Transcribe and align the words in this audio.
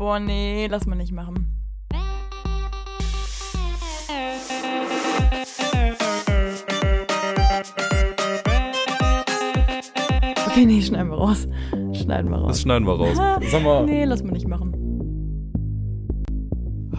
Boah, 0.00 0.18
nee, 0.18 0.66
lass 0.66 0.86
mal 0.86 0.96
nicht 0.96 1.12
machen. 1.12 1.54
Okay, 10.46 10.64
nee, 10.64 10.80
schneiden 10.80 11.10
wir 11.10 11.18
raus. 11.18 11.46
Schneiden 11.92 12.30
wir 12.30 12.38
raus. 12.38 12.48
Das 12.48 12.62
schneiden 12.62 12.86
wir 12.86 12.94
raus. 12.94 13.14
Sag 13.50 13.62
mal. 13.62 13.84
Nee, 13.84 14.06
lass 14.06 14.22
mal 14.22 14.32
nicht 14.32 14.48
machen. 14.48 14.72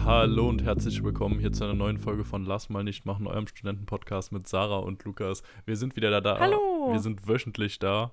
Hallo 0.04 0.48
und 0.48 0.62
herzlich 0.62 1.02
willkommen 1.02 1.40
hier 1.40 1.50
zu 1.50 1.64
einer 1.64 1.74
neuen 1.74 1.98
Folge 1.98 2.22
von 2.22 2.44
Lass 2.44 2.68
mal 2.68 2.84
nicht 2.84 3.04
machen, 3.04 3.26
eurem 3.26 3.48
Studentenpodcast 3.48 4.30
mit 4.30 4.46
Sarah 4.46 4.78
und 4.78 5.02
Lukas. 5.02 5.42
Wir 5.66 5.74
sind 5.74 5.96
wieder 5.96 6.12
da, 6.12 6.20
da. 6.20 6.38
Hallo. 6.38 6.92
Wir 6.92 7.00
sind 7.00 7.26
wöchentlich 7.26 7.80
da. 7.80 8.12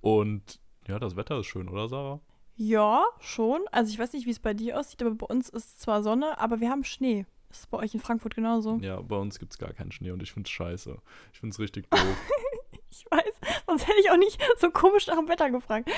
Und 0.00 0.60
ja, 0.86 1.00
das 1.00 1.16
Wetter 1.16 1.40
ist 1.40 1.46
schön, 1.46 1.68
oder 1.68 1.88
Sarah? 1.88 2.20
Ja, 2.56 3.04
schon. 3.20 3.60
Also 3.70 3.92
ich 3.92 3.98
weiß 3.98 4.12
nicht, 4.12 4.26
wie 4.26 4.30
es 4.30 4.38
bei 4.38 4.54
dir 4.54 4.78
aussieht, 4.78 5.02
aber 5.02 5.14
bei 5.14 5.26
uns 5.26 5.48
ist 5.48 5.80
zwar 5.80 6.02
Sonne, 6.02 6.38
aber 6.38 6.60
wir 6.60 6.70
haben 6.70 6.84
Schnee. 6.84 7.26
Ist 7.50 7.60
es 7.60 7.66
bei 7.66 7.78
euch 7.78 7.92
in 7.94 8.00
Frankfurt 8.00 8.34
genauso? 8.34 8.78
Ja, 8.80 9.00
bei 9.00 9.16
uns 9.16 9.38
gibt 9.38 9.52
es 9.52 9.58
gar 9.58 9.72
keinen 9.72 9.92
Schnee 9.92 10.10
und 10.10 10.22
ich 10.22 10.32
finde 10.32 10.46
es 10.46 10.50
scheiße. 10.52 10.96
Ich 11.32 11.40
finde 11.40 11.52
es 11.54 11.58
richtig 11.60 11.90
doof. 11.90 12.00
Ich 12.94 13.06
weiß, 13.10 13.40
sonst 13.66 13.88
hätte 13.88 14.00
ich 14.00 14.10
auch 14.10 14.18
nicht 14.18 14.38
so 14.58 14.70
komisch 14.70 15.06
nach 15.06 15.16
dem 15.16 15.26
Wetter 15.26 15.50
gefragt. 15.50 15.90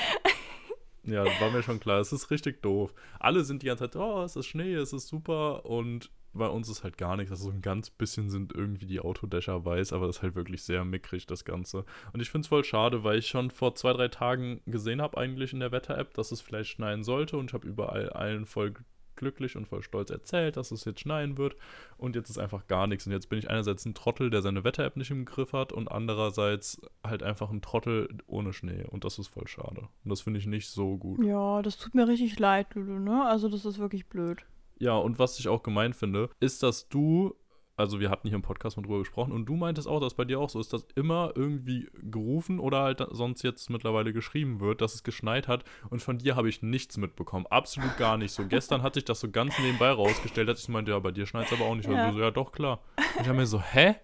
ja, 1.02 1.24
war 1.40 1.50
mir 1.50 1.64
schon 1.64 1.80
klar. 1.80 1.98
Es 1.98 2.12
ist 2.12 2.30
richtig 2.30 2.62
doof. 2.62 2.94
Alle 3.18 3.42
sind 3.42 3.62
die 3.62 3.66
ganze 3.66 3.90
Zeit, 3.90 3.96
oh, 3.96 4.22
es 4.22 4.36
ist 4.36 4.46
Schnee, 4.46 4.74
es 4.74 4.92
ist 4.92 5.08
super. 5.08 5.66
Und 5.66 6.12
bei 6.34 6.48
uns 6.48 6.68
ist 6.68 6.84
halt 6.84 6.98
gar 6.98 7.16
nichts. 7.16 7.30
Also 7.30 7.44
so 7.44 7.50
ein 7.50 7.62
ganz 7.62 7.90
bisschen 7.90 8.28
sind 8.30 8.52
irgendwie 8.52 8.86
die 8.86 9.00
Autodächer 9.00 9.64
weiß, 9.64 9.92
aber 9.92 10.06
das 10.06 10.16
ist 10.16 10.22
halt 10.22 10.34
wirklich 10.34 10.62
sehr 10.62 10.84
mickrig, 10.84 11.26
das 11.26 11.44
Ganze. 11.44 11.84
Und 12.12 12.20
ich 12.20 12.30
finde 12.30 12.44
es 12.44 12.48
voll 12.48 12.64
schade, 12.64 13.04
weil 13.04 13.18
ich 13.18 13.28
schon 13.28 13.50
vor 13.50 13.74
zwei, 13.74 13.92
drei 13.92 14.08
Tagen 14.08 14.60
gesehen 14.66 15.00
habe, 15.00 15.16
eigentlich 15.18 15.52
in 15.52 15.60
der 15.60 15.72
Wetter-App, 15.72 16.14
dass 16.14 16.32
es 16.32 16.40
vielleicht 16.40 16.70
schneien 16.70 17.04
sollte. 17.04 17.36
Und 17.36 17.50
ich 17.50 17.54
habe 17.54 17.66
überall 17.66 18.10
allen 18.10 18.46
voll 18.46 18.74
glücklich 19.16 19.56
und 19.56 19.66
voll 19.66 19.82
stolz 19.82 20.10
erzählt, 20.10 20.56
dass 20.56 20.70
es 20.70 20.84
jetzt 20.84 21.00
schneien 21.00 21.38
wird. 21.38 21.56
Und 21.96 22.16
jetzt 22.16 22.30
ist 22.30 22.38
einfach 22.38 22.66
gar 22.66 22.86
nichts. 22.86 23.06
Und 23.06 23.12
jetzt 23.12 23.28
bin 23.28 23.38
ich 23.38 23.48
einerseits 23.48 23.84
ein 23.84 23.94
Trottel, 23.94 24.30
der 24.30 24.42
seine 24.42 24.64
Wetter-App 24.64 24.96
nicht 24.96 25.10
im 25.10 25.24
Griff 25.24 25.52
hat, 25.52 25.72
und 25.72 25.88
andererseits 25.88 26.80
halt 27.06 27.22
einfach 27.22 27.50
ein 27.50 27.62
Trottel 27.62 28.08
ohne 28.26 28.52
Schnee. 28.52 28.84
Und 28.90 29.04
das 29.04 29.18
ist 29.18 29.28
voll 29.28 29.46
schade. 29.46 29.88
Und 30.04 30.10
das 30.10 30.22
finde 30.22 30.40
ich 30.40 30.46
nicht 30.46 30.68
so 30.68 30.96
gut. 30.96 31.24
Ja, 31.24 31.62
das 31.62 31.76
tut 31.76 31.94
mir 31.94 32.08
richtig 32.08 32.38
leid, 32.38 32.74
Lulu, 32.74 32.98
ne? 32.98 33.24
Also 33.24 33.48
das 33.48 33.64
ist 33.64 33.78
wirklich 33.78 34.06
blöd. 34.08 34.44
Ja, 34.78 34.96
und 34.96 35.18
was 35.18 35.38
ich 35.38 35.48
auch 35.48 35.62
gemein 35.62 35.94
finde, 35.94 36.30
ist, 36.40 36.62
dass 36.62 36.88
du 36.88 37.34
also 37.76 37.98
wir 38.00 38.10
hatten 38.10 38.28
hier 38.28 38.36
im 38.36 38.42
Podcast 38.42 38.76
mal 38.76 38.82
drüber 38.84 39.00
gesprochen 39.00 39.32
und 39.32 39.46
du 39.46 39.56
meintest 39.56 39.88
auch, 39.88 40.00
dass 40.00 40.14
bei 40.14 40.24
dir 40.24 40.38
auch 40.38 40.48
so 40.48 40.60
ist, 40.60 40.72
dass 40.72 40.86
immer 40.94 41.32
irgendwie 41.34 41.88
gerufen 42.02 42.60
oder 42.60 42.82
halt 42.82 43.04
sonst 43.10 43.42
jetzt 43.42 43.68
mittlerweile 43.70 44.12
geschrieben 44.12 44.60
wird, 44.60 44.80
dass 44.80 44.94
es 44.94 45.02
geschneit 45.02 45.48
hat 45.48 45.64
und 45.90 46.00
von 46.00 46.18
dir 46.18 46.36
habe 46.36 46.48
ich 46.48 46.62
nichts 46.62 46.96
mitbekommen. 46.96 47.46
Absolut 47.48 47.96
gar 47.96 48.16
nicht. 48.16 48.32
So 48.32 48.44
gestern 48.48 48.82
hatte 48.82 49.00
ich 49.00 49.04
das 49.04 49.20
so 49.20 49.30
ganz 49.30 49.58
nebenbei 49.58 49.90
rausgestellt, 49.90 50.48
dass 50.48 50.60
ich 50.60 50.68
meinte, 50.68 50.92
ja, 50.92 50.98
bei 51.00 51.10
dir 51.10 51.26
schneit 51.26 51.46
es 51.46 51.52
aber 51.52 51.64
auch 51.64 51.74
nicht. 51.74 51.88
Ja. 51.88 52.06
Also, 52.06 52.20
ja, 52.20 52.30
doch, 52.30 52.52
klar. 52.52 52.80
Und 52.96 53.22
ich 53.22 53.28
habe 53.28 53.38
mir 53.38 53.46
so, 53.46 53.60
hä? 53.60 53.96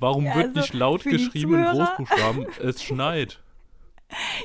Warum 0.00 0.24
ja, 0.24 0.34
wird 0.34 0.46
also 0.48 0.60
nicht 0.60 0.74
laut 0.74 1.04
geschrieben 1.04 1.54
in 1.54 1.64
Großbuchstaben, 1.64 2.46
es 2.60 2.82
schneit? 2.82 3.40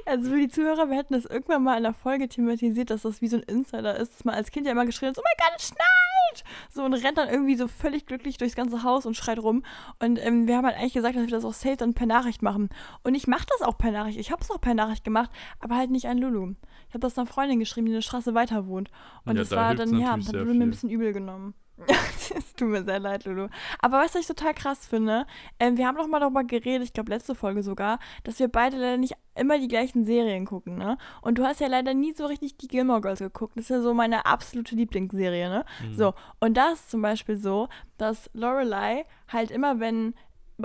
Also 0.06 0.30
für 0.30 0.38
die 0.38 0.48
Zuhörer, 0.48 0.90
wir 0.90 0.98
hätten 0.98 1.14
das 1.14 1.26
irgendwann 1.26 1.64
mal 1.64 1.78
in 1.78 1.84
der 1.84 1.94
Folge 1.94 2.28
thematisiert, 2.28 2.90
dass 2.90 3.02
das 3.02 3.22
wie 3.22 3.28
so 3.28 3.38
ein 3.38 3.44
Insider 3.44 3.96
ist, 3.98 4.14
dass 4.14 4.26
man 4.26 4.36
als 4.36 4.52
Kind 4.52 4.66
ja 4.66 4.72
immer 4.72 4.86
geschrien 4.86 5.10
hat, 5.10 5.18
oh 5.18 5.24
mein 5.24 5.48
Gott, 5.48 5.60
es 5.60 5.68
schneit! 5.68 6.44
So 6.70 6.84
und 6.84 6.94
rennt 6.94 7.18
dann 7.18 7.30
irgendwie 7.30 7.56
so 7.56 7.68
völlig 7.68 8.06
glücklich 8.06 8.38
durchs 8.38 8.56
ganze 8.56 8.84
Haus 8.84 9.06
und 9.06 9.16
schreit 9.16 9.40
rum. 9.40 9.64
Und 10.00 10.24
ähm, 10.24 10.48
wir 10.48 10.58
haben 10.58 10.66
halt 10.66 10.78
eigentlich 10.78 10.94
gesagt, 10.94 11.16
dass 11.16 11.24
wir 11.24 11.32
das 11.32 11.46
auch 11.46 11.54
safe 11.54 11.78
dann 11.78 11.94
per 11.94 12.06
Nachricht 12.06 12.42
machen. 12.42 12.70
Und 13.04 13.16
ich 13.16 13.28
mache 13.28 13.46
das 13.50 13.68
auch 13.68 13.78
per 13.78 13.92
Nachricht. 13.92 14.20
Ich 14.20 14.32
habe 14.32 14.42
es 14.44 14.52
auch 14.52 14.62
per 14.62 14.74
Nachricht 14.74 15.04
gemacht, 15.04 15.32
aber 15.60 15.76
halt 15.76 15.90
nicht 15.90 16.08
an 16.08 16.18
Lulu. 16.18 16.54
Ich 16.88 16.94
habe 16.94 17.00
das 17.00 17.18
einer 17.18 17.28
Freundin 17.28 17.60
geschrieben, 17.60 17.88
die 17.88 17.94
eine 17.94 18.02
Straße 18.02 18.34
weiter 18.34 18.68
wohnt. 18.68 18.90
Und 19.26 19.36
ja, 19.36 19.42
das 19.42 19.50
da 19.50 19.56
war 19.56 19.76
dann, 19.76 19.98
ja, 20.00 20.12
hat 20.12 20.32
Lulu 20.32 20.54
mir 20.54 20.64
ein 20.64 20.70
bisschen 20.72 20.90
übel 20.90 21.14
genommen. 21.14 21.54
Es 21.86 22.54
tut 22.56 22.70
mir 22.70 22.84
sehr 22.84 23.00
leid, 23.00 23.26
Lulu. 23.26 23.48
Aber 23.80 24.00
was 24.00 24.16
ich 24.16 24.26
total 24.26 24.54
krass 24.54 24.88
finde, 24.88 25.26
ähm, 25.60 25.78
wir 25.78 25.88
haben 25.88 25.96
noch 25.96 26.08
mal 26.08 26.20
darüber 26.20 26.44
geredet, 26.44 26.84
ich 26.84 26.94
glaube 26.94 27.12
letzte 27.12 27.36
Folge 27.36 27.62
sogar, 27.62 28.00
dass 28.24 28.40
wir 28.40 28.48
beide 28.48 28.78
leider 28.78 28.98
nicht 28.98 29.16
immer 29.36 29.60
die 29.60 29.68
gleichen 29.68 30.06
Serien 30.06 30.46
gucken, 30.46 30.78
ne? 30.78 30.98
Und 31.22 31.38
du 31.38 31.46
hast 31.46 31.60
ja 31.60 31.68
leider 31.68 31.94
nie 31.94 32.14
so 32.14 32.26
richtig 32.26 32.58
die 32.58 32.68
Gilmore 32.68 33.02
Girls 33.02 33.20
geguckt. 33.20 33.56
Das 33.56 33.66
ist 33.66 33.70
ja 33.70 33.82
so 33.82 33.94
meine 33.94 34.26
absolute 34.26 34.76
Lieblingsserie, 34.76 35.50
ne? 35.50 35.66
Mhm. 35.84 35.96
So, 35.96 36.14
und 36.40 36.56
da 36.58 36.70
ist 36.70 36.90
zum 36.90 37.02
Beispiel 37.02 37.38
so, 37.38 37.70
dass 37.98 38.30
Lorelei 38.34 39.06
halt 39.28 39.52
immer, 39.52 39.80
wenn 39.80 40.16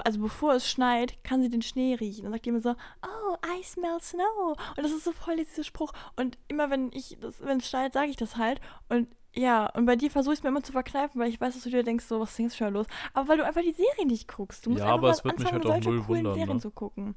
also 0.04 0.20
bevor 0.20 0.54
es 0.54 0.70
schneit, 0.70 1.22
kann 1.22 1.42
sie 1.42 1.50
den 1.50 1.60
Schnee 1.60 1.94
riechen. 1.94 2.22
Dann 2.22 2.32
sagt 2.32 2.46
die 2.46 2.48
immer 2.48 2.60
so, 2.60 2.74
oh, 3.02 3.36
I 3.46 3.62
smell 3.62 4.00
snow. 4.00 4.56
Und 4.76 4.82
das 4.82 4.90
ist 4.90 5.04
so 5.04 5.12
voll 5.12 5.36
dieser 5.36 5.64
Spruch. 5.64 5.92
Und 6.16 6.38
immer 6.48 6.70
wenn 6.70 6.90
ich, 6.94 7.18
wenn 7.40 7.58
es 7.58 7.68
schneit, 7.68 7.92
sage 7.92 8.08
ich 8.08 8.16
das 8.16 8.36
halt. 8.36 8.58
Und 8.88 9.08
ja, 9.34 9.66
und 9.70 9.86
bei 9.86 9.96
dir 9.96 10.10
versuche 10.10 10.34
ich 10.34 10.40
es 10.40 10.42
mir 10.42 10.50
immer 10.50 10.62
zu 10.62 10.72
verkneifen, 10.72 11.20
weil 11.20 11.28
ich 11.28 11.40
weiß, 11.40 11.54
dass 11.54 11.62
du 11.62 11.70
dir 11.70 11.82
denkst, 11.82 12.04
so, 12.04 12.20
was 12.20 12.38
ist 12.38 12.56
schon 12.56 12.74
los? 12.74 12.86
Aber 13.14 13.28
weil 13.28 13.38
du 13.38 13.46
einfach 13.46 13.62
die 13.62 13.72
Serie 13.72 14.06
nicht 14.06 14.28
guckst. 14.28 14.66
Du 14.66 14.70
musst 14.70 14.80
ja, 14.80 14.86
einfach 14.86 14.98
aber 14.98 15.10
es 15.10 15.24
wird 15.24 15.38
mich 15.38 15.52
halt 15.52 15.66
auch 15.66 15.80
null 15.80 16.06
wundern. 16.06 16.34
Serien 16.34 16.56
ne? 16.56 16.60
zu 16.60 16.70
gucken. 16.70 17.14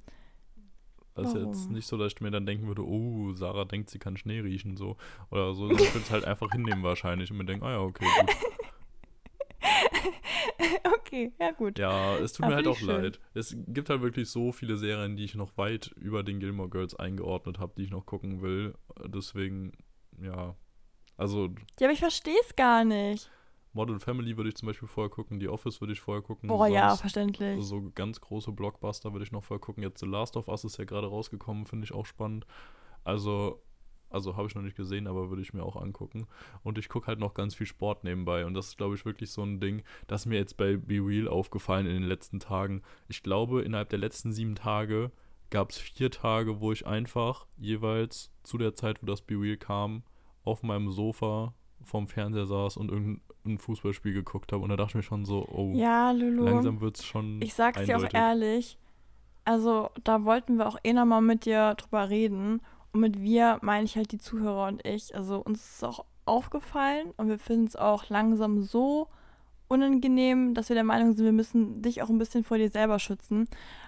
Also 1.16 1.40
jetzt 1.40 1.72
nicht 1.72 1.88
so, 1.88 1.98
dass 1.98 2.12
ich 2.14 2.22
mir 2.22 2.32
dann 2.32 2.46
denken 2.46 2.68
würde, 2.68 2.86
oh, 2.86 3.34
Sarah 3.34 3.64
denkt, 3.64 3.90
sie 3.90 4.00
kann 4.00 4.18
Schnee 4.18 4.42
riechen, 4.42 4.76
so. 4.76 4.98
Oder 5.32 5.54
so. 5.54 5.70
Ich 5.72 5.94
würde 5.94 6.00
es 6.00 6.12
halt 6.12 6.26
einfach 6.26 6.52
hinnehmen 6.52 6.84
wahrscheinlich 6.84 7.32
und 7.32 7.38
mir 7.38 7.46
denken, 7.46 7.66
ah 7.66 7.72
ja, 7.72 7.80
okay, 7.80 8.06
gut. 8.20 8.36
okay, 10.98 11.32
ja 11.40 11.52
gut. 11.52 11.80
Ja, 11.80 12.18
es 12.18 12.34
tut 12.34 12.44
Aber 12.44 12.52
mir 12.52 12.56
halt 12.58 12.68
auch 12.68 12.78
schön. 12.78 12.88
leid. 12.88 13.20
Es 13.34 13.56
gibt 13.68 13.90
halt 13.90 14.02
wirklich 14.02 14.30
so 14.30 14.52
viele 14.52 14.78
Serien, 14.78 15.16
die 15.16 15.24
ich 15.24 15.36
noch 15.36 15.58
weit 15.58 15.88
über 15.98 16.24
den 16.24 16.40
Gilmore 16.40 16.70
Girls 16.70 16.96
eingeordnet 16.96 17.60
habe, 17.60 17.74
die 17.78 17.84
ich 17.84 17.92
noch 17.92 18.06
gucken 18.06 18.42
will. 18.42 18.76
Deswegen, 19.06 19.72
ja, 20.22 20.56
also. 21.18 21.50
Ja, 21.80 21.88
aber 21.88 21.94
ich 21.94 22.00
verstehe 22.00 22.38
es 22.44 22.56
gar 22.56 22.84
nicht. 22.84 23.30
Modern 23.76 24.00
Family 24.00 24.38
würde 24.38 24.50
ich 24.50 24.56
zum 24.56 24.68
Beispiel 24.68 24.88
vorher 24.88 25.10
gucken, 25.10 25.40
The 25.40 25.50
Office 25.50 25.82
würde 25.82 25.92
ich 25.92 26.00
vorher 26.00 26.22
gucken. 26.24 26.48
Boah, 26.48 26.68
ja, 26.68 26.96
verständlich. 26.96 27.62
So 27.62 27.92
ganz 27.94 28.22
große 28.22 28.54
Blockbuster 28.54 29.12
würde 29.12 29.26
ich 29.26 29.34
noch 29.34 29.44
vorher 29.44 29.60
gucken. 29.62 29.84
Jetzt 29.84 30.00
The 30.00 30.06
Last 30.06 30.38
of 30.38 30.48
Us 30.48 30.64
ist 30.64 30.78
ja 30.78 30.86
gerade 30.86 31.08
rausgekommen, 31.08 31.66
finde 31.66 31.84
ich 31.84 31.94
auch 31.94 32.06
spannend. 32.06 32.48
Also, 33.04 33.62
also 34.10 34.38
habe 34.38 34.48
ich 34.48 34.56
noch 34.56 34.62
nicht 34.62 34.78
gesehen, 34.78 35.08
aber 35.08 35.30
würde 35.30 35.42
ich 35.42 35.54
mir 35.54 35.64
auch 35.64 35.76
angucken. 35.76 36.26
Und 36.64 36.78
ich 36.78 36.88
gucke 36.88 37.08
halt 37.08 37.20
noch 37.20 37.34
ganz 37.34 37.54
viel 37.54 37.68
Sport 37.68 38.06
nebenbei. 38.06 38.46
Und 38.46 38.54
das 38.54 38.68
ist, 38.68 38.78
glaube 38.78 38.96
ich, 38.96 39.04
wirklich 39.04 39.30
so 39.30 39.44
ein 39.44 39.60
Ding, 39.60 39.84
das 40.08 40.26
mir 40.26 40.38
jetzt 40.38 40.56
bei 40.56 40.78
Be 40.78 41.06
Real 41.06 41.28
aufgefallen 41.28 41.86
in 41.86 41.96
den 41.96 42.04
letzten 42.04 42.40
Tagen. 42.40 42.82
Ich 43.10 43.24
glaube, 43.24 43.62
innerhalb 43.64 43.90
der 43.90 44.00
letzten 44.00 44.32
sieben 44.32 44.56
Tage 44.56 45.12
gab 45.50 45.72
es 45.72 45.78
vier 45.78 46.12
Tage, 46.12 46.62
wo 46.62 46.72
ich 46.72 46.88
einfach 46.88 47.46
jeweils 47.58 48.32
zu 48.44 48.58
der 48.58 48.74
Zeit, 48.74 49.02
wo 49.02 49.06
das 49.06 49.22
Be 49.22 49.36
Real 49.36 49.58
kam, 49.58 50.04
auf 50.46 50.64
meinem 50.64 50.92
Sofa 50.92 51.54
vorm 51.84 52.08
Fernseher 52.08 52.46
saß 52.46 52.78
und 52.78 52.92
irgendein 52.92 53.58
Fußballspiel 53.58 54.14
geguckt 54.14 54.52
habe. 54.52 54.64
Und 54.64 54.70
da 54.70 54.76
dachte 54.76 54.92
ich 54.92 54.96
mir 54.96 55.04
schon 55.04 55.26
so, 55.26 55.48
oh, 55.48 55.72
ja, 55.76 56.12
Lulu, 56.12 56.46
langsam 56.46 56.82
wird 56.82 56.98
es 56.98 57.06
schon. 57.06 57.42
Ich 57.42 57.54
sag's 57.54 57.80
eindeutig. 57.80 58.10
dir 58.10 58.18
auch 58.18 58.22
ehrlich, 58.22 58.78
also 59.44 59.90
da 60.04 60.24
wollten 60.24 60.58
wir 60.58 60.68
auch 60.68 60.78
eh 60.84 60.94
nochmal 60.94 61.22
mit 61.22 61.46
dir 61.46 61.76
drüber 61.76 62.10
reden. 62.10 62.62
Und 62.92 63.02
mit 63.02 63.22
wir 63.22 63.60
meine 63.62 63.86
ich 63.86 63.96
halt 63.96 64.12
die 64.12 64.18
Zuhörer 64.18 64.68
und 64.68 64.86
ich. 64.86 65.16
Also 65.16 65.40
uns 65.40 65.60
ist 65.60 65.76
es 65.78 65.84
auch 65.84 66.06
aufgefallen 66.26 67.12
und 67.18 67.28
wir 67.30 67.38
finden 67.38 67.68
es 67.68 67.76
auch 67.76 68.10
langsam 68.10 68.62
so 68.62 69.08
unangenehm, 69.68 70.54
dass 70.54 70.70
wir 70.70 70.76
der 70.76 70.84
Meinung 70.84 71.14
sind, 71.14 71.26
wir 71.26 71.32
müssen 71.32 71.82
dich 71.82 72.02
auch 72.02 72.10
ein 72.10 72.18
bisschen 72.18 72.44
vor 72.44 72.58
dir 72.58 72.70
selber 72.70 73.00
schützen. 73.00 73.48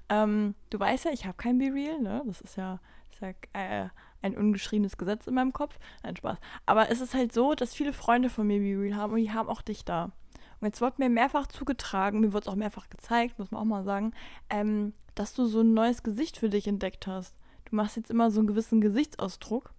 Ähm, 0.09 0.56
du 0.69 0.79
weißt 0.79 1.06
ja, 1.06 1.12
ich 1.12 1.25
habe 1.25 1.38
kein 1.38 1.57
Be 1.57 1.72
Real, 1.74 2.00
ne? 2.00 2.24
Das 2.25 2.41
ist 2.41 2.57
ja, 2.57 2.79
ist 3.12 3.22
ja 3.22 3.29
äh, 3.53 3.89
ein 4.27 4.38
ungeschriebenes 4.38 4.97
Gesetz 4.97 5.27
in 5.27 5.33
meinem 5.33 5.53
Kopf. 5.53 5.79
Nein, 6.03 6.15
Spaß. 6.15 6.38
Aber 6.65 6.89
es 6.89 7.01
ist 7.01 7.13
halt 7.13 7.33
so, 7.33 7.55
dass 7.55 7.73
viele 7.73 7.93
Freunde 7.93 8.29
von 8.29 8.47
mir 8.47 8.59
Be 8.59 8.79
Real 8.79 8.95
haben 8.95 9.13
und 9.13 9.19
die 9.19 9.31
haben 9.31 9.49
auch 9.49 9.61
dich 9.61 9.85
da. 9.85 10.11
Und 10.59 10.67
jetzt 10.67 10.81
wird 10.81 10.99
mir 10.99 11.09
mehrfach 11.09 11.47
zugetragen, 11.47 12.19
mir 12.19 12.33
wird 12.33 12.45
es 12.45 12.47
auch 12.47 12.55
mehrfach 12.55 12.89
gezeigt, 12.89 13.38
muss 13.38 13.51
man 13.51 13.61
auch 13.61 13.65
mal 13.65 13.83
sagen, 13.83 14.13
ähm, 14.49 14.93
dass 15.15 15.33
du 15.33 15.45
so 15.45 15.61
ein 15.61 15.73
neues 15.73 16.03
Gesicht 16.03 16.38
für 16.38 16.49
dich 16.49 16.67
entdeckt 16.67 17.07
hast. 17.07 17.35
Du 17.65 17.75
machst 17.75 17.95
jetzt 17.95 18.11
immer 18.11 18.31
so 18.31 18.39
einen 18.39 18.47
gewissen 18.47 18.81
Gesichtsausdruck. 18.81 19.73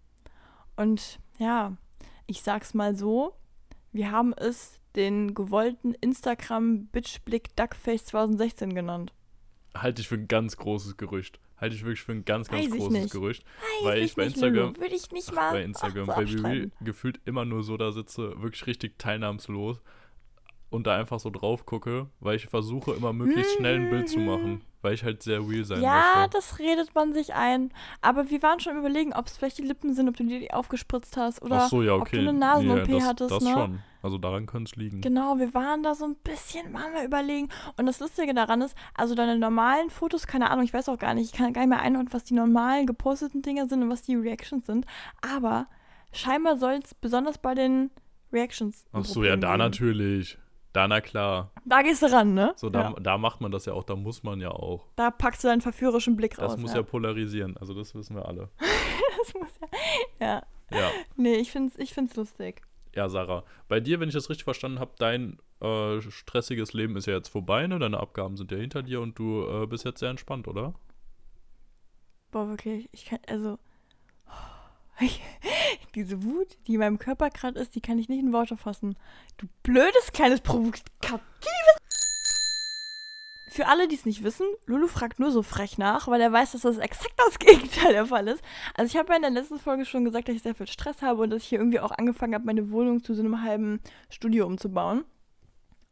Und 0.77 1.19
ja, 1.39 1.77
ich 2.27 2.43
sag's 2.43 2.75
mal 2.75 2.95
so, 2.95 3.35
wir 3.93 4.11
haben 4.11 4.33
es 4.35 4.81
den 4.95 5.35
gewollten 5.35 5.95
Instagram 5.95 6.87
Bitchblick 6.87 7.57
Duckface 7.57 8.05
2016 8.07 8.75
genannt. 8.75 9.13
Halte 9.75 10.03
ich 10.03 10.09
für 10.09 10.17
ein 10.17 10.29
ganz 10.29 10.57
großes 10.57 10.97
Gerücht 10.97 11.41
halte 11.61 11.75
ich 11.75 11.85
wirklich 11.85 12.03
für 12.03 12.13
ein 12.13 12.25
ganz, 12.25 12.49
ganz 12.49 12.71
Weiß 12.71 12.79
großes 12.79 13.11
Gerücht. 13.11 13.45
Weiß 13.45 13.85
weil 13.85 14.03
ich, 14.03 14.15
bei 14.15 14.25
Instagram, 14.25 14.77
würde 14.77 14.95
ich 14.95 15.11
nicht 15.11 15.33
mal 15.33 15.53
bei 15.53 15.63
Instagram, 15.63 16.07
bei 16.07 16.25
Real 16.25 16.71
gefühlt 16.81 17.21
immer 17.25 17.45
nur 17.45 17.63
so 17.63 17.77
da 17.77 17.93
sitze, 17.93 18.41
wirklich 18.41 18.67
richtig 18.67 18.99
teilnahmslos 18.99 19.81
und 20.71 20.87
da 20.87 20.97
einfach 20.97 21.21
so 21.21 21.31
drauf 21.31 21.67
gucke, 21.67 22.09
weil 22.21 22.37
ich 22.37 22.47
versuche 22.47 22.93
immer 22.93 23.13
möglichst 23.13 23.57
schnell 23.57 23.77
ein 23.77 23.91
Bild 23.91 24.09
zu 24.09 24.19
machen, 24.19 24.63
weil 24.83 24.95
ich 24.95 25.05
halt 25.05 25.23
sehr 25.23 25.41
real 25.41 25.65
sein 25.65 25.83
ja, 25.83 25.95
möchte. 25.95 26.21
Ja, 26.21 26.29
das 26.29 26.59
redet 26.59 26.95
man 26.95 27.13
sich 27.13 27.35
ein. 27.35 27.73
Aber 28.01 28.31
wir 28.31 28.43
waren 28.43 28.61
schon 28.61 28.77
überlegen, 28.77 29.13
ob 29.13 29.27
es 29.27 29.37
vielleicht 29.37 29.59
die 29.59 29.63
Lippen 29.63 29.95
sind, 29.95 30.09
ob 30.09 30.17
du 30.17 30.25
dir 30.25 30.39
die 30.39 30.53
aufgespritzt 30.53 31.17
hast 31.17 31.43
oder 31.43 31.69
so, 31.69 31.83
ja, 31.83 31.95
okay. 31.95 32.03
ob 32.03 32.11
du 32.11 32.19
eine 32.19 32.33
Nasen-OP 32.33 32.89
das, 32.89 33.05
hattest. 33.05 33.31
Das 33.31 33.45
ne? 33.45 33.53
schon. 33.53 33.79
Also 34.01 34.17
daran 34.17 34.47
könnte 34.47 34.71
es 34.71 34.77
liegen. 34.77 35.01
Genau, 35.01 35.39
wir 35.39 35.53
waren 35.55 35.83
da 35.83 35.95
so 35.95 36.05
ein 36.05 36.15
bisschen, 36.23 36.73
waren 36.73 36.95
wir 36.95 37.05
überlegen. 37.05 37.49
Und 37.77 37.87
das 37.87 37.99
Lustige 37.99 38.33
daran 38.33 38.63
ist, 38.63 38.77
also 38.95 39.15
deine 39.15 39.39
normalen 39.39 39.91
Fotos, 39.91 40.27
keine 40.27 40.51
Ahnung, 40.51 40.65
ich 40.65 40.73
weiß 40.73 40.89
auch 40.89 40.99
gar 40.99 41.15
nicht, 41.15 41.33
ich 41.33 41.33
kann 41.33 41.53
gar 41.53 41.63
nicht 41.63 41.71
mehr 41.71 41.81
einordnen, 41.81 42.13
was 42.13 42.25
die 42.25 42.35
normalen 42.35 42.87
geposteten 42.87 43.43
Dinger 43.43 43.67
sind 43.67 43.83
und 43.83 43.91
was 43.91 44.03
die 44.03 44.15
Reactions 44.15 44.67
sind. 44.67 44.87
Aber 45.21 45.67
scheinbar 46.13 46.57
soll 46.57 46.81
es 46.83 46.95
besonders 46.95 47.39
bei 47.39 47.55
den 47.55 47.91
Reactions. 48.33 48.87
Ach 48.93 49.05
so, 49.05 49.25
ja, 49.25 49.37
da 49.37 49.53
geben. 49.53 49.59
natürlich. 49.59 50.39
Da, 50.79 50.87
na 50.87 51.01
klar. 51.01 51.51
Da 51.65 51.83
gehst 51.83 52.03
du 52.03 52.07
ran, 52.07 52.35
ne? 52.35 52.53
So, 52.55 52.71
da, 52.71 52.91
ja. 52.91 52.95
da 53.01 53.19
macht 53.19 53.41
man 53.41 53.51
das 53.51 53.67
ja 53.67 53.73
auch, 53.73 53.83
da 53.83 53.97
muss 53.97 54.23
man 54.23 54.41
ja 54.41 54.53
auch. 54.53 54.87
da 54.95 55.11
packst 55.11 55.43
du 55.43 55.49
deinen 55.49 55.61
verführerischen 55.61 56.15
Blick 56.15 56.37
Das 56.37 56.53
raus. 56.53 56.57
muss 56.57 56.73
ja. 56.73 56.85
polarisieren, 56.85 57.57
also 57.57 57.75
das 57.75 57.97
wissen 57.97 58.15
wir 58.15 58.27
alle. 58.27 58.49
das 59.19 59.35
muss 59.35 59.51
ja. 60.21 60.27
Ja. 60.27 60.43
Ja. 60.71 60.91
Nee, 61.17 61.35
ich 61.35 61.51
find's, 61.51 61.77
ich 61.79 61.93
find's 61.93 62.15
lustig. 62.15 62.63
Ja, 62.95 63.09
Sarah. 63.09 63.43
Bei 63.67 63.81
dir, 63.81 63.99
wenn 63.99 64.09
ich 64.09 64.15
das 64.15 64.31
richtig 64.31 64.45
verstanden 64.45 64.79
habe, 64.79 64.93
dein 65.01 65.39
äh, 65.61 66.01
stressiges 66.01 66.73
Leben 66.75 66.95
ist 66.95 67.07
ja 67.07 67.15
jetzt 67.15 67.29
vorbei, 67.29 67.67
ne? 67.67 67.81
Deine 67.81 67.99
Abgaben 67.99 68.37
sind 68.37 68.53
ja 68.53 68.59
hinter 68.59 68.85
dir 68.85 69.01
und 69.01 69.19
du 69.19 69.49
äh, 69.49 69.67
bist 69.67 69.85
jetzt 69.85 69.99
sehr 69.99 70.11
entspannt, 70.11 70.47
oder? 70.47 70.75
Boah, 72.31 72.49
wirklich, 72.49 72.89
ich 72.93 73.05
kann, 73.07 73.19
also. 73.27 73.59
Ich, 75.01 75.21
diese 75.95 76.23
Wut, 76.23 76.59
die 76.67 76.75
in 76.75 76.81
meinem 76.81 76.99
Körper 76.99 77.31
gerade 77.31 77.59
ist, 77.59 77.75
die 77.75 77.81
kann 77.81 77.99
ich 77.99 78.09
nicht 78.09 78.21
in 78.21 78.33
Worte 78.33 78.57
fassen. 78.57 78.97
Du 79.37 79.47
blödes 79.63 80.13
kleines 80.13 80.41
provokatives. 80.41 81.79
Für 83.51 83.67
alle, 83.67 83.89
die 83.89 83.97
es 83.97 84.05
nicht 84.05 84.23
wissen, 84.23 84.47
Lulu 84.67 84.87
fragt 84.87 85.19
nur 85.19 85.33
so 85.33 85.43
frech 85.43 85.79
nach, 85.79 86.07
weil 86.07 86.21
er 86.21 86.33
weiß, 86.33 86.53
dass 86.53 86.61
das 86.61 86.79
exakt 86.79 87.15
das 87.17 87.39
Gegenteil 87.41 87.93
der 87.93 88.07
Fall 88.07 88.29
ist. 88.29 88.43
Also 88.75 88.91
ich 88.93 88.97
habe 88.97 89.11
ja 89.11 89.17
in 89.17 89.23
der 89.23 89.31
letzten 89.31 89.59
Folge 89.59 89.85
schon 89.85 90.05
gesagt, 90.05 90.29
dass 90.29 90.37
ich 90.37 90.43
sehr 90.43 90.55
viel 90.55 90.69
Stress 90.69 91.03
habe 91.03 91.23
und 91.23 91.31
dass 91.31 91.43
ich 91.43 91.49
hier 91.49 91.59
irgendwie 91.59 91.81
auch 91.81 91.91
angefangen 91.91 92.35
habe, 92.35 92.45
meine 92.45 92.71
Wohnung 92.71 93.03
zu 93.03 93.15
so 93.15 93.23
einem 93.23 93.43
halben 93.43 93.81
Studio 94.11 94.47
umzubauen. 94.47 95.05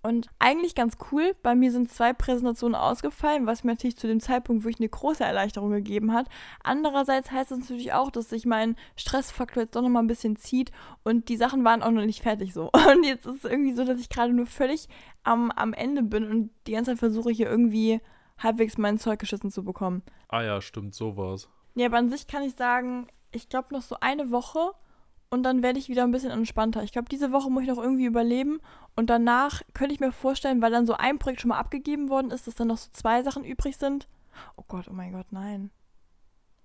Und 0.07 0.29
eigentlich 0.39 0.77
ganz 0.77 0.99
cool. 1.11 1.35
Bei 1.43 1.57
mir 1.57 1.73
sind 1.73 1.91
zwei 1.91 2.13
Präsentationen 2.13 2.77
ausgefallen, 2.77 3.45
was 3.47 3.65
mir 3.65 3.73
natürlich 3.73 3.97
zu 3.97 4.07
dem 4.07 4.21
Zeitpunkt 4.21 4.63
wirklich 4.63 4.79
eine 4.79 4.89
große 4.89 5.25
Erleichterung 5.25 5.71
gegeben 5.73 6.13
hat. 6.13 6.29
Andererseits 6.63 7.33
heißt 7.33 7.51
es 7.51 7.59
natürlich 7.59 7.93
auch, 7.93 8.13
dass 8.13 8.29
sich 8.29 8.47
mein 8.47 8.77
Stressfaktor 8.95 9.65
jetzt 9.65 9.75
doch 9.75 9.83
nochmal 9.83 10.05
ein 10.05 10.07
bisschen 10.07 10.37
zieht 10.37 10.71
und 11.03 11.29
die 11.29 11.37
Sachen 11.37 11.65
waren 11.65 11.83
auch 11.83 11.91
noch 11.91 12.05
nicht 12.05 12.23
fertig 12.23 12.53
so. 12.53 12.71
Und 12.93 13.03
jetzt 13.03 13.27
ist 13.27 13.45
es 13.45 13.51
irgendwie 13.51 13.73
so, 13.73 13.85
dass 13.85 13.99
ich 13.99 14.09
gerade 14.09 14.33
nur 14.33 14.47
völlig 14.47 14.89
am, 15.25 15.51
am 15.51 15.73
Ende 15.73 16.05
bin 16.05 16.31
und 16.31 16.51
die 16.69 16.73
ganze 16.73 16.93
Zeit 16.93 16.99
versuche 17.01 17.31
hier 17.31 17.51
irgendwie 17.51 18.01
halbwegs 18.39 18.79
mein 18.79 18.99
Zeug 18.99 19.19
geschissen 19.19 19.51
zu 19.51 19.65
bekommen. 19.65 20.05
Ah 20.29 20.43
ja, 20.43 20.61
stimmt, 20.61 20.95
sowas. 20.95 21.49
Ja, 21.75 21.87
aber 21.87 21.97
an 21.97 22.11
sich 22.11 22.29
kann 22.29 22.45
ich 22.45 22.55
sagen, 22.55 23.09
ich 23.33 23.49
glaube 23.49 23.75
noch 23.75 23.83
so 23.83 23.97
eine 24.01 24.31
Woche 24.31 24.71
und 25.37 25.43
dann 25.43 25.63
werde 25.63 25.79
ich 25.79 25.91
wieder 25.91 26.03
ein 26.03 26.13
bisschen 26.13 26.31
entspannter. 26.31 26.83
Ich 26.83 26.93
glaube, 26.93 27.11
diese 27.11 27.31
Woche 27.31 27.51
muss 27.51 27.63
ich 27.63 27.69
noch 27.69 27.77
irgendwie 27.77 28.07
überleben 28.07 28.59
und 28.97 29.11
danach 29.11 29.61
könnte 29.75 29.93
ich 29.93 30.01
mir 30.01 30.11
vorstellen, 30.11 30.63
weil 30.63 30.73
dann 30.73 30.87
so 30.87 30.95
ein 30.95 31.19
Projekt 31.19 31.43
schon 31.43 31.51
mal 31.51 31.59
abgegeben 31.59 32.09
worden 32.09 32.31
ist, 32.31 32.47
dass 32.47 32.55
dann 32.55 32.69
noch 32.69 32.79
so 32.79 32.91
zwei 32.91 33.23
Sachen 33.23 33.45
übrig 33.45 33.77
sind. 33.77 34.09
Oh 34.57 34.65
Gott, 34.67 34.87
oh 34.91 34.95
mein 34.95 35.13
Gott, 35.13 35.27
nein. 35.31 35.71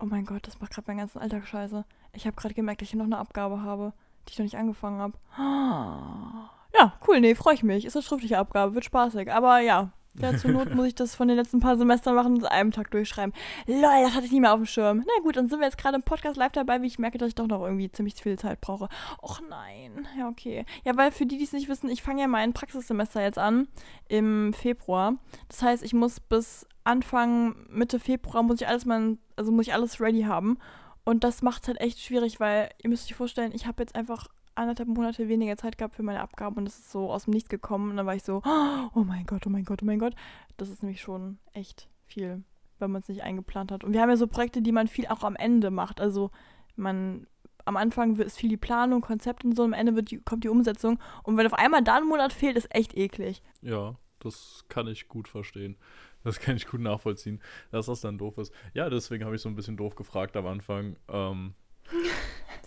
Oh 0.00 0.06
mein 0.06 0.24
Gott, 0.24 0.46
das 0.46 0.58
macht 0.58 0.72
gerade 0.72 0.86
meinen 0.88 0.98
ganzen 1.00 1.18
Alltag 1.18 1.46
scheiße. 1.46 1.84
Ich 2.14 2.26
habe 2.26 2.34
gerade 2.34 2.54
gemerkt, 2.54 2.80
dass 2.80 2.86
ich 2.86 2.92
hier 2.92 2.98
noch 2.98 3.04
eine 3.04 3.18
Abgabe 3.18 3.60
habe, 3.60 3.92
die 4.26 4.32
ich 4.32 4.38
noch 4.38 4.44
nicht 4.44 4.56
angefangen 4.56 5.00
habe. 5.00 5.18
Ja, 6.74 6.94
cool, 7.06 7.20
nee, 7.20 7.34
freue 7.34 7.52
ich 7.52 7.62
mich. 7.62 7.84
Ist 7.84 7.96
eine 7.96 8.02
schriftliche 8.02 8.38
Abgabe, 8.38 8.74
wird 8.74 8.86
spaßig. 8.86 9.30
Aber 9.30 9.58
ja, 9.58 9.92
ja, 10.14 10.36
zur 10.36 10.50
Not 10.50 10.74
muss 10.74 10.88
ich 10.88 10.94
das 10.94 11.14
von 11.14 11.28
den 11.28 11.36
letzten 11.36 11.60
paar 11.60 11.76
Semestern 11.76 12.14
machen 12.14 12.34
und 12.34 12.44
einem 12.44 12.70
Tag 12.70 12.90
durchschreiben. 12.90 13.32
Lol, 13.66 14.02
das 14.02 14.14
hatte 14.14 14.26
ich 14.26 14.32
nie 14.32 14.40
mehr 14.40 14.52
auf 14.52 14.60
dem 14.60 14.66
Schirm. 14.66 15.04
Na 15.06 15.22
gut, 15.22 15.36
dann 15.36 15.48
sind 15.48 15.60
wir 15.60 15.66
jetzt 15.66 15.78
gerade 15.78 15.96
im 15.96 16.02
Podcast 16.02 16.36
live 16.36 16.52
dabei, 16.52 16.82
wie 16.82 16.86
ich 16.86 16.98
merke, 16.98 17.18
dass 17.18 17.28
ich 17.28 17.34
doch 17.34 17.46
noch 17.46 17.62
irgendwie 17.62 17.90
ziemlich 17.90 18.14
viel 18.14 18.38
Zeit 18.38 18.60
brauche. 18.60 18.88
Och 19.22 19.40
nein. 19.48 20.06
Ja, 20.18 20.28
okay. 20.28 20.66
Ja, 20.84 20.96
weil 20.96 21.12
für 21.12 21.26
die, 21.26 21.38
die 21.38 21.44
es 21.44 21.52
nicht 21.52 21.68
wissen, 21.68 21.88
ich 21.88 22.02
fange 22.02 22.20
ja 22.20 22.28
mein 22.28 22.52
Praxissemester 22.52 23.22
jetzt 23.22 23.38
an 23.38 23.68
im 24.08 24.52
Februar. 24.52 25.14
Das 25.48 25.62
heißt, 25.62 25.82
ich 25.82 25.94
muss 25.94 26.20
bis 26.20 26.66
Anfang, 26.84 27.54
Mitte 27.68 27.98
Februar 27.98 28.42
muss 28.42 28.60
ich 28.60 28.68
alles 28.68 28.84
mal, 28.84 29.16
also 29.36 29.52
muss 29.52 29.66
ich 29.66 29.74
alles 29.74 30.00
ready 30.00 30.22
haben. 30.22 30.58
Und 31.04 31.24
das 31.24 31.42
macht 31.42 31.62
es 31.62 31.68
halt 31.68 31.80
echt 31.80 32.00
schwierig, 32.00 32.38
weil 32.38 32.70
ihr 32.82 32.90
müsst 32.90 33.10
euch 33.10 33.16
vorstellen, 33.16 33.52
ich 33.54 33.66
habe 33.66 33.82
jetzt 33.82 33.94
einfach 33.94 34.28
anderthalb 34.54 34.88
Monate 34.88 35.28
weniger 35.28 35.56
Zeit 35.56 35.78
gehabt 35.78 35.94
für 35.94 36.02
meine 36.02 36.20
Abgaben 36.20 36.56
und 36.56 36.64
das 36.64 36.78
ist 36.78 36.90
so 36.90 37.10
aus 37.10 37.24
dem 37.24 37.32
Nichts 37.32 37.48
gekommen. 37.48 37.90
Und 37.90 37.96
dann 37.96 38.06
war 38.06 38.14
ich 38.14 38.22
so, 38.22 38.42
oh 38.94 39.04
mein 39.04 39.26
Gott, 39.26 39.46
oh 39.46 39.50
mein 39.50 39.64
Gott, 39.64 39.82
oh 39.82 39.86
mein 39.86 39.98
Gott. 39.98 40.14
Das 40.56 40.68
ist 40.68 40.82
nämlich 40.82 41.00
schon 41.00 41.38
echt 41.52 41.88
viel, 42.06 42.44
wenn 42.78 42.90
man 42.90 43.02
es 43.02 43.08
nicht 43.08 43.22
eingeplant 43.22 43.72
hat. 43.72 43.84
Und 43.84 43.92
wir 43.92 44.00
haben 44.00 44.10
ja 44.10 44.16
so 44.16 44.26
Projekte, 44.26 44.62
die 44.62 44.72
man 44.72 44.88
viel 44.88 45.06
auch 45.06 45.24
am 45.24 45.36
Ende 45.36 45.70
macht. 45.70 46.00
Also 46.00 46.30
man 46.76 47.26
am 47.64 47.76
Anfang 47.76 48.16
ist 48.16 48.38
viel 48.38 48.48
die 48.48 48.56
Planung, 48.56 49.00
Konzept 49.00 49.44
und 49.44 49.56
so, 49.56 49.62
am 49.62 49.72
Ende 49.72 50.02
die, 50.02 50.18
kommt 50.18 50.44
die 50.44 50.48
Umsetzung. 50.48 50.98
Und 51.22 51.36
wenn 51.36 51.46
auf 51.46 51.54
einmal 51.54 51.82
da 51.82 51.96
ein 51.96 52.06
Monat 52.06 52.32
fehlt, 52.32 52.56
ist 52.56 52.74
echt 52.74 52.96
eklig. 52.96 53.42
Ja, 53.60 53.96
das 54.18 54.64
kann 54.68 54.86
ich 54.86 55.08
gut 55.08 55.28
verstehen. 55.28 55.76
Das 56.24 56.38
kann 56.38 56.56
ich 56.56 56.68
gut 56.68 56.80
nachvollziehen, 56.80 57.40
dass 57.72 57.86
das 57.86 58.00
dann 58.00 58.18
doof 58.18 58.38
ist. 58.38 58.52
Ja, 58.74 58.88
deswegen 58.88 59.24
habe 59.24 59.34
ich 59.34 59.42
so 59.42 59.48
ein 59.48 59.56
bisschen 59.56 59.76
doof 59.76 59.96
gefragt 59.96 60.36
am 60.36 60.46
Anfang. 60.46 60.96
Ähm, 61.08 61.54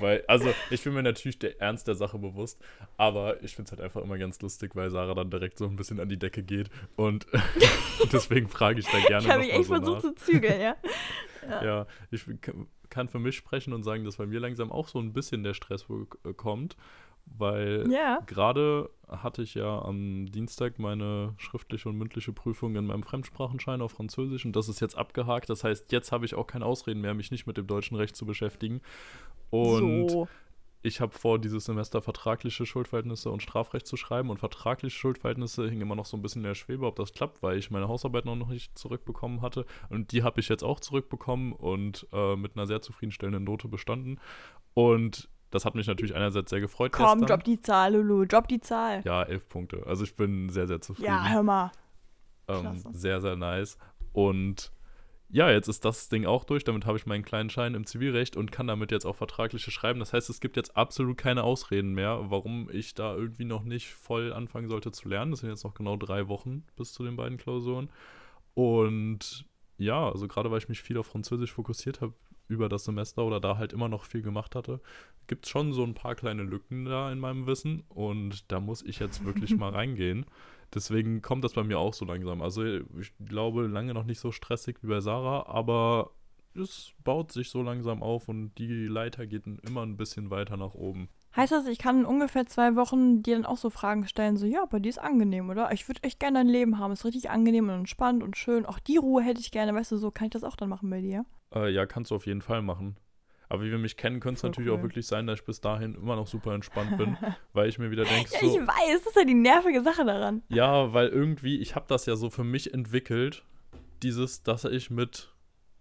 weil, 0.02 0.24
also, 0.28 0.54
ich 0.70 0.84
bin 0.84 0.94
mir 0.94 1.04
natürlich 1.04 1.40
der 1.40 1.60
Ernst 1.62 1.88
der 1.88 1.96
Sache 1.96 2.18
bewusst, 2.18 2.62
aber 2.98 3.42
ich 3.44 3.56
finde 3.56 3.68
es 3.68 3.72
halt 3.72 3.82
einfach 3.82 4.02
immer 4.02 4.18
ganz 4.18 4.42
lustig, 4.42 4.76
weil 4.76 4.90
Sarah 4.90 5.14
dann 5.14 5.30
direkt 5.30 5.58
so 5.58 5.66
ein 5.66 5.76
bisschen 5.76 6.00
an 6.00 6.10
die 6.10 6.18
Decke 6.18 6.44
geht 6.44 6.70
und 6.96 7.28
deswegen 8.12 8.48
frage 8.48 8.80
ich 8.80 8.88
da 8.88 9.00
gerne 9.00 9.24
Ich 9.24 9.30
habe 9.30 9.40
mich 9.42 9.54
echt 9.54 9.66
so 9.66 9.76
versucht 9.76 10.02
zu 10.02 10.16
zügeln, 10.16 10.62
ja. 10.62 10.76
Ja, 11.64 11.88
ich 12.12 12.26
kann 12.90 13.08
für 13.08 13.20
mich 13.20 13.36
sprechen 13.36 13.74
und 13.74 13.84
sagen, 13.84 14.04
dass 14.04 14.18
bei 14.18 14.26
mir 14.26 14.40
langsam 14.40 14.72
auch 14.72 14.88
so 14.88 15.00
ein 15.00 15.14
bisschen 15.14 15.44
der 15.44 15.54
Stress 15.54 15.86
kommt, 16.38 16.76
weil 17.26 17.86
Ja. 17.92 18.20
gerade 18.26 18.90
hatte 19.08 19.44
ich 19.44 19.54
ja 19.54 19.82
am 19.84 20.26
Dienstag 20.26 20.80
meine 20.80 21.34
schriftliche 21.38 21.90
und 21.90 21.98
mündliche 21.98 22.34
Prüfung 22.34 22.76
in 22.76 22.86
meinem 22.88 23.04
Fremdsprachenschein 23.04 23.82
auf 23.82 23.92
Französisch 23.92 24.46
und 24.46 24.56
das 24.56 24.70
ist 24.70 24.80
jetzt 24.80 24.98
abgehakt. 24.98 25.50
Das 25.50 25.64
heißt, 25.64 25.92
jetzt 25.92 26.12
habe 26.12 26.26
ich 26.26 26.36
auch 26.36 26.48
keine 26.48 26.66
Ausreden 26.66 27.02
mehr, 27.02 27.14
mich 27.14 27.32
nicht 27.32 27.46
mit 27.46 27.58
dem 27.58 27.68
deutschen 27.68 27.98
Recht 27.98 28.16
zu 28.16 28.26
beschäftigen. 28.26 28.82
Und 29.52 30.10
so. 30.10 30.28
ich 30.82 31.02
habe 31.02 31.12
vor, 31.12 31.40
dieses 31.40 31.66
Semester 31.66 32.02
vertragliche 32.02 32.66
Schuldverhältnisse 32.66 33.30
und 33.30 33.44
Strafrecht 33.44 33.86
zu 33.86 33.96
schreiben. 33.96 34.30
Und 34.30 34.40
vertragliche 34.40 34.98
Schuldverhältnisse 34.98 35.70
hingen 35.70 35.82
immer 35.84 35.96
noch 35.96 36.06
so 36.06 36.18
ein 36.18 36.22
bisschen 36.24 36.42
in 36.42 36.48
der 36.48 36.56
Schwebe, 36.56 36.86
ob 36.88 36.96
das 36.96 37.14
klappt, 37.14 37.44
weil 37.44 37.58
ich 37.58 37.70
meine 37.70 37.88
Hausarbeit 37.88 38.26
noch 38.26 38.36
nicht 38.48 38.78
zurückbekommen 38.78 39.42
hatte. 39.42 39.66
Und 39.90 40.12
die 40.12 40.24
habe 40.24 40.40
ich 40.40 40.50
jetzt 40.50 40.64
auch 40.64 40.80
zurückbekommen 40.80 41.54
und 41.54 42.08
äh, 42.12 42.36
mit 42.36 42.56
einer 42.56 42.66
sehr 42.66 42.82
zufriedenstellenden 42.82 43.44
Note 43.44 43.68
bestanden. 43.68 44.20
Und 44.74 45.30
das 45.52 45.66
hat 45.66 45.76
mich 45.76 45.88
natürlich 45.88 46.16
einerseits 46.16 46.50
sehr 46.50 46.60
gefreut. 46.60 46.92
Komm, 46.92 47.20
gestern. 47.20 47.28
drop 47.28 47.44
die 47.44 47.62
Zahl, 47.62 47.96
Lulu, 47.96 48.26
drop 48.26 48.48
die 48.48 48.60
Zahl. 48.60 49.02
Ja, 49.06 49.24
elf 49.24 49.48
Punkte. 49.48 49.84
Also 49.86 50.04
ich 50.04 50.16
bin 50.16 50.50
sehr, 50.50 50.68
sehr 50.68 50.82
zufrieden. 50.82 51.08
Ja, 51.08 51.28
hör 51.28 51.44
mal. 51.44 51.72
ähm, 52.48 52.84
sehr, 52.92 53.22
sehr 53.22 53.36
nice. 53.36 53.78
Und 54.14 54.72
ja, 55.30 55.50
jetzt 55.50 55.68
ist 55.68 55.84
das 55.84 56.08
Ding 56.10 56.26
auch 56.26 56.44
durch. 56.44 56.64
Damit 56.64 56.86
habe 56.86 56.98
ich 56.98 57.06
meinen 57.06 57.24
kleinen 57.24 57.50
Schein 57.50 57.74
im 57.74 57.86
Zivilrecht 57.86 58.38
und 58.38 58.52
kann 58.52 58.68
damit 58.68 58.92
jetzt 58.92 59.06
auch 59.06 59.16
vertragliche 59.16 59.72
schreiben. 59.72 60.00
Das 60.00 60.14
heißt, 60.14 60.30
es 60.30 60.40
gibt 60.40 60.56
jetzt 60.56 60.78
absolut 60.78 61.18
keine 61.18 61.44
Ausreden 61.44 61.94
mehr, 61.94 62.30
warum 62.30 62.70
ich 62.72 62.94
da 62.94 63.16
irgendwie 63.16 63.46
noch 63.46 63.64
nicht 63.64 63.90
voll 63.90 64.32
anfangen 64.34 64.70
sollte 64.70 64.92
zu 64.92 65.10
lernen. 65.10 65.32
Das 65.32 65.40
sind 65.42 65.50
jetzt 65.50 65.64
noch 65.64 65.74
genau 65.74 65.98
drei 65.98 66.28
Wochen 66.28 66.64
bis 66.76 66.94
zu 66.94 67.04
den 67.04 67.16
beiden 67.16 67.38
Klausuren. 67.38 67.90
Und 68.54 69.46
ja, 69.78 70.10
also 70.10 70.28
gerade 70.28 70.52
weil 70.52 70.60
ich 70.60 70.70
mich 70.70 70.82
viel 70.82 70.98
auf 70.98 71.08
Französisch 71.08 71.52
fokussiert 71.52 72.02
habe 72.02 72.14
über 72.48 72.70
das 72.70 72.86
Semester 72.86 73.24
oder 73.24 73.40
da 73.40 73.58
halt 73.58 73.74
immer 73.74 73.90
noch 73.90 74.06
viel 74.06 74.22
gemacht 74.22 74.56
hatte, 74.56 74.80
gibt 75.28 75.46
es 75.46 75.52
schon 75.52 75.74
so 75.74 75.84
ein 75.84 75.94
paar 75.94 76.16
kleine 76.16 76.44
Lücken 76.44 76.86
da 76.86 77.12
in 77.12 77.20
meinem 77.20 77.48
Wissen 77.48 77.84
und 77.90 78.52
da 78.52 78.60
muss 78.60 78.82
ich 78.84 79.00
jetzt 79.00 79.26
wirklich 79.26 79.56
mal 79.58 79.72
reingehen. 79.72 80.26
Deswegen 80.74 81.22
kommt 81.22 81.44
das 81.44 81.54
bei 81.54 81.64
mir 81.64 81.80
auch 81.80 81.94
so 81.94 82.06
langsam. 82.06 82.42
Also 82.42 82.64
ich 82.66 83.14
glaube, 83.24 83.68
lange 83.68 83.94
noch 83.94 84.04
nicht 84.04 84.20
so 84.20 84.32
stressig 84.32 84.78
wie 84.82 84.88
bei 84.88 85.00
Sarah, 85.00 85.46
aber 85.48 86.12
es 86.56 86.94
baut 87.04 87.32
sich 87.32 87.50
so 87.50 87.62
langsam 87.62 88.02
auf 88.02 88.28
und 88.28 88.56
die 88.58 88.88
Leiter 88.88 89.28
geht 89.28 89.46
immer 89.46 89.84
ein 89.84 89.98
bisschen 89.98 90.30
weiter 90.30 90.58
nach 90.58 90.74
oben. 90.74 91.10
Heißt 91.36 91.52
das, 91.52 91.68
ich 91.68 91.80
kann 91.80 92.00
in 92.00 92.06
ungefähr 92.06 92.46
zwei 92.46 92.76
Wochen 92.78 93.22
dir 93.22 93.36
dann 93.36 93.46
auch 93.46 93.58
so 93.58 93.70
Fragen 93.70 94.08
stellen, 94.08 94.38
so, 94.38 94.46
ja, 94.46 94.64
aber 94.64 94.80
die 94.80 94.88
ist 94.88 95.00
angenehm, 95.00 95.50
oder? 95.50 95.72
Ich 95.74 95.88
würde 95.90 96.02
echt 96.04 96.20
gerne 96.20 96.40
dein 96.40 96.48
Leben 96.48 96.80
haben. 96.80 96.94
Ist 96.94 97.04
richtig 97.04 97.30
angenehm 97.30 97.68
und 97.68 97.76
entspannt 97.76 98.24
und 98.24 98.38
schön. 98.38 98.66
Auch 98.66 98.80
die 98.80 98.98
Ruhe 98.98 99.22
hätte 99.22 99.42
ich 99.42 99.52
gerne, 99.52 99.74
weißt 99.74 99.92
du, 99.92 99.98
so 99.98 100.12
kann 100.12 100.28
ich 100.28 100.32
das 100.32 100.46
auch 100.46 100.56
dann 100.56 100.70
machen 100.70 100.90
bei 100.90 101.02
dir. 101.02 101.26
Äh, 101.54 101.74
ja, 101.74 101.86
kannst 101.86 102.12
du 102.12 102.16
auf 102.16 102.26
jeden 102.26 102.42
Fall 102.42 102.62
machen. 102.62 102.96
Aber 103.50 103.64
wie 103.64 103.72
wir 103.72 103.78
mich 103.78 103.98
kennen, 103.98 104.20
könnte 104.20 104.38
es 104.38 104.44
natürlich 104.44 104.72
cool. 104.72 104.80
auch 104.80 104.84
wirklich 104.84 105.08
sein, 105.08 105.28
dass 105.28 105.40
ich 105.40 105.46
bis 105.46 105.62
dahin 105.62 105.96
immer 105.96 106.16
noch 106.16 106.28
super 106.28 106.54
entspannt 106.54 106.98
bin, 106.98 107.18
weil 107.54 107.70
ich 107.70 107.78
mir 107.78 107.92
wieder 107.92 108.06
denke, 108.06 108.30
Ja, 108.34 108.40
so, 108.40 108.46
ich 108.60 108.68
weiß, 108.68 109.00
das 109.04 109.08
ist 109.08 109.16
ja 109.16 109.26
die 109.26 109.34
nervige 109.34 109.82
Sache 109.82 110.06
daran. 110.06 110.44
Ja, 110.50 110.94
weil 110.94 111.08
irgendwie, 111.10 111.58
ich 111.58 111.76
habe 111.76 111.86
das 111.88 112.06
ja 112.06 112.16
so 112.16 112.30
für 112.30 112.44
mich 112.44 112.74
entwickelt, 112.74 113.44
dieses, 114.04 114.44
dass 114.44 114.66
ich 114.66 114.90
mit, 114.90 115.34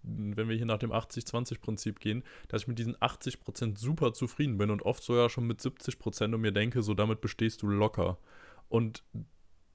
wenn 0.03 0.49
wir 0.49 0.57
hier 0.57 0.67
nach 0.67 0.79
dem 0.79 0.93
80-20-Prinzip 0.93 2.01
gehen, 2.01 2.23
dass 2.49 2.63
ich 2.63 2.69
mit 2.69 2.79
diesen 2.79 2.97
80% 2.97 3.79
super 3.79 4.13
zufrieden 4.13 4.59
bin 4.59 4.71
und 4.71 4.83
oft 4.83 5.03
sogar 5.03 5.29
schon 5.31 5.47
mit 5.47 5.61
70% 5.61 6.35
und 6.35 6.41
mir 6.41 6.53
denke, 6.53 6.83
so 6.83 6.95
damit 6.95 7.21
bestehst 7.21 7.63
du 7.63 7.69
locker. 7.69 8.19
Und 8.69 9.05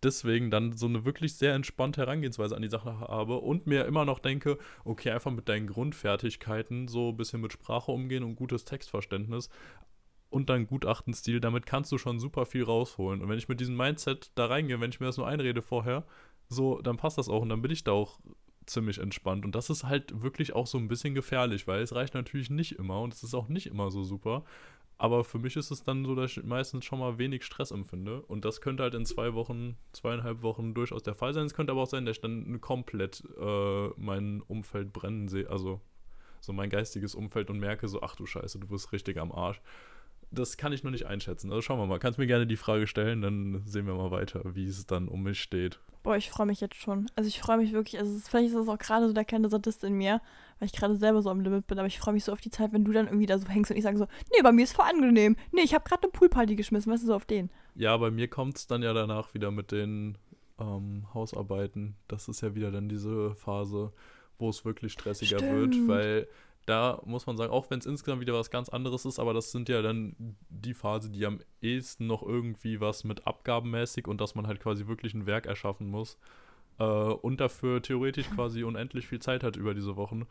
deswegen 0.03 0.51
dann 0.51 0.73
so 0.73 0.87
eine 0.87 1.05
wirklich 1.05 1.35
sehr 1.35 1.53
entspannte 1.53 2.01
Herangehensweise 2.01 2.55
an 2.55 2.61
die 2.61 2.69
Sache 2.69 2.99
habe 2.99 3.37
und 3.37 3.67
mir 3.67 3.85
immer 3.85 4.05
noch 4.05 4.19
denke, 4.19 4.57
okay, 4.83 5.11
einfach 5.11 5.31
mit 5.31 5.49
deinen 5.49 5.67
Grundfertigkeiten 5.67 6.87
so 6.87 7.09
ein 7.09 7.17
bisschen 7.17 7.41
mit 7.41 7.53
Sprache 7.53 7.91
umgehen 7.91 8.23
und 8.23 8.35
gutes 8.35 8.65
Textverständnis 8.65 9.49
und 10.29 10.49
dein 10.49 10.67
Gutachtenstil, 10.67 11.39
damit 11.39 11.65
kannst 11.65 11.91
du 11.91 11.97
schon 11.97 12.19
super 12.19 12.45
viel 12.45 12.63
rausholen. 12.63 13.21
Und 13.21 13.29
wenn 13.29 13.37
ich 13.37 13.49
mit 13.49 13.59
diesem 13.59 13.75
Mindset 13.75 14.31
da 14.35 14.45
reingehe, 14.45 14.79
wenn 14.79 14.91
ich 14.91 14.99
mir 14.99 15.07
das 15.07 15.17
nur 15.17 15.27
einrede 15.27 15.61
vorher, 15.61 16.05
so, 16.47 16.81
dann 16.81 16.97
passt 16.97 17.17
das 17.17 17.29
auch 17.29 17.41
und 17.41 17.49
dann 17.49 17.61
bin 17.61 17.71
ich 17.71 17.83
da 17.83 17.91
auch 17.91 18.19
ziemlich 18.65 18.99
entspannt. 18.99 19.45
Und 19.45 19.55
das 19.55 19.69
ist 19.69 19.83
halt 19.83 20.21
wirklich 20.21 20.53
auch 20.53 20.67
so 20.67 20.77
ein 20.77 20.87
bisschen 20.87 21.15
gefährlich, 21.15 21.67
weil 21.67 21.81
es 21.81 21.95
reicht 21.95 22.13
natürlich 22.13 22.49
nicht 22.49 22.73
immer 22.73 23.01
und 23.01 23.13
es 23.13 23.23
ist 23.23 23.33
auch 23.33 23.49
nicht 23.49 23.67
immer 23.67 23.91
so 23.91 24.03
super. 24.03 24.43
Aber 25.01 25.23
für 25.23 25.39
mich 25.39 25.55
ist 25.55 25.71
es 25.71 25.81
dann 25.81 26.03
so, 26.03 26.13
dass 26.13 26.35
ich 26.35 26.43
meistens 26.43 26.83
schon 26.83 26.99
mal 26.99 27.17
wenig 27.17 27.45
Stress 27.45 27.71
empfinde. 27.71 28.21
Und 28.23 28.43
das 28.43 28.59
könnte 28.59 28.83
halt 28.83 28.93
in 28.93 29.05
zwei 29.05 29.33
Wochen, 29.33 29.77
zweieinhalb 29.93 30.41
Wochen 30.41 30.73
durchaus 30.73 31.03
der 31.03 31.15
Fall 31.15 31.33
sein. 31.33 31.45
Es 31.45 31.53
könnte 31.53 31.71
aber 31.71 31.83
auch 31.83 31.87
sein, 31.87 32.05
dass 32.05 32.17
ich 32.17 32.21
dann 32.21 32.59
komplett 32.59 33.23
äh, 33.39 33.87
mein 33.95 34.41
Umfeld 34.41 34.91
brennen 34.91 35.29
sehe. 35.29 35.49
Also 35.49 35.79
so 36.41 36.51
mein 36.51 36.69
geistiges 36.69 37.15
Umfeld 37.15 37.49
und 37.49 37.59
merke 37.59 37.87
so, 37.87 38.01
ach 38.01 38.17
du 38.17 38.25
Scheiße, 38.25 38.59
du 38.59 38.67
bist 38.67 38.91
richtig 38.91 39.17
am 39.17 39.31
Arsch. 39.31 39.61
Das 40.31 40.57
kann 40.57 40.73
ich 40.73 40.83
noch 40.83 40.91
nicht 40.91 41.07
einschätzen. 41.07 41.49
Also 41.49 41.61
schauen 41.61 41.79
wir 41.79 41.87
mal. 41.87 41.99
Kannst 41.99 42.19
mir 42.19 42.27
gerne 42.27 42.45
die 42.45 42.57
Frage 42.57 42.87
stellen, 42.87 43.21
dann 43.21 43.63
sehen 43.65 43.87
wir 43.87 43.95
mal 43.95 44.11
weiter, 44.11 44.41
wie 44.53 44.65
es 44.65 44.85
dann 44.85 45.07
um 45.07 45.23
mich 45.23 45.41
steht. 45.41 45.79
Boah, 46.03 46.15
ich 46.15 46.29
freue 46.29 46.45
mich 46.45 46.61
jetzt 46.61 46.75
schon. 46.75 47.09
Also 47.15 47.27
ich 47.27 47.39
freue 47.39 47.57
mich 47.57 47.73
wirklich, 47.73 47.99
also 47.99 48.17
vielleicht 48.19 48.49
ist 48.49 48.55
das 48.55 48.67
auch 48.69 48.77
gerade 48.77 49.07
so 49.07 49.13
der 49.13 49.25
kleine 49.25 49.49
Sadist 49.49 49.83
in 49.83 49.95
mir, 49.95 50.21
weil 50.59 50.67
ich 50.67 50.71
gerade 50.71 50.95
selber 50.95 51.21
so 51.21 51.29
am 51.29 51.41
Limit 51.41 51.67
bin, 51.67 51.77
aber 51.77 51.87
ich 51.87 51.99
freue 51.99 52.13
mich 52.13 52.23
so 52.23 52.31
auf 52.31 52.39
die 52.39 52.51
Zeit, 52.51 52.71
wenn 52.71 52.85
du 52.85 52.93
dann 52.93 53.07
irgendwie 53.07 53.25
da 53.25 53.37
so 53.37 53.47
hängst 53.47 53.69
und 53.69 53.77
ich 53.77 53.83
sage 53.83 53.97
so, 53.97 54.07
nee, 54.31 54.41
bei 54.41 54.53
mir 54.53 54.63
ist 54.63 54.73
voll 54.73 54.85
angenehm. 54.85 55.35
Nee, 55.51 55.61
ich 55.61 55.73
habe 55.73 55.83
gerade 55.83 56.03
eine 56.03 56.11
Poolparty 56.11 56.55
geschmissen, 56.55 56.91
weißt 56.91 57.03
du, 57.03 57.07
so 57.07 57.15
auf 57.15 57.25
den. 57.25 57.49
Ja, 57.75 57.97
bei 57.97 58.11
mir 58.11 58.29
kommt 58.29 58.57
es 58.57 58.67
dann 58.67 58.81
ja 58.81 58.93
danach 58.93 59.33
wieder 59.33 59.51
mit 59.51 59.71
den 59.71 60.17
ähm, 60.57 61.05
Hausarbeiten. 61.13 61.95
Das 62.07 62.27
ist 62.29 62.41
ja 62.41 62.55
wieder 62.55 62.71
dann 62.71 62.87
diese 62.87 63.35
Phase, 63.35 63.91
wo 64.37 64.49
es 64.49 64.63
wirklich 64.63 64.93
stressiger 64.93 65.39
Stimmt. 65.39 65.75
wird, 65.75 65.87
weil 65.87 66.27
da 66.69 67.01
muss 67.03 67.25
man 67.25 67.35
sagen, 67.35 67.51
auch 67.51 67.69
wenn 67.69 67.79
es 67.79 67.85
insgesamt 67.85 68.21
wieder 68.21 68.33
was 68.33 68.51
ganz 68.51 68.69
anderes 68.69 69.05
ist, 69.05 69.19
aber 69.19 69.33
das 69.33 69.51
sind 69.51 69.69
ja 69.69 69.81
dann 69.81 70.15
die 70.49 70.73
Phase, 70.75 71.09
die 71.09 71.25
am 71.25 71.39
ehesten 71.61 72.05
noch 72.05 72.21
irgendwie 72.21 72.79
was 72.79 73.03
mit 73.03 73.25
abgabenmäßig 73.25 74.07
und 74.07 74.21
dass 74.21 74.35
man 74.35 74.45
halt 74.45 74.59
quasi 74.59 74.87
wirklich 74.87 75.13
ein 75.15 75.25
Werk 75.25 75.47
erschaffen 75.47 75.89
muss 75.89 76.17
äh, 76.77 76.83
und 76.83 77.39
dafür 77.39 77.81
theoretisch 77.81 78.29
quasi 78.29 78.63
unendlich 78.63 79.07
viel 79.07 79.19
Zeit 79.19 79.43
hat 79.43 79.55
über 79.55 79.73
diese 79.73 79.95
Wochen. 79.95 80.27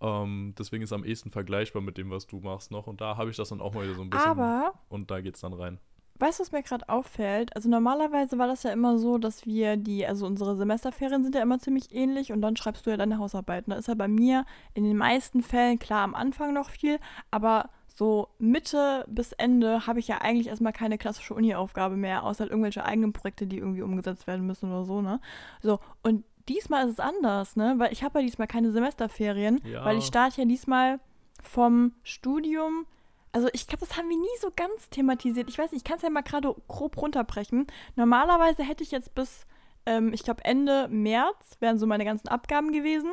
Ähm, 0.00 0.54
deswegen 0.56 0.84
ist 0.84 0.90
es 0.90 0.92
am 0.92 1.04
ehesten 1.04 1.30
vergleichbar 1.30 1.82
mit 1.82 1.98
dem, 1.98 2.10
was 2.10 2.26
du 2.26 2.38
machst 2.38 2.70
noch. 2.70 2.86
Und 2.86 3.00
da 3.00 3.16
habe 3.16 3.30
ich 3.30 3.36
das 3.36 3.48
dann 3.48 3.60
auch 3.60 3.74
mal 3.74 3.84
wieder 3.84 3.94
so 3.94 4.02
ein 4.02 4.10
bisschen. 4.10 4.30
Aber 4.30 4.74
und 4.88 5.10
da 5.10 5.20
geht 5.20 5.34
es 5.34 5.40
dann 5.40 5.52
rein. 5.52 5.80
Weißt 6.18 6.38
du, 6.38 6.42
was 6.42 6.52
mir 6.52 6.62
gerade 6.62 6.88
auffällt? 6.88 7.54
Also 7.54 7.68
normalerweise 7.68 8.38
war 8.38 8.46
das 8.46 8.62
ja 8.62 8.70
immer 8.72 8.98
so, 8.98 9.18
dass 9.18 9.44
wir 9.46 9.76
die, 9.76 10.06
also 10.06 10.26
unsere 10.26 10.56
Semesterferien 10.56 11.22
sind 11.22 11.34
ja 11.34 11.42
immer 11.42 11.58
ziemlich 11.58 11.94
ähnlich 11.94 12.32
und 12.32 12.40
dann 12.40 12.56
schreibst 12.56 12.86
du 12.86 12.90
ja 12.90 12.96
deine 12.96 13.18
Hausarbeiten. 13.18 13.70
Da 13.70 13.76
ist 13.76 13.88
ja 13.88 13.94
bei 13.94 14.08
mir 14.08 14.44
in 14.74 14.84
den 14.84 14.96
meisten 14.96 15.42
Fällen 15.42 15.78
klar 15.78 16.02
am 16.02 16.14
Anfang 16.14 16.52
noch 16.54 16.70
viel, 16.70 16.98
aber 17.30 17.70
so 17.88 18.28
Mitte 18.38 19.04
bis 19.08 19.32
Ende 19.32 19.86
habe 19.86 20.00
ich 20.00 20.08
ja 20.08 20.18
eigentlich 20.18 20.48
erstmal 20.48 20.72
keine 20.72 20.98
klassische 20.98 21.34
Uni-Aufgabe 21.34 21.96
mehr, 21.96 22.24
außer 22.24 22.40
halt 22.40 22.50
irgendwelche 22.50 22.84
eigenen 22.84 23.12
Projekte, 23.12 23.46
die 23.46 23.58
irgendwie 23.58 23.82
umgesetzt 23.82 24.26
werden 24.26 24.46
müssen 24.46 24.70
oder 24.70 24.84
so, 24.84 25.00
ne? 25.00 25.20
So, 25.62 25.80
und 26.02 26.24
diesmal 26.48 26.84
ist 26.86 26.92
es 26.92 27.00
anders, 27.00 27.56
ne? 27.56 27.74
Weil 27.78 27.92
ich 27.92 28.04
habe 28.04 28.18
ja 28.20 28.24
diesmal 28.26 28.48
keine 28.48 28.70
Semesterferien, 28.70 29.60
Ja. 29.64 29.84
weil 29.84 29.96
ich 29.98 30.04
starte 30.04 30.42
ja 30.42 30.46
diesmal 30.46 31.00
vom 31.42 31.92
Studium 32.02 32.86
also 33.36 33.50
ich 33.52 33.66
glaube, 33.66 33.84
das 33.84 33.98
haben 33.98 34.08
wir 34.08 34.16
nie 34.16 34.26
so 34.40 34.50
ganz 34.56 34.88
thematisiert. 34.88 35.50
Ich 35.50 35.58
weiß 35.58 35.70
nicht, 35.70 35.82
ich 35.82 35.84
kann 35.84 35.98
es 35.98 36.02
ja 36.02 36.08
mal 36.08 36.22
gerade 36.22 36.54
grob 36.68 36.96
runterbrechen. 36.96 37.66
Normalerweise 37.94 38.62
hätte 38.62 38.82
ich 38.82 38.90
jetzt 38.90 39.14
bis, 39.14 39.44
ähm, 39.84 40.14
ich 40.14 40.22
glaube, 40.22 40.42
Ende 40.46 40.88
März 40.88 41.58
wären 41.60 41.78
so 41.78 41.86
meine 41.86 42.06
ganzen 42.06 42.28
Abgaben 42.28 42.72
gewesen. 42.72 43.10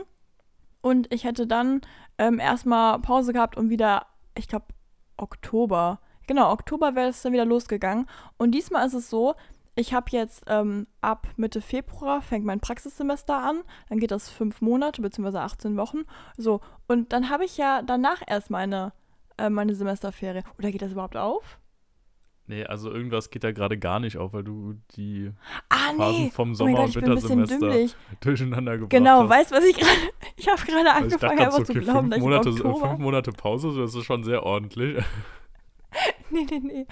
Und 0.79 1.13
ich 1.13 1.25
hätte 1.25 1.45
dann 1.45 1.81
ähm, 2.17 2.39
erstmal 2.39 2.99
Pause 2.99 3.33
gehabt 3.33 3.57
und 3.57 3.69
wieder, 3.69 4.05
ich 4.33 4.47
glaube, 4.47 4.67
Oktober. 5.17 5.99
Genau, 6.25 6.53
Oktober 6.53 6.95
wäre 6.95 7.09
es 7.09 7.21
dann 7.21 7.33
wieder 7.33 7.43
losgegangen. 7.43 8.07
Und 8.37 8.51
diesmal 8.51 8.87
ist 8.87 8.93
es 8.93 9.09
so, 9.09 9.35
ich 9.75 9.93
habe 9.93 10.05
jetzt 10.11 10.43
ähm, 10.47 10.87
ab 11.01 11.27
Mitte 11.35 11.59
Februar 11.59 12.21
fängt 12.21 12.45
mein 12.45 12.61
Praxissemester 12.61 13.35
an. 13.35 13.63
Dann 13.89 13.99
geht 13.99 14.11
das 14.11 14.29
fünf 14.29 14.61
Monate 14.61 15.01
beziehungsweise 15.01 15.41
18 15.41 15.75
Wochen. 15.75 16.03
So, 16.37 16.61
und 16.87 17.11
dann 17.11 17.29
habe 17.29 17.43
ich 17.43 17.57
ja 17.57 17.81
danach 17.81 18.21
erst 18.25 18.49
meine, 18.49 18.93
äh, 19.37 19.49
meine 19.49 19.75
Semesterferien. 19.75 20.43
Oder 20.57 20.71
geht 20.71 20.81
das 20.81 20.91
überhaupt 20.91 21.17
auf? 21.17 21.59
Nee, 22.45 22.65
also 22.65 22.91
irgendwas 22.91 23.29
geht 23.29 23.45
da 23.45 23.53
gerade 23.53 23.77
gar 23.77 24.01
nicht 24.01 24.17
auf, 24.17 24.33
weil 24.33 24.43
du 24.43 24.73
die 24.97 25.31
Ah, 25.69 25.93
Phasen 25.95 26.23
nee. 26.23 26.29
vom 26.31 26.51
Oh 26.51 26.55
Sommer- 26.55 26.73
Gott, 26.73 26.87
und 26.87 26.95
Wintersemester 26.97 27.95
durcheinander 28.19 28.73
gebracht 28.73 28.89
Genau, 28.89 29.21
hast. 29.23 29.29
weißt 29.29 29.51
du, 29.51 29.55
was 29.55 29.63
ich 29.63 29.77
gerade. 29.77 29.91
Ich 30.35 30.47
habe 30.49 30.61
gerade 30.61 30.91
Also 30.91 31.03
angefangen, 31.05 31.37
grad 31.37 31.45
einfach 31.47 31.57
so, 31.59 31.63
zu 31.63 31.71
okay, 31.71 31.79
glauben, 31.81 31.99
fünf 31.99 32.09
dass 32.15 32.19
Monate, 32.21 32.49
ich 32.49 32.59
im 32.59 32.65
Oktober. 32.65 32.87
fünf 32.89 32.99
Monate 32.99 33.31
Pause, 33.31 33.73
das 33.79 33.95
ist 33.95 34.03
schon 34.03 34.23
sehr 34.23 34.43
ordentlich. 34.43 35.01
Nee, 36.31 36.47
nee, 36.49 36.59
nee. 36.59 36.87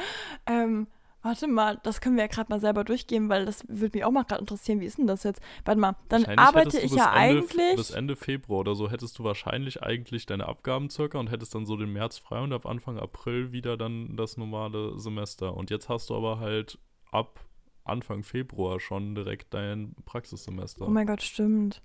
Ähm, 0.46 0.86
warte 1.22 1.48
mal, 1.48 1.80
das 1.84 2.02
können 2.02 2.16
wir 2.16 2.24
ja 2.24 2.28
gerade 2.28 2.50
mal 2.50 2.60
selber 2.60 2.84
durchgehen, 2.84 3.30
weil 3.30 3.46
das 3.46 3.64
würde 3.68 3.98
mich 3.98 4.06
auch 4.06 4.12
mal 4.12 4.24
gerade 4.24 4.42
interessieren. 4.42 4.80
Wie 4.80 4.86
ist 4.86 4.98
denn 4.98 5.08
das 5.08 5.24
jetzt? 5.24 5.42
Warte 5.66 5.80
mal, 5.80 5.96
dann 6.10 6.26
arbeite 6.26 6.80
ich 6.80 6.92
ja 6.92 7.06
Ende, 7.06 7.42
eigentlich. 7.42 7.76
Bis 7.76 7.92
Ende 7.92 8.16
Februar 8.16 8.62
oder 8.62 8.76
so 8.76 8.90
hättest 8.90 9.20
du 9.20 9.24
wahrscheinlich 9.24 9.84
eigentlich 9.84 10.26
deine 10.26 10.48
Abgaben 10.48 10.90
circa 10.90 11.20
und 11.20 11.32
hättest 11.32 11.56
dann 11.56 11.66
so 11.66 11.78
den 11.78 11.94
März 11.94 12.18
frei 12.18 12.40
und 12.42 12.54
ab 12.54 12.66
Anfang 12.66 12.98
April 12.98 13.52
wieder 13.52 13.78
dann 13.78 14.16
das 14.16 14.38
normale 14.38 15.00
Semester. 15.00 15.56
Und 15.56 15.70
jetzt 15.70 15.90
hast 15.90 16.10
du 16.10 16.16
aber 16.16 16.40
halt 16.40 16.80
ab 17.12 17.40
Anfang 17.84 18.24
Februar 18.24 18.80
schon 18.80 19.16
direkt 19.16 19.54
dein 19.54 19.96
Praxissemester. 20.06 20.88
Oh 20.88 20.92
mein 20.92 21.08
Gott, 21.08 21.22
stimmt. 21.22 21.82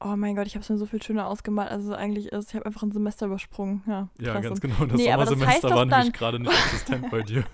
Oh 0.00 0.14
mein 0.14 0.36
Gott, 0.36 0.46
ich 0.46 0.54
habe 0.54 0.62
es 0.62 0.68
mir 0.68 0.78
so 0.78 0.86
viel 0.86 1.02
schöner 1.02 1.26
ausgemalt, 1.26 1.70
als 1.70 1.84
es 1.84 1.90
eigentlich 1.90 2.26
ist. 2.26 2.50
Ich 2.50 2.54
habe 2.54 2.66
einfach 2.66 2.82
ein 2.82 2.92
Semester 2.92 3.26
übersprungen. 3.26 3.82
Ja, 3.86 4.08
ja, 4.20 4.38
ganz 4.38 4.60
genau. 4.60 4.84
Das 4.84 4.96
Nee, 4.96 5.10
aber 5.10 5.24
das 5.24 5.34
heißt 5.34 5.62
Sommersemester 5.62 5.70
war 5.70 5.84
nämlich 5.86 6.12
gerade 6.12 6.38
nicht 6.38 6.52
existent 6.52 7.10
bei 7.10 7.22
dir. 7.22 7.44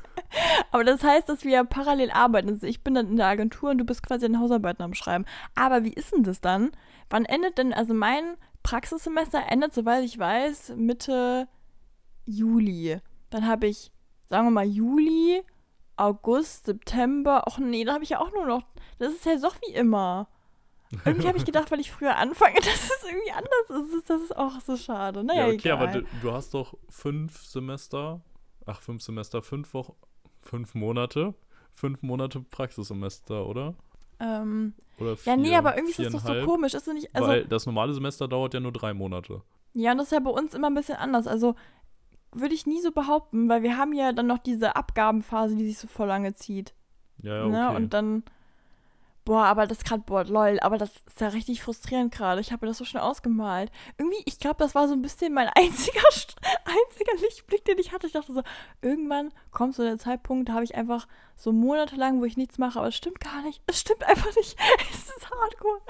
Aber 0.71 0.85
das 0.85 1.03
heißt, 1.03 1.29
dass 1.29 1.45
wir 1.45 1.65
parallel 1.65 2.11
arbeiten. 2.11 2.49
Also 2.49 2.67
ich 2.67 2.83
bin 2.83 2.95
dann 2.95 3.09
in 3.09 3.17
der 3.17 3.27
Agentur 3.27 3.71
und 3.71 3.79
du 3.79 3.85
bist 3.85 4.03
quasi 4.03 4.27
an 4.27 4.41
Hausarbeiten 4.41 4.83
am 4.83 4.95
Schreiben. 4.95 5.25
Aber 5.55 5.85
wie 5.85 5.93
ist 5.93 6.13
denn 6.13 6.25
das 6.25 6.41
dann? 6.41 6.73
Wann 7.11 7.25
endet 7.25 7.59
denn, 7.59 7.73
also 7.73 7.95
mein 7.95 8.37
Praxissemester 8.63 9.43
endet, 9.49 9.75
soweit 9.75 10.05
ich 10.05 10.19
weiß, 10.19 10.75
Mitte 10.77 11.49
Juli. 12.25 12.99
Dann 13.31 13.47
habe 13.47 13.67
ich, 13.67 13.93
sagen 14.31 14.47
wir 14.47 14.51
mal, 14.51 14.67
Juli, 14.67 15.43
August, 15.97 16.67
September. 16.67 17.45
Ach 17.47 17.59
nee, 17.59 17.85
da 17.85 17.95
habe 17.95 18.05
ich 18.05 18.11
ja 18.11 18.21
auch 18.21 18.33
nur 18.33 18.47
noch. 18.47 18.63
Das 18.99 19.13
ist 19.13 19.27
ja 19.27 19.37
doch 19.39 19.57
wie 19.67 19.75
immer. 19.75 20.29
Irgendwie 21.05 21.27
habe 21.27 21.39
ich 21.39 21.45
gedacht, 21.45 21.71
weil 21.71 21.81
ich 21.81 21.91
früher 21.91 22.17
anfange, 22.17 22.55
dass 22.61 22.67
es 22.67 23.05
irgendwie 23.05 23.33
anders 23.33 23.95
ist. 23.95 24.11
Das 24.11 24.23
ist 24.23 24.37
auch 24.37 24.61
so 24.61 24.77
schade. 24.77 25.25
Naja, 25.25 25.43
ja, 25.43 25.47
okay, 25.47 25.57
egal. 25.57 25.73
aber 25.73 25.87
du, 25.89 26.07
du 26.23 26.33
hast 26.33 26.55
doch 26.55 26.75
fünf 26.89 27.45
Semester, 27.45 28.21
ach, 28.67 28.81
fünf 28.81 29.03
Semester, 29.03 29.43
fünf 29.43 29.75
Wochen, 29.75 29.95
fünf 30.45 30.75
Monate, 30.75 31.35
fünf 31.75 32.03
Monate 32.03 32.41
Praxissemester, 32.41 33.47
oder? 33.47 33.75
ähm, 34.21 34.75
Oder 34.99 35.17
vier, 35.17 35.33
ja, 35.33 35.37
nee, 35.37 35.57
aber 35.57 35.77
irgendwie 35.77 36.03
ist 36.03 36.15
das 36.15 36.25
doch 36.25 36.35
so 36.35 36.45
komisch. 36.45 36.75
Ist 36.75 36.87
das 36.87 36.95
nicht, 36.95 37.15
also, 37.15 37.29
weil 37.29 37.45
das 37.45 37.67
normale 37.67 37.95
Semester 37.95 38.29
dauert 38.29 38.55
ja 38.55 38.61
nur 38.61 38.73
drei 38.73 38.95
Monate. 38.95 39.43
Ja, 39.75 39.93
und 39.93 39.99
das 39.99 40.07
ist 40.07 40.13
ja 40.13 40.21
bei 40.21 40.31
uns 40.31 40.55
immer 40.55 40.69
ein 40.69 40.75
bisschen 40.75 40.97
anders. 40.97 41.27
Also 41.27 41.57
würde 42.33 42.55
ich 42.55 42.67
nie 42.67 42.81
so 42.81 42.93
behaupten, 42.93 43.49
weil 43.49 43.63
wir 43.63 43.77
haben 43.77 43.93
ja 43.93 44.13
dann 44.13 44.27
noch 44.27 44.39
diese 44.39 44.77
Abgabenphase, 44.77 45.57
die 45.57 45.67
sich 45.67 45.79
so 45.79 45.89
voll 45.89 46.09
lange 46.09 46.35
zieht. 46.35 46.75
Ja, 47.23 47.37
ja, 47.37 47.43
okay. 47.45 47.53
Ne? 47.53 47.71
Und 47.77 47.95
dann, 47.95 48.23
boah, 49.25 49.45
aber 49.45 49.67
das 49.67 49.85
gerade, 49.85 50.03
boah, 50.05 50.25
lol, 50.25 50.59
aber 50.61 50.79
das 50.79 50.91
ist 51.07 51.21
ja 51.21 51.29
richtig 51.29 51.63
frustrierend 51.63 52.13
gerade. 52.13 52.41
Ich 52.41 52.53
habe 52.53 52.65
mir 52.65 52.71
das 52.71 52.79
so 52.79 52.85
schnell 52.85 53.03
ausgemalt. 53.03 53.71
Irgendwie, 53.99 54.23
ich 54.27 54.39
glaube, 54.39 54.57
das 54.59 54.75
war 54.75 54.89
so 54.89 54.95
ein 54.95 55.03
bisschen 55.03 55.33
mein 55.33 55.49
einziger, 55.55 56.03
einziger 56.65 57.17
Lichtblick, 57.21 57.65
den 57.65 57.79
ich 57.79 57.93
hatte. 57.93 58.07
Ich 58.07 58.13
dachte 58.13 58.33
so, 58.33 58.43
irgendwann 58.83 59.33
kommt 59.51 59.75
so 59.75 59.83
der 59.83 59.99
Zeitpunkt, 59.99 60.49
da 60.49 60.55
habe 60.55 60.65
ich 60.65 60.75
einfach 60.75 61.09
so 61.37 61.53
monatelang, 61.53 62.21
wo 62.21 62.25
ich 62.25 62.37
nichts 62.37 62.59
mache, 62.59 62.79
aber 62.79 62.89
es 62.89 62.97
stimmt 62.97 63.21
gar 63.21 63.43
nicht. 63.43 63.63
Es 63.67 63.81
stimmt 63.81 64.05
einfach 64.07 64.35
nicht. 64.37 64.57
es 64.91 65.09
ist 65.09 65.31
hardcore. 65.31 65.81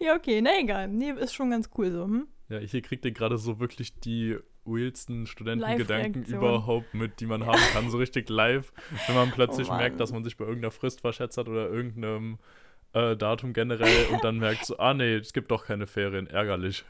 Ja, 0.00 0.14
okay, 0.14 0.40
na 0.40 0.58
egal. 0.58 0.88
Nee, 0.88 1.12
ist 1.12 1.34
schon 1.34 1.50
ganz 1.50 1.70
cool 1.76 1.90
so. 1.90 2.04
Hm? 2.04 2.28
ja, 2.48 2.58
hier 2.58 2.82
kriegt 2.82 3.04
ihr 3.04 3.12
gerade 3.12 3.38
so 3.38 3.60
wirklich 3.60 3.98
die 4.00 4.38
wildsten 4.64 5.26
Studentengedanken 5.26 6.24
überhaupt 6.24 6.94
mit, 6.94 7.20
die 7.20 7.26
man 7.26 7.46
haben 7.46 7.60
kann, 7.72 7.90
so 7.90 7.98
richtig 7.98 8.28
live, 8.28 8.72
wenn 9.06 9.14
man 9.14 9.30
plötzlich 9.34 9.70
Oh 9.70 9.74
merkt, 9.74 10.00
dass 10.00 10.12
man 10.12 10.24
sich 10.24 10.36
bei 10.36 10.44
irgendeiner 10.44 10.70
Frist 10.70 11.00
verschätzt 11.00 11.38
hat 11.38 11.48
oder 11.48 11.70
irgendeinem 11.70 12.38
äh, 12.92 13.16
Datum 13.16 13.52
generell 13.52 14.06
und 14.12 14.24
dann 14.24 14.38
merkt 14.38 14.66
so, 14.66 14.78
ah 14.78 14.94
nee, 14.94 15.16
es 15.16 15.32
gibt 15.32 15.50
doch 15.50 15.66
keine 15.66 15.86
Ferien, 15.86 16.26
ärgerlich. 16.26 16.84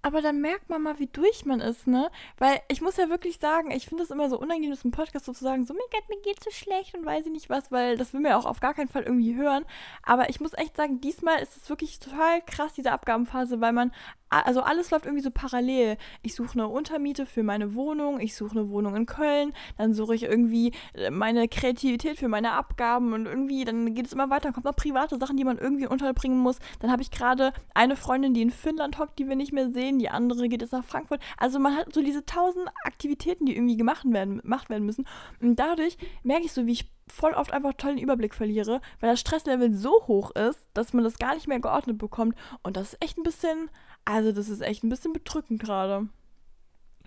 Aber 0.00 0.22
dann 0.22 0.40
merkt 0.40 0.70
man 0.70 0.82
mal, 0.82 0.98
wie 1.00 1.08
durch 1.08 1.44
man 1.44 1.60
ist, 1.60 1.88
ne? 1.88 2.10
Weil 2.38 2.60
ich 2.68 2.80
muss 2.80 2.96
ja 2.96 3.08
wirklich 3.08 3.38
sagen, 3.38 3.72
ich 3.72 3.86
finde 3.86 4.04
es 4.04 4.10
immer 4.10 4.30
so 4.30 4.38
unangenehm, 4.38 4.70
das 4.70 4.84
im 4.84 4.92
Podcast 4.92 5.24
so 5.24 5.32
zu 5.32 5.42
sagen, 5.42 5.66
so, 5.66 5.74
mir 5.74 5.80
geht, 5.90 6.08
mir 6.08 6.22
geht's 6.22 6.44
so 6.44 6.50
schlecht 6.52 6.94
und 6.94 7.04
weiß 7.04 7.26
ich 7.26 7.32
nicht 7.32 7.50
was, 7.50 7.72
weil 7.72 7.96
das 7.96 8.12
will 8.12 8.20
mir 8.20 8.38
auch 8.38 8.46
auf 8.46 8.60
gar 8.60 8.74
keinen 8.74 8.88
Fall 8.88 9.02
irgendwie 9.02 9.34
hören. 9.34 9.64
Aber 10.04 10.30
ich 10.30 10.40
muss 10.40 10.54
echt 10.54 10.76
sagen, 10.76 11.00
diesmal 11.00 11.40
ist 11.40 11.56
es 11.56 11.68
wirklich 11.68 11.98
total 11.98 12.40
krass, 12.42 12.74
diese 12.74 12.92
Abgabenphase, 12.92 13.60
weil 13.60 13.72
man, 13.72 13.92
also 14.30 14.60
alles 14.60 14.90
läuft 14.90 15.06
irgendwie 15.06 15.22
so 15.22 15.30
parallel. 15.30 15.96
Ich 16.22 16.34
suche 16.34 16.52
eine 16.54 16.68
Untermiete 16.68 17.26
für 17.26 17.42
meine 17.42 17.74
Wohnung, 17.74 18.20
ich 18.20 18.34
suche 18.34 18.52
eine 18.52 18.70
Wohnung 18.70 18.96
in 18.96 19.06
Köln, 19.06 19.52
dann 19.76 19.94
suche 19.94 20.14
ich 20.14 20.24
irgendwie 20.24 20.72
äh, 20.94 21.10
meine 21.10 21.48
Kreativität 21.48 22.18
für 22.18 22.28
meine 22.28 22.52
Abgaben 22.52 23.12
und 23.12 23.26
irgendwie, 23.26 23.64
dann 23.64 23.94
geht 23.94 24.06
es 24.06 24.12
immer 24.12 24.30
weiter, 24.30 24.44
dann 24.44 24.52
kommt 24.52 24.66
noch 24.66 24.76
private 24.76 25.18
Sachen, 25.18 25.36
die 25.36 25.44
man 25.44 25.58
irgendwie 25.58 25.86
unterbringen 25.86 26.38
muss. 26.38 26.58
Dann 26.80 26.90
habe 26.90 27.02
ich 27.02 27.10
gerade 27.10 27.52
eine 27.74 27.96
Freundin, 27.96 28.34
die 28.34 28.42
in 28.42 28.50
Finnland 28.50 28.98
hockt, 28.98 29.18
die 29.18 29.28
wir 29.28 29.36
nicht 29.36 29.52
mehr 29.52 29.70
sehen, 29.70 29.98
die 29.98 30.10
andere 30.10 30.48
geht 30.48 30.62
jetzt 30.62 30.72
nach 30.72 30.84
Frankfurt. 30.84 31.20
Also 31.36 31.58
man 31.58 31.76
hat 31.76 31.92
so 31.92 32.02
diese 32.02 32.24
tausend 32.24 32.68
Aktivitäten, 32.84 33.46
die 33.46 33.56
irgendwie 33.56 33.76
gemacht 33.76 34.04
werden, 34.06 34.40
gemacht 34.42 34.70
werden 34.70 34.84
müssen. 34.84 35.06
Und 35.40 35.56
dadurch 35.56 35.96
merke 36.22 36.44
ich 36.44 36.52
so, 36.52 36.66
wie 36.66 36.72
ich 36.72 36.90
voll 37.12 37.32
oft 37.32 37.52
einfach 37.52 37.72
tollen 37.74 37.98
Überblick 37.98 38.34
verliere, 38.34 38.80
weil 39.00 39.10
das 39.10 39.20
Stresslevel 39.20 39.72
so 39.72 40.06
hoch 40.06 40.30
ist, 40.32 40.68
dass 40.74 40.92
man 40.92 41.04
das 41.04 41.18
gar 41.18 41.34
nicht 41.34 41.48
mehr 41.48 41.60
geordnet 41.60 41.98
bekommt. 41.98 42.36
Und 42.62 42.76
das 42.76 42.92
ist 42.92 43.02
echt 43.02 43.18
ein 43.18 43.22
bisschen, 43.22 43.70
also 44.08 44.32
das 44.32 44.48
ist 44.48 44.60
echt 44.60 44.82
ein 44.84 44.88
bisschen 44.88 45.12
bedrückend 45.12 45.60
gerade. 45.62 46.08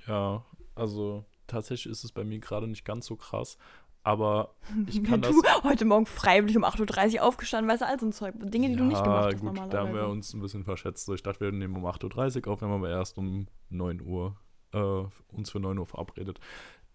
Ja, 0.08 0.43
also 0.75 1.25
tatsächlich 1.48 1.91
ist 1.91 2.03
es 2.03 2.12
bei 2.12 2.24
mir 2.24 2.39
gerade 2.39 2.67
nicht 2.67 2.86
ganz 2.86 3.05
so 3.05 3.15
krass. 3.15 3.58
Aber 4.03 4.55
ich 4.88 4.96
Ja, 4.96 5.03
kann 5.03 5.22
das. 5.22 5.31
du 5.31 5.41
heute 5.63 5.86
Morgen 5.86 6.08
freiwillig 6.08 6.58
um 6.58 6.63
8.30 6.63 7.15
Uhr 7.17 7.24
aufgestanden, 7.24 7.70
weißt 7.72 7.84
du, 7.84 7.88
all 7.88 8.00
so 8.00 8.08
ein 8.08 8.12
Zeug. 8.13 8.34
Dinge, 8.39 8.70
die 8.70 8.75
du 8.75 8.84
nicht 8.86 9.03
gemacht 9.03 9.25
hast 9.25 9.34
gut, 9.36 9.43
normalerweise. 9.43 9.77
da 9.77 9.84
haben 9.88 9.93
wir 9.93 10.08
uns 10.08 10.34
ein 10.34 10.41
bisschen 10.41 10.63
verschätzt. 10.63 11.08
Ich 11.10 11.22
dachte, 11.22 11.41
wir 11.41 11.51
nehmen 11.51 11.75
um 11.75 11.86
8.30 11.86 12.48
Uhr 12.48 12.53
auf, 12.53 12.62
wir 12.62 12.67
haben 12.67 12.75
aber 12.75 12.89
erst 12.89 13.17
um 13.20 13.48
9 13.70 14.01
Uhr 14.01 14.38
äh, 14.74 15.03
uns 15.36 15.51
für 15.51 15.60
9 15.60 15.77
Uhr 15.77 15.86
verabredet. 15.86 16.39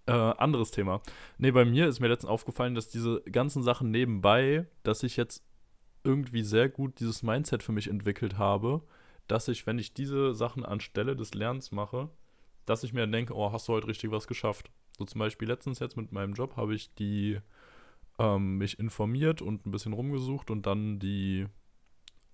Äh, 0.07 0.13
anderes 0.13 0.71
Thema. 0.73 1.01
Nee, 1.39 1.51
bei 1.53 1.65
mir 1.65 1.87
ist 1.87 2.01
mir 2.01 2.09
letztens 2.09 2.31
aufgefallen, 2.31 2.75
dass 2.75 2.89
diese 2.89 3.23
ganzen 3.31 3.63
Sachen 3.63 3.91
nebenbei, 3.91 4.67
dass 4.83 5.03
ich 5.05 5.17
jetzt 5.17 5.45
irgendwie 6.03 6.43
sehr 6.43 6.69
gut 6.69 6.99
dieses 7.01 7.23
Mindset 7.23 7.63
für 7.63 7.73
mich 7.73 7.89
entwickelt 7.89 8.39
habe, 8.39 8.83
dass 9.29 9.49
ich, 9.49 9.67
wenn 9.67 9.79
ich 9.79 9.95
diese 9.95 10.35
Sachen 10.35 10.65
anstelle 10.65 11.17
des 11.17 11.35
Lernens 11.35 11.73
mache, 11.73 12.11
dass 12.65 12.85
ich 12.85 12.93
mir 12.93 13.01
dann 13.01 13.13
denke, 13.13 13.35
oh, 13.35 13.53
hast 13.53 13.69
du 13.69 13.73
heute 13.73 13.89
richtig 13.89 14.11
was 14.11 14.27
geschafft. 14.27 14.71
So 14.99 15.05
zum 15.05 15.19
Beispiel 15.19 15.49
letztens 15.49 15.79
jetzt 15.79 15.97
mit 15.97 16.13
meinem 16.13 16.35
Job 16.35 16.57
habe 16.57 16.75
ich 16.75 16.95
die 16.95 17.39
ähm, 18.19 18.59
mich 18.59 18.79
informiert 18.79 19.43
und 19.43 19.67
ein 19.67 19.71
bisschen 19.71 19.93
rumgesucht 19.93 20.51
und 20.51 20.67
dann 20.67 20.99
die 20.99 21.47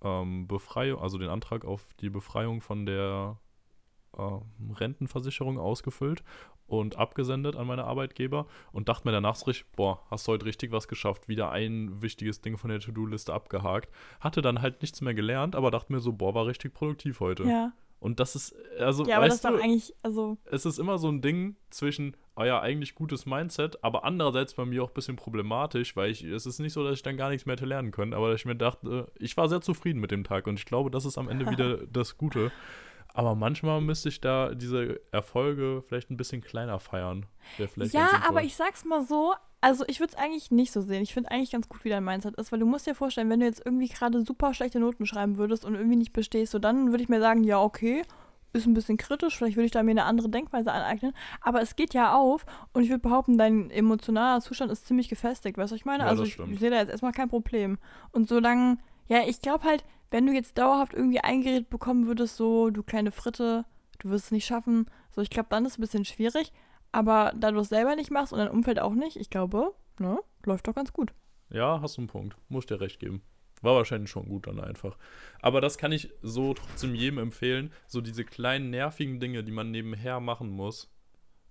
ähm, 0.03 0.47
Befreiung, 0.47 1.01
also 1.01 1.19
den 1.19 1.29
Antrag 1.29 1.65
auf 1.65 1.93
die 2.01 2.11
Befreiung 2.11 2.61
von 2.61 2.87
der 2.87 3.39
ähm, 4.19 4.73
Rentenversicherung 4.75 5.59
ausgefüllt 5.59 6.23
und 6.67 6.97
abgesendet 6.97 7.57
an 7.57 7.67
meine 7.67 7.85
Arbeitgeber 7.85 8.47
und 8.73 8.89
dachte 8.89 9.07
mir 9.07 9.13
danach 9.13 9.35
so 9.35 9.47
richtig, 9.47 9.71
boah, 9.77 10.01
hast 10.11 10.27
du 10.27 10.33
heute 10.33 10.47
richtig 10.47 10.73
was 10.73 10.89
geschafft, 10.89 11.29
wieder 11.29 11.51
ein 11.51 12.01
wichtiges 12.03 12.41
Ding 12.41 12.57
von 12.57 12.71
der 12.71 12.81
To-Do-Liste 12.81 13.33
abgehakt. 13.33 13.91
Hatte 14.21 14.43
dann 14.43 14.63
halt 14.63 14.81
nichts 14.81 15.01
mehr 15.01 15.15
gelernt, 15.15 15.55
aber 15.55 15.71
dachte 15.71 15.93
mir 15.93 16.01
so, 16.01 16.13
boah, 16.13 16.35
war 16.35 16.47
richtig 16.47 16.73
produktiv 16.73 17.21
heute. 17.21 17.45
Ja, 17.45 17.73
Und 18.01 18.19
das 18.21 18.35
ist, 18.35 18.55
also, 18.81 19.05
ja 19.05 19.19
aber 19.19 19.27
das 19.27 19.45
weißt 19.45 19.45
ist 19.45 19.61
du, 19.61 19.63
eigentlich, 19.63 19.95
also, 20.03 20.39
es 20.47 20.65
ist 20.67 20.79
immer 20.79 20.99
so 20.99 21.09
ein 21.09 21.21
Ding 21.21 21.57
zwischen, 21.71 22.17
oh 22.37 22.43
ja, 22.43 22.61
eigentlich 22.61 22.95
gutes 22.95 23.27
Mindset, 23.27 23.85
aber 23.85 24.05
andererseits 24.05 24.55
bei 24.55 24.65
mir 24.65 24.83
auch 24.83 24.89
ein 24.89 24.95
bisschen 24.95 25.17
problematisch, 25.17 25.95
weil 25.95 26.11
ich, 26.11 26.25
es 26.25 26.47
ist 26.47 26.59
nicht 26.59 26.73
so, 26.73 26.83
dass 26.85 26.95
ich 26.95 27.03
dann 27.03 27.17
gar 27.17 27.29
nichts 27.29 27.47
mehr 27.47 27.55
hätte 27.55 27.67
lernen 27.67 27.91
können, 27.91 28.15
aber 28.15 28.31
dass 28.31 28.41
ich 28.41 28.47
mir 28.47 28.57
dachte, 28.57 29.13
ich 29.19 29.37
war 29.37 29.49
sehr 29.49 29.61
zufrieden 29.61 30.01
mit 30.01 30.11
dem 30.11 30.25
Tag 30.25 30.47
und 30.47 30.59
ich 30.59 30.65
glaube, 30.65 30.91
das 30.91 31.05
ist 31.05 31.19
am 31.19 31.29
Ende 31.29 31.47
wieder 31.51 31.87
das 31.87 32.17
Gute. 32.17 32.51
Aber 33.15 33.35
manchmal 33.35 33.81
müsste 33.81 34.09
ich 34.09 34.21
da 34.21 34.55
diese 34.55 35.01
Erfolge 35.11 35.83
vielleicht 35.87 36.11
ein 36.11 36.17
bisschen 36.17 36.41
kleiner 36.41 36.81
feiern. 36.81 37.27
Ja, 37.77 38.23
aber 38.27 38.43
ich 38.43 38.57
sag's 38.57 38.85
mal 38.85 39.05
so, 39.05 39.35
also 39.61 39.85
ich 39.87 40.01
würde 40.01 40.13
es 40.13 40.19
eigentlich 40.19 40.51
nicht 40.51 40.73
so 40.73 40.81
sehen. 40.81 41.03
Ich 41.03 41.15
finde 41.15 41.31
eigentlich 41.31 41.51
ganz 41.53 41.69
gut, 41.69 41.85
wie 41.85 41.89
dein 41.89 42.05
Mindset 42.05 42.37
ist, 42.37 42.53
weil 42.53 42.59
du 42.59 42.67
musst 42.67 42.87
dir 42.87 42.95
vorstellen, 42.95 43.31
wenn 43.31 43.41
du 43.41 43.47
jetzt 43.47 43.63
irgendwie 43.65 43.89
gerade 43.89 44.25
super 44.25 44.55
schlechte 44.55 44.81
Noten 44.81 45.07
schreiben 45.07 45.37
würdest 45.37 45.65
und 45.65 45.75
irgendwie 45.75 45.97
nicht 45.97 46.13
bestehst, 46.13 46.53
so 46.53 46.59
dann 46.59 46.91
würde 46.91 47.03
ich 47.03 47.09
mir 47.09 47.21
sagen, 47.21 47.45
ja, 47.45 47.61
okay, 47.61 48.03
ist 48.55 48.67
ein 48.67 48.75
bisschen 48.75 48.97
kritisch, 48.97 49.37
vielleicht 49.37 49.57
würde 49.57 49.67
ich 49.67 49.71
da 49.73 49.83
mir 49.83 49.93
eine 49.93 50.05
andere 50.05 50.29
Denkweise 50.29 50.73
aneignen, 50.73 51.13
aber 51.41 51.63
es 51.63 51.77
geht 51.77 51.95
ja 51.95 52.15
auf 52.15 52.45
und 52.73 52.83
ich 52.83 52.91
würde 52.91 53.01
behaupten, 53.01 53.39
dein 53.39 53.71
emotionaler 53.71 54.41
Zustand 54.41 54.71
ist 54.71 54.87
ziemlich 54.87 55.09
gefestigt, 55.09 55.57
weißt 55.57 55.71
du, 55.71 55.75
was 55.75 55.81
ich 55.81 55.87
meine? 55.87 56.05
Ja, 56.05 56.09
also 56.11 56.25
ich, 56.25 56.39
ich 56.39 56.59
sehe 56.59 56.71
da 56.71 56.77
jetzt 56.77 56.91
erstmal 56.91 57.13
kein 57.13 57.29
Problem. 57.29 57.79
Und 58.11 58.29
solange, 58.29 58.79
ja, 59.09 59.21
ich 59.27 59.41
glaube 59.41 59.65
halt, 59.65 59.85
wenn 60.13 60.27
du 60.27 60.33
jetzt 60.33 60.59
dauerhaft 60.59 60.95
irgendwie 60.95 61.21
eingeredet 61.21 61.71
bekommen 61.71 62.07
würdest, 62.07 62.37
so, 62.37 62.71
du 62.71 62.83
kleine 62.83 63.11
Fritte, 63.11 63.65
du 63.99 64.11
wirst 64.11 64.27
es 64.27 64.31
nicht 64.31 64.47
schaffen, 64.47 64.87
so, 65.11 65.21
ich 65.21 65.31
glaube, 65.31 65.49
dann 65.51 65.65
ist 65.65 65.73
es 65.73 65.79
ein 65.79 65.83
bisschen 65.83 66.05
schwierig, 66.05 66.53
aber 66.93 67.33
da 67.35 67.51
du 67.51 67.61
es 67.61 67.71
selber 67.71 67.97
nicht 67.97 68.11
machst 68.11 68.33
und 68.33 68.39
dein 68.39 68.51
Umfeld 68.51 68.79
auch 68.79 68.95
nicht, 68.95 69.17
ich 69.17 69.31
glaube, 69.31 69.75
ne, 69.99 70.19
läuft 70.45 70.69
doch 70.69 70.75
ganz 70.75 70.93
gut. 70.93 71.13
Ja, 71.49 71.81
hast 71.81 71.97
du 71.97 72.03
einen 72.03 72.09
Punkt. 72.09 72.37
Muss 72.49 72.67
dir 72.67 72.81
recht 72.81 73.01
geben. 73.01 73.23
War 73.61 73.75
wahrscheinlich 73.75 74.11
schon 74.11 74.29
gut 74.29 74.47
dann 74.47 74.59
einfach. 74.59 74.97
Aber 75.41 75.61
das 75.61 75.79
kann 75.79 75.93
ich 75.93 76.11
so 76.23 76.55
trotzdem 76.55 76.95
jedem 76.95 77.19
empfehlen. 77.19 77.73
So 77.87 78.01
diese 78.01 78.25
kleinen 78.25 78.71
nervigen 78.71 79.21
Dinge, 79.21 79.45
die 79.45 79.53
man 79.53 79.71
nebenher 79.71 80.19
machen 80.19 80.51
muss. 80.51 80.91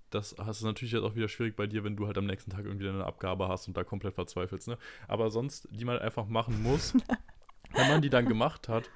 Das 0.09 0.35
hast 0.37 0.61
du 0.61 0.65
natürlich 0.65 0.91
jetzt 0.91 1.03
auch 1.03 1.15
wieder 1.15 1.29
schwierig 1.29 1.55
bei 1.55 1.67
dir, 1.67 1.85
wenn 1.85 1.95
du 1.95 2.05
halt 2.05 2.17
am 2.17 2.25
nächsten 2.25 2.51
Tag 2.51 2.65
irgendwie 2.65 2.89
eine 2.89 3.05
Abgabe 3.05 3.47
hast 3.47 3.67
und 3.67 3.77
da 3.77 3.85
komplett 3.85 4.13
verzweifelst. 4.13 4.67
Ne? 4.67 4.77
Aber 5.07 5.31
sonst, 5.31 5.69
die 5.71 5.85
man 5.85 5.99
einfach 5.99 6.27
machen 6.27 6.61
muss, 6.61 6.93
wenn 7.73 7.87
man 7.87 8.01
die 8.01 8.09
dann 8.09 8.25
gemacht 8.25 8.69
hat, 8.69 8.89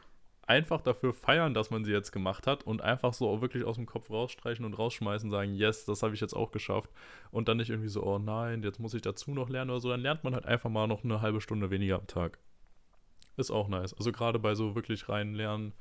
einfach 0.47 0.81
dafür 0.81 1.13
feiern, 1.13 1.53
dass 1.53 1.71
man 1.71 1.83
sie 1.83 1.91
jetzt 1.91 2.11
gemacht 2.11 2.47
hat 2.47 2.63
und 2.63 2.81
einfach 2.81 3.13
so 3.13 3.29
auch 3.29 3.41
wirklich 3.41 3.63
aus 3.63 3.77
dem 3.77 3.85
Kopf 3.85 4.09
rausstreichen 4.09 4.65
und 4.65 4.77
rausschmeißen, 4.77 5.31
sagen, 5.31 5.55
yes, 5.55 5.85
das 5.85 6.03
habe 6.03 6.13
ich 6.13 6.21
jetzt 6.21 6.35
auch 6.35 6.51
geschafft. 6.51 6.89
Und 7.31 7.47
dann 7.47 7.57
nicht 7.57 7.69
irgendwie 7.69 7.89
so, 7.89 8.03
oh 8.03 8.19
nein, 8.19 8.63
jetzt 8.63 8.79
muss 8.79 8.93
ich 8.93 9.01
dazu 9.01 9.31
noch 9.31 9.49
lernen 9.49 9.71
oder 9.71 9.79
so. 9.79 9.89
Dann 9.89 10.01
lernt 10.01 10.23
man 10.23 10.33
halt 10.33 10.45
einfach 10.45 10.69
mal 10.69 10.87
noch 10.87 11.03
eine 11.03 11.21
halbe 11.21 11.41
Stunde 11.41 11.71
weniger 11.71 11.95
am 11.95 12.07
Tag. 12.07 12.37
Ist 13.37 13.51
auch 13.51 13.67
nice. 13.67 13.93
Also 13.93 14.11
gerade 14.11 14.39
bei 14.39 14.55
so 14.55 14.75
wirklich 14.75 15.09
reinen 15.09 15.33
Lernen. 15.33 15.73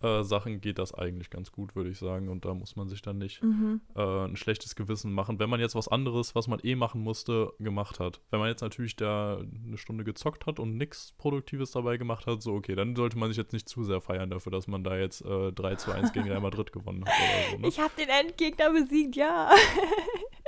Äh, 0.00 0.22
Sachen 0.22 0.60
geht 0.60 0.78
das 0.78 0.94
eigentlich 0.94 1.28
ganz 1.30 1.50
gut, 1.50 1.74
würde 1.74 1.90
ich 1.90 1.98
sagen. 1.98 2.28
Und 2.28 2.44
da 2.44 2.54
muss 2.54 2.76
man 2.76 2.88
sich 2.88 3.02
dann 3.02 3.18
nicht 3.18 3.42
Mhm. 3.42 3.80
äh, 3.96 4.00
ein 4.26 4.36
schlechtes 4.36 4.76
Gewissen 4.76 5.12
machen, 5.12 5.38
wenn 5.40 5.50
man 5.50 5.58
jetzt 5.60 5.74
was 5.74 5.88
anderes, 5.88 6.34
was 6.34 6.46
man 6.46 6.60
eh 6.62 6.76
machen 6.76 7.02
musste, 7.02 7.52
gemacht 7.58 7.98
hat. 7.98 8.20
Wenn 8.30 8.38
man 8.40 8.48
jetzt 8.48 8.60
natürlich 8.60 8.94
da 8.96 9.38
eine 9.38 9.76
Stunde 9.76 10.04
gezockt 10.04 10.46
hat 10.46 10.60
und 10.60 10.76
nichts 10.76 11.14
Produktives 11.18 11.72
dabei 11.72 11.96
gemacht 11.96 12.26
hat, 12.26 12.42
so 12.42 12.54
okay, 12.54 12.74
dann 12.76 12.94
sollte 12.94 13.18
man 13.18 13.28
sich 13.28 13.36
jetzt 13.38 13.52
nicht 13.52 13.68
zu 13.68 13.82
sehr 13.82 14.00
feiern 14.00 14.30
dafür, 14.30 14.52
dass 14.52 14.68
man 14.68 14.84
da 14.84 14.96
jetzt 14.96 15.24
äh, 15.24 15.52
3 15.52 15.74
zu 15.76 15.90
1 15.92 16.12
gegen 16.12 16.28
Real 16.28 16.40
Madrid 16.40 16.72
gewonnen 16.72 17.04
hat 17.04 17.12
oder 17.14 17.50
so. 17.52 17.58
Ne? 17.62 17.68
Ich 17.68 17.80
habe 17.80 17.92
den 17.98 18.08
Endgegner 18.08 18.72
besiegt, 18.72 19.16
ja. 19.16 19.50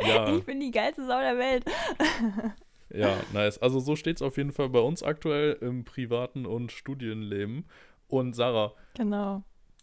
Ja, 0.01 0.29
Ich 0.37 0.45
bin 0.45 0.61
die 0.61 0.71
geilste 0.71 1.07
Sau 1.07 1.19
der 1.19 1.37
Welt. 1.39 1.65
ja, 2.93 3.17
nice. 3.33 3.59
Also 3.59 3.81
so 3.81 3.97
steht 3.97 4.17
es 4.17 4.23
auf 4.23 4.37
jeden 4.37 4.53
Fall 4.53 4.69
bei 4.69 4.81
uns 4.81 5.03
aktuell 5.03 5.57
im 5.61 5.85
privaten 5.85 6.47
und 6.47 6.73
Studienleben. 6.73 7.67
Und 8.11 8.35
Sarah, 8.35 8.73
Genau. 8.94 9.42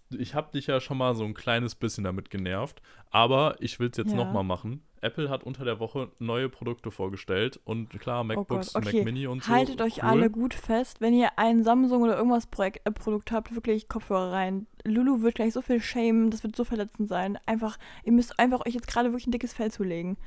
ich 0.10 0.36
habe 0.36 0.52
dich 0.52 0.68
ja 0.68 0.80
schon 0.80 0.98
mal 0.98 1.16
so 1.16 1.24
ein 1.24 1.34
kleines 1.34 1.76
bisschen 1.76 2.04
damit 2.04 2.30
genervt, 2.30 2.82
aber 3.10 3.56
ich 3.60 3.80
will 3.80 3.90
es 3.90 3.98
jetzt 3.98 4.12
Ja. 4.12 4.18
noch 4.18 4.32
mal 4.32 4.44
machen. 4.44 4.84
Apple 5.00 5.30
hat 5.30 5.44
unter 5.44 5.63
der 5.63 5.80
Woche 5.80 6.12
neue 6.18 6.50
Produkte 6.50 6.90
vorgestellt 6.90 7.60
und 7.66 7.90
klar, 8.00 8.24
MacBooks, 8.24 8.76
oh 8.76 8.80
okay. 8.80 8.96
Mac 8.98 9.06
Mini 9.06 9.28
und 9.28 9.44
so. 9.44 9.52
Haltet 9.54 9.80
euch 9.80 9.98
cool. 9.98 10.10
alle 10.10 10.30
gut 10.32 10.56
fest, 10.56 11.02
wenn 11.02 11.13
ihr 11.13 11.30
ein 11.38 11.63
Samsung 11.63 12.02
oder 12.02 12.18
irgendwas 12.18 12.48
Projekt, 12.48 12.82
äh, 12.88 12.92
Produkt 12.92 13.32
habt, 13.32 13.54
wirklich 13.54 13.88
Kopfhörer 13.90 14.32
rein. 14.32 14.66
Lulu 14.84 15.22
wird 15.22 15.36
gleich 15.36 15.54
so 15.54 15.62
viel 15.62 15.82
shamen, 15.82 16.32
das 16.32 16.44
wird 16.44 16.56
so 16.56 16.63
verletzend 16.63 17.10
sein. 17.10 17.38
Einfach, 17.46 17.78
ihr 18.04 18.12
müsst 18.12 18.40
einfach 18.40 18.66
euch 18.66 18.74
jetzt 18.74 18.88
gerade 18.88 19.10
wirklich 19.10 19.28
ein 19.28 19.32
dickes 19.32 19.54
Fell 19.54 19.72
zulegen. 19.72 20.18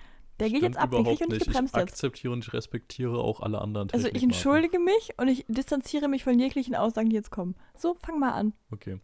Der 0.40 0.48
geht 0.48 0.59
Stimmt 0.59 0.74
jetzt 0.74 0.83
ab, 0.83 0.90
den 0.90 1.05
krieg 1.05 1.20
ich 1.20 1.29
nicht 1.29 1.42
Ich 1.42 1.46
gebremst 1.46 1.76
jetzt. 1.76 1.83
akzeptiere 1.92 2.33
und 2.33 2.44
ich 2.44 2.53
respektiere 2.53 3.18
auch 3.18 3.40
alle 3.40 3.61
anderen 3.61 3.90
Also 3.92 4.09
ich 4.09 4.22
entschuldige 4.22 4.79
mich 4.79 5.11
und 5.18 5.29
ich 5.29 5.44
distanziere 5.48 6.09
mich 6.09 6.24
von 6.24 6.38
jeglichen 6.38 6.74
Aussagen, 6.74 7.11
die 7.11 7.16
jetzt 7.16 7.31
kommen. 7.31 7.55
So, 7.76 7.94
fang 7.94 8.18
mal 8.18 8.33
an. 8.33 8.55
Okay. 8.70 8.98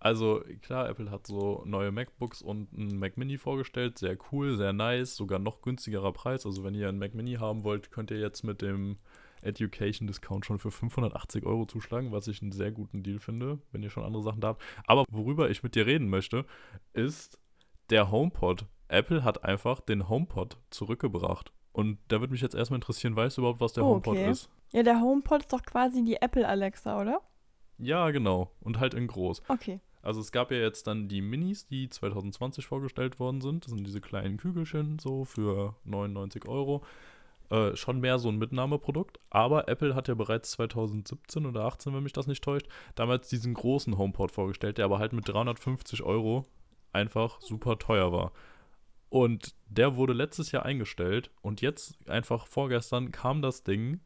Also 0.00 0.42
klar, 0.62 0.88
Apple 0.88 1.12
hat 1.12 1.28
so 1.28 1.62
neue 1.64 1.92
MacBooks 1.92 2.42
und 2.42 2.68
einen 2.76 2.98
Mac 2.98 3.16
Mini 3.16 3.38
vorgestellt. 3.38 3.98
Sehr 3.98 4.18
cool, 4.32 4.56
sehr 4.56 4.72
nice, 4.72 5.14
sogar 5.14 5.38
noch 5.38 5.62
günstigerer 5.62 6.12
Preis. 6.12 6.44
Also 6.44 6.64
wenn 6.64 6.74
ihr 6.74 6.88
einen 6.88 6.98
Mac 6.98 7.14
Mini 7.14 7.34
haben 7.34 7.62
wollt, 7.62 7.92
könnt 7.92 8.10
ihr 8.10 8.18
jetzt 8.18 8.42
mit 8.42 8.62
dem 8.62 8.98
Education 9.42 10.08
Discount 10.08 10.44
schon 10.44 10.58
für 10.58 10.72
580 10.72 11.44
Euro 11.46 11.66
zuschlagen, 11.66 12.10
was 12.10 12.26
ich 12.26 12.42
einen 12.42 12.50
sehr 12.50 12.72
guten 12.72 13.04
Deal 13.04 13.20
finde, 13.20 13.60
wenn 13.70 13.84
ihr 13.84 13.90
schon 13.90 14.04
andere 14.04 14.22
Sachen 14.24 14.40
da 14.40 14.48
habt. 14.48 14.62
Aber 14.86 15.04
worüber 15.08 15.50
ich 15.50 15.62
mit 15.62 15.76
dir 15.76 15.86
reden 15.86 16.08
möchte, 16.08 16.46
ist 16.94 17.38
der 17.90 18.10
HomePod. 18.10 18.66
Apple 18.92 19.24
hat 19.24 19.44
einfach 19.44 19.80
den 19.80 20.08
HomePod 20.08 20.56
zurückgebracht. 20.70 21.52
Und 21.72 21.98
da 22.08 22.20
würde 22.20 22.32
mich 22.32 22.42
jetzt 22.42 22.54
erstmal 22.54 22.76
interessieren, 22.78 23.16
weißt 23.16 23.36
du 23.38 23.42
überhaupt, 23.42 23.60
was 23.60 23.72
der 23.72 23.84
Oh, 23.84 23.94
HomePod 23.94 24.16
okay. 24.18 24.30
ist? 24.30 24.50
Ja, 24.72 24.82
der 24.82 25.00
HomePod 25.00 25.42
ist 25.42 25.52
doch 25.52 25.62
quasi 25.62 26.04
die 26.04 26.16
Apple 26.20 26.46
Alexa, 26.46 27.00
oder? 27.00 27.20
Ja, 27.78 28.10
genau. 28.10 28.50
Und 28.60 28.78
halt 28.78 28.94
in 28.94 29.06
groß. 29.06 29.42
Okay. 29.48 29.80
Also 30.02 30.20
es 30.20 30.32
gab 30.32 30.50
ja 30.50 30.58
jetzt 30.58 30.86
dann 30.86 31.08
die 31.08 31.22
Minis, 31.22 31.66
die 31.66 31.88
2020 31.88 32.66
vorgestellt 32.66 33.18
worden 33.18 33.40
sind. 33.40 33.64
Das 33.64 33.72
sind 33.72 33.86
diese 33.86 34.00
kleinen 34.00 34.36
Kügelchen 34.36 34.98
so 34.98 35.24
für 35.24 35.76
99 35.84 36.46
Euro. 36.46 36.82
Äh, 37.50 37.76
schon 37.76 38.00
mehr 38.00 38.18
so 38.18 38.28
ein 38.28 38.36
Mitnahmeprodukt. 38.38 39.18
Aber 39.30 39.68
Apple 39.68 39.94
hat 39.94 40.08
ja 40.08 40.14
bereits 40.14 40.50
2017 40.52 41.46
oder 41.46 41.64
18, 41.64 41.94
wenn 41.94 42.02
mich 42.02 42.12
das 42.12 42.26
nicht 42.26 42.42
täuscht, 42.42 42.66
damals 42.94 43.28
diesen 43.28 43.54
großen 43.54 43.96
HomePod 43.96 44.32
vorgestellt, 44.32 44.78
der 44.78 44.84
aber 44.86 44.98
halt 44.98 45.12
mit 45.12 45.28
350 45.28 46.02
Euro 46.02 46.44
einfach 46.92 47.40
super 47.40 47.78
teuer 47.78 48.12
war. 48.12 48.32
Und 49.12 49.54
der 49.66 49.96
wurde 49.96 50.14
letztes 50.14 50.52
Jahr 50.52 50.64
eingestellt 50.64 51.30
und 51.42 51.60
jetzt 51.60 51.98
einfach 52.08 52.46
vorgestern 52.46 53.12
kam 53.12 53.42
das 53.42 53.62
Ding 53.62 54.00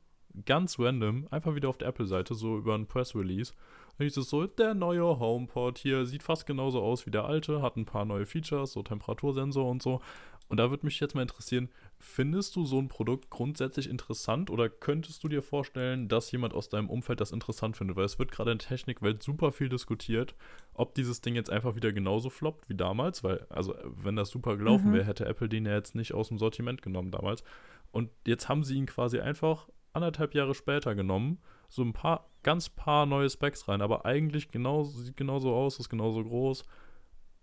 ganz 0.47 0.81
random 0.81 1.29
einfach 1.31 1.55
wieder 1.55 1.69
auf 1.69 1.79
der 1.79 1.87
Apple-Seite, 1.87 2.35
so 2.35 2.59
über 2.59 2.75
ein 2.75 2.88
Press 2.88 3.14
Release. 3.14 3.53
Da 3.97 4.03
hieß 4.03 4.16
es 4.16 4.29
so, 4.29 4.49
der 4.49 4.75
neue 4.75 5.21
HomePod 5.21 5.79
hier 5.79 6.07
sieht 6.07 6.25
fast 6.25 6.45
genauso 6.45 6.83
aus 6.83 7.07
wie 7.07 7.12
der 7.12 7.25
alte, 7.25 7.62
hat 7.62 7.77
ein 7.77 7.85
paar 7.85 8.05
neue 8.05 8.27
Features, 8.27 8.73
so 8.73 8.83
Temperatursensor 8.83 9.71
und 9.71 9.81
so. 9.81 10.01
Und 10.48 10.59
da 10.59 10.70
würde 10.70 10.87
mich 10.87 11.00
jetzt 11.00 11.14
mal 11.14 11.22
interessieren, 11.22 11.68
findest 11.98 12.54
du 12.54 12.64
so 12.64 12.78
ein 12.78 12.88
Produkt 12.88 13.30
grundsätzlich 13.30 13.90
interessant 13.90 14.48
oder 14.48 14.68
könntest 14.68 15.24
du 15.24 15.28
dir 15.28 15.42
vorstellen, 15.42 16.09
dass 16.09 16.30
jemand 16.30 16.54
aus 16.54 16.68
deinem 16.68 16.88
Umfeld 16.88 17.20
das 17.20 17.32
interessant 17.32 17.76
findet? 17.76 17.96
Weil 17.96 18.04
es 18.04 18.18
wird 18.18 18.30
gerade 18.30 18.52
in 18.52 18.59
der 18.59 18.68
Technikwelt 18.68 19.22
super 19.22 19.50
viel 19.50 19.68
diskutiert, 19.68 20.37
ob 20.74 20.94
dieses 20.94 21.20
Ding 21.20 21.35
jetzt 21.35 21.50
einfach 21.50 21.74
wieder 21.74 21.92
genauso 21.92 22.30
floppt 22.30 22.68
wie 22.68 22.76
damals, 22.76 23.24
weil, 23.24 23.44
also 23.48 23.74
wenn 23.85 24.14
das 24.14 24.30
super 24.30 24.56
gelaufen 24.56 24.90
Mhm. 24.90 24.94
wäre, 24.94 25.06
hätte 25.06 25.26
Apple 25.26 25.48
den 25.48 25.66
ja 25.66 25.74
jetzt 25.74 25.94
nicht 25.96 26.14
aus 26.14 26.28
dem 26.28 26.38
Sortiment 26.38 26.80
genommen 26.80 27.11
damals. 27.11 27.42
Und 27.90 28.11
jetzt 28.26 28.48
haben 28.48 28.62
sie 28.62 28.76
ihn 28.76 28.87
quasi 28.87 29.18
einfach 29.18 29.68
anderthalb 29.92 30.35
Jahre 30.35 30.54
später 30.54 30.94
genommen, 30.94 31.38
so 31.68 31.82
ein 31.82 31.92
paar, 31.92 32.28
ganz 32.42 32.68
paar 32.68 33.06
neue 33.06 33.28
Specs 33.30 33.66
rein, 33.66 33.82
aber 33.82 34.04
eigentlich 34.04 34.50
genau, 34.50 34.85
sieht 34.85 35.16
genauso 35.16 35.54
aus, 35.54 35.80
ist 35.80 35.88
genauso 35.88 36.22
groß. 36.22 36.64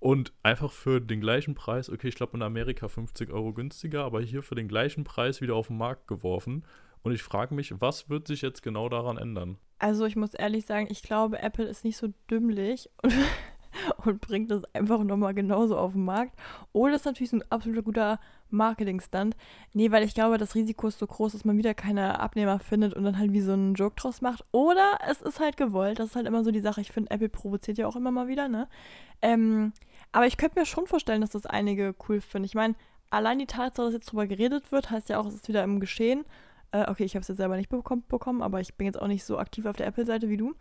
Und 0.03 0.33
einfach 0.43 0.73
für 0.73 0.99
den 0.99 1.21
gleichen 1.21 1.55
Preis, 1.55 1.89
okay, 1.89 2.09
ich 2.09 2.15
glaube 2.15 2.35
in 2.35 2.43
Amerika 2.43 2.89
50 2.89 3.31
Euro 3.31 3.53
günstiger, 3.53 4.03
aber 4.03 4.19
hier 4.19 4.43
für 4.43 4.53
den 4.53 4.67
gleichen 4.67 5.05
Preis 5.05 5.39
wieder 5.39 5.55
auf 5.55 5.67
den 5.67 5.77
Markt 5.77 6.09
geworfen. 6.09 6.65
Und 7.03 7.13
ich 7.13 7.23
frage 7.23 7.55
mich, 7.55 7.79
was 7.79 8.09
wird 8.09 8.27
sich 8.27 8.41
jetzt 8.41 8.63
genau 8.63 8.89
daran 8.89 9.17
ändern? 9.17 9.59
Also 9.79 10.05
ich 10.05 10.17
muss 10.17 10.33
ehrlich 10.33 10.65
sagen, 10.65 10.87
ich 10.89 11.03
glaube, 11.03 11.39
Apple 11.39 11.63
ist 11.63 11.85
nicht 11.85 11.95
so 11.95 12.09
dümmlich 12.29 12.89
und, 13.01 13.13
und 14.05 14.19
bringt 14.19 14.51
das 14.51 14.65
einfach 14.75 15.01
nochmal 15.05 15.33
genauso 15.33 15.77
auf 15.77 15.93
den 15.93 16.03
Markt. 16.03 16.37
Oder 16.73 16.95
ist 16.95 17.05
natürlich 17.05 17.31
ein 17.31 17.49
absoluter 17.49 17.83
guter 17.83 18.19
Marketing-Stunt. 18.49 19.37
Nee, 19.71 19.89
weil 19.91 20.03
ich 20.03 20.13
glaube, 20.13 20.37
das 20.37 20.53
Risiko 20.53 20.89
ist 20.89 20.99
so 20.99 21.07
groß, 21.07 21.31
dass 21.31 21.45
man 21.45 21.57
wieder 21.57 21.73
keine 21.73 22.19
Abnehmer 22.19 22.59
findet 22.59 22.93
und 22.93 23.05
dann 23.05 23.17
halt 23.17 23.31
wie 23.31 23.39
so 23.39 23.53
einen 23.53 23.73
Joke 23.73 23.95
draus 23.95 24.19
macht. 24.19 24.43
Oder 24.51 24.97
es 25.09 25.21
ist 25.21 25.39
halt 25.39 25.55
gewollt. 25.55 25.99
Das 25.99 26.07
ist 26.07 26.15
halt 26.17 26.27
immer 26.27 26.43
so 26.43 26.51
die 26.51 26.59
Sache. 26.59 26.81
Ich 26.81 26.91
finde, 26.91 27.09
Apple 27.11 27.29
provoziert 27.29 27.77
ja 27.77 27.87
auch 27.87 27.95
immer 27.95 28.11
mal 28.11 28.27
wieder, 28.27 28.49
ne? 28.49 28.67
Ähm, 29.21 29.71
aber 30.13 30.28
ich 30.28 30.38
könnte 30.38 30.60
mir 30.60 30.65
schon 30.65 30.88
vorstellen, 30.88 31.21
dass 31.21 31.32
das 31.32 31.45
einige 31.45 31.93
cool 32.08 32.21
finden. 32.21 32.45
Ich 32.45 32.56
meine, 32.56 32.76
allein 33.10 33.39
die 33.39 33.47
Tatsache, 33.47 33.88
dass 33.88 33.93
jetzt 33.93 34.12
drüber 34.12 34.28
geredet 34.28 34.71
wird, 34.71 34.89
heißt 34.89 35.10
ja 35.10 35.19
auch, 35.19 35.26
es 35.26 35.34
ist 35.34 35.47
wieder 35.47 35.63
im 35.63 35.80
Geschehen. 35.80 36.23
Äh, 36.71 36.89
okay, 36.89 37.04
ich 37.04 37.15
habe 37.15 37.21
es 37.21 37.28
jetzt 37.28 37.38
selber 37.38 37.58
nicht 37.58 37.69
bekommen, 37.69 38.04
bekommen, 38.08 38.41
aber 38.41 38.62
ich 38.62 38.76
bin 38.76 38.86
jetzt 38.86 39.02
auch 39.02 39.08
nicht 39.08 39.23
so 39.23 39.38
aktiv 39.38 39.65
auf 39.65 39.76
der 39.76 39.88
Apple-Seite 39.88 40.30
wie 40.30 40.38
du. 40.38 40.54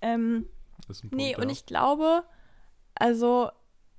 Ähm, 0.00 0.46
Punkt, 0.86 1.12
nee, 1.12 1.32
ja. 1.32 1.38
und 1.38 1.50
ich 1.50 1.66
glaube, 1.66 2.22
also 2.94 3.50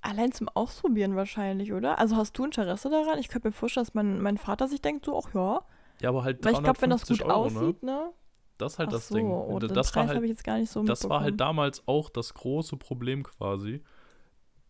allein 0.01 0.31
zum 0.31 0.49
Ausprobieren 0.49 1.15
wahrscheinlich, 1.15 1.73
oder? 1.73 1.99
Also 1.99 2.15
hast 2.15 2.37
du 2.37 2.45
Interesse 2.45 2.89
daran? 2.89 3.19
Ich 3.19 3.27
könnte 3.27 3.49
mir 3.49 3.51
vorstellen, 3.53 3.85
dass 3.85 3.93
mein, 3.93 4.21
mein 4.21 4.37
Vater 4.37 4.67
sich 4.67 4.81
denkt, 4.81 5.05
so, 5.05 5.17
ach 5.17 5.33
ja. 5.33 5.61
Ja, 6.01 6.09
aber 6.09 6.23
halt 6.23 6.43
Weil 6.43 6.53
ich 6.53 6.63
glaube, 6.63 6.81
wenn 6.81 6.89
das 6.89 7.05
gut 7.05 7.21
Euro, 7.21 7.49
ne? 7.49 7.59
aussieht, 7.59 7.83
ne? 7.83 8.11
Das 8.57 8.73
ist 8.73 8.79
halt 8.79 8.89
ach 8.89 8.93
das 8.93 9.07
so, 9.07 9.15
Ding. 9.15 9.29
Oh, 9.29 9.59
das 9.59 9.95
war 9.95 10.07
halt, 10.07 10.23
ich 10.23 10.29
jetzt 10.29 10.43
gar 10.43 10.57
nicht 10.57 10.71
so 10.71 10.83
Das 10.83 11.07
war 11.09 11.21
halt 11.21 11.39
damals 11.39 11.87
auch 11.87 12.09
das 12.09 12.33
große 12.33 12.77
Problem 12.77 13.23
quasi 13.23 13.83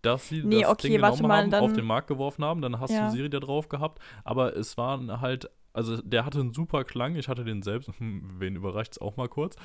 dass 0.01 0.29
sie 0.29 0.43
nee, 0.43 0.61
das 0.61 0.71
okay, 0.71 0.87
Ding 0.87 1.01
genommen 1.01 1.21
mal, 1.23 1.43
haben, 1.43 1.53
auf 1.53 1.73
den 1.73 1.85
Markt 1.85 2.07
geworfen 2.07 2.43
haben, 2.43 2.61
dann 2.61 2.79
hast 2.79 2.91
ja. 2.91 3.05
du 3.05 3.11
Siri 3.11 3.29
da 3.29 3.39
drauf 3.39 3.69
gehabt, 3.69 3.99
aber 4.23 4.55
es 4.55 4.77
waren 4.77 5.21
halt, 5.21 5.49
also 5.73 6.01
der 6.01 6.25
hatte 6.25 6.39
einen 6.39 6.53
super 6.53 6.83
Klang, 6.83 7.15
ich 7.15 7.27
hatte 7.27 7.43
den 7.43 7.61
selbst, 7.61 7.91
wen 7.99 8.55
überrascht 8.55 8.93
es 8.93 9.01
auch 9.01 9.17
mal 9.17 9.29
kurz. 9.29 9.55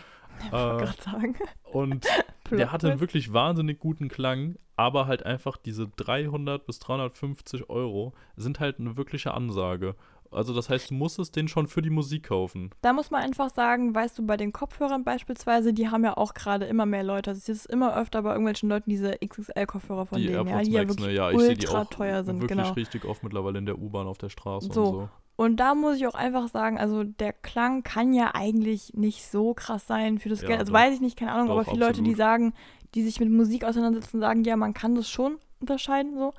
Ich 0.40 0.53
äh, 0.53 0.87
sagen. 1.03 1.37
Und 1.64 2.07
der 2.51 2.72
hatte 2.72 2.90
einen 2.90 3.01
wirklich 3.01 3.33
wahnsinnig 3.33 3.79
guten 3.79 4.09
Klang, 4.09 4.57
aber 4.77 5.07
halt 5.07 5.25
einfach 5.25 5.57
diese 5.57 5.88
300 5.88 6.66
bis 6.66 6.79
350 6.81 7.70
Euro 7.70 8.12
sind 8.37 8.61
halt 8.61 8.79
eine 8.79 8.96
wirkliche 8.96 9.33
Ansage. 9.33 9.96
Also 10.31 10.55
das 10.55 10.69
heißt, 10.69 10.91
du 10.91 10.95
musstest 10.95 11.37
den 11.37 11.49
schon 11.49 11.67
für 11.67 11.83
die 11.83 11.91
Musik 11.91 12.25
kaufen. 12.25 12.71
Da 12.83 12.93
muss 12.93 13.11
man 13.11 13.23
einfach 13.23 13.51
sagen, 13.51 13.95
weißt 13.95 14.19
du, 14.19 14.27
bei 14.27 14.37
den 14.37 14.53
Kopfhörern 14.53 15.05
beispielsweise, 15.05 15.73
die 15.73 15.89
haben 15.89 16.05
ja 16.05 16.17
auch 16.17 16.35
gerade 16.35 16.67
immer 16.67 16.87
mehr 16.87 17.03
Leute. 17.03 17.31
Also 17.31 17.39
es 17.41 17.49
ist 17.49 17.67
immer 17.67 17.97
öfter 17.97 18.23
bei 18.23 18.31
irgendwelchen 18.31 18.69
Leuten 18.69 18.91
diese 18.91 19.19
XXL-Kopfhörer 19.25 20.07
von 20.07 20.19
die 20.19 20.27
denen, 20.27 20.47
AirPods 20.47 20.53
ja, 20.53 20.62
die 20.62 20.71
Max, 20.71 20.75
ja 20.75 20.89
wirklich 20.89 21.07
ne? 21.07 21.12
ja, 21.12 21.31
ich 21.31 21.37
ultra 21.37 21.55
die 21.55 21.69
auch 21.69 21.85
teuer 21.91 22.25
sind. 22.25 22.41
Wirklich 22.41 22.59
genau. 22.59 22.73
richtig 22.73 23.05
oft 23.05 23.23
mittlerweile 23.23 23.59
in 23.59 23.67
der 23.67 23.79
U-Bahn 23.79 24.07
auf 24.07 24.19
der 24.19 24.29
Straße 24.29 24.69
so. 24.73 24.85
und 24.85 24.93
so. 24.93 25.09
Und 25.37 25.57
da 25.57 25.75
muss 25.75 25.97
ich 25.97 26.07
auch 26.07 26.15
einfach 26.15 26.49
sagen, 26.49 26.79
also 26.79 27.05
der 27.05 27.35
Klang 27.35 27.83
kann 27.83 28.15
ja 28.15 28.35
eigentlich 28.35 28.95
nicht 28.95 29.27
so 29.27 29.53
krass 29.53 29.87
sein 29.87 30.19
für 30.19 30.31
das 30.31 30.41
Ja, 30.41 30.49
Geld. 30.49 30.61
Also 30.61 30.73
doch. 30.73 30.79
weiß 30.79 30.95
ich 30.95 31.01
nicht, 31.03 31.19
keine 31.19 31.33
Ahnung, 31.33 31.49
Doch, 31.49 31.55
aber 31.57 31.65
viele 31.65 31.85
Leute, 31.85 32.03
die 32.03 32.12
absolut. 32.12 32.17
sagen, 32.17 32.55
die 32.95 33.03
sich 33.03 33.21
mit 33.21 33.31
Musik 33.31 33.62
auseinandersetzen, 33.65 34.21
sagen, 34.21 34.45
ja, 34.45 34.57
man 34.57 34.73
kann 34.73 34.95
das 34.95 35.11
schon 35.11 35.39
unterscheiden 35.61 36.17
so. 36.17 36.33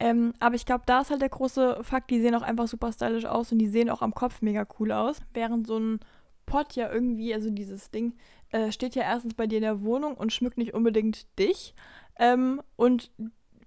Ähm, 0.00 0.32
aber 0.40 0.54
ich 0.54 0.64
glaube, 0.64 0.84
da 0.86 1.02
ist 1.02 1.10
halt 1.10 1.20
der 1.20 1.28
große 1.28 1.80
Fakt, 1.82 2.10
die 2.10 2.20
sehen 2.20 2.34
auch 2.34 2.42
einfach 2.42 2.66
super 2.66 2.90
stylisch 2.90 3.26
aus 3.26 3.52
und 3.52 3.58
die 3.58 3.68
sehen 3.68 3.90
auch 3.90 4.00
am 4.00 4.14
Kopf 4.14 4.40
mega 4.40 4.66
cool 4.78 4.92
aus. 4.92 5.20
Während 5.34 5.66
so 5.66 5.78
ein 5.78 6.00
Pot 6.46 6.74
ja 6.74 6.90
irgendwie, 6.90 7.34
also 7.34 7.50
dieses 7.50 7.90
Ding, 7.90 8.14
äh, 8.48 8.72
steht 8.72 8.94
ja 8.94 9.02
erstens 9.02 9.34
bei 9.34 9.46
dir 9.46 9.56
in 9.56 9.62
der 9.62 9.82
Wohnung 9.82 10.14
und 10.14 10.32
schmückt 10.32 10.56
nicht 10.56 10.72
unbedingt 10.72 11.38
dich. 11.38 11.74
Ähm, 12.18 12.62
und 12.76 13.10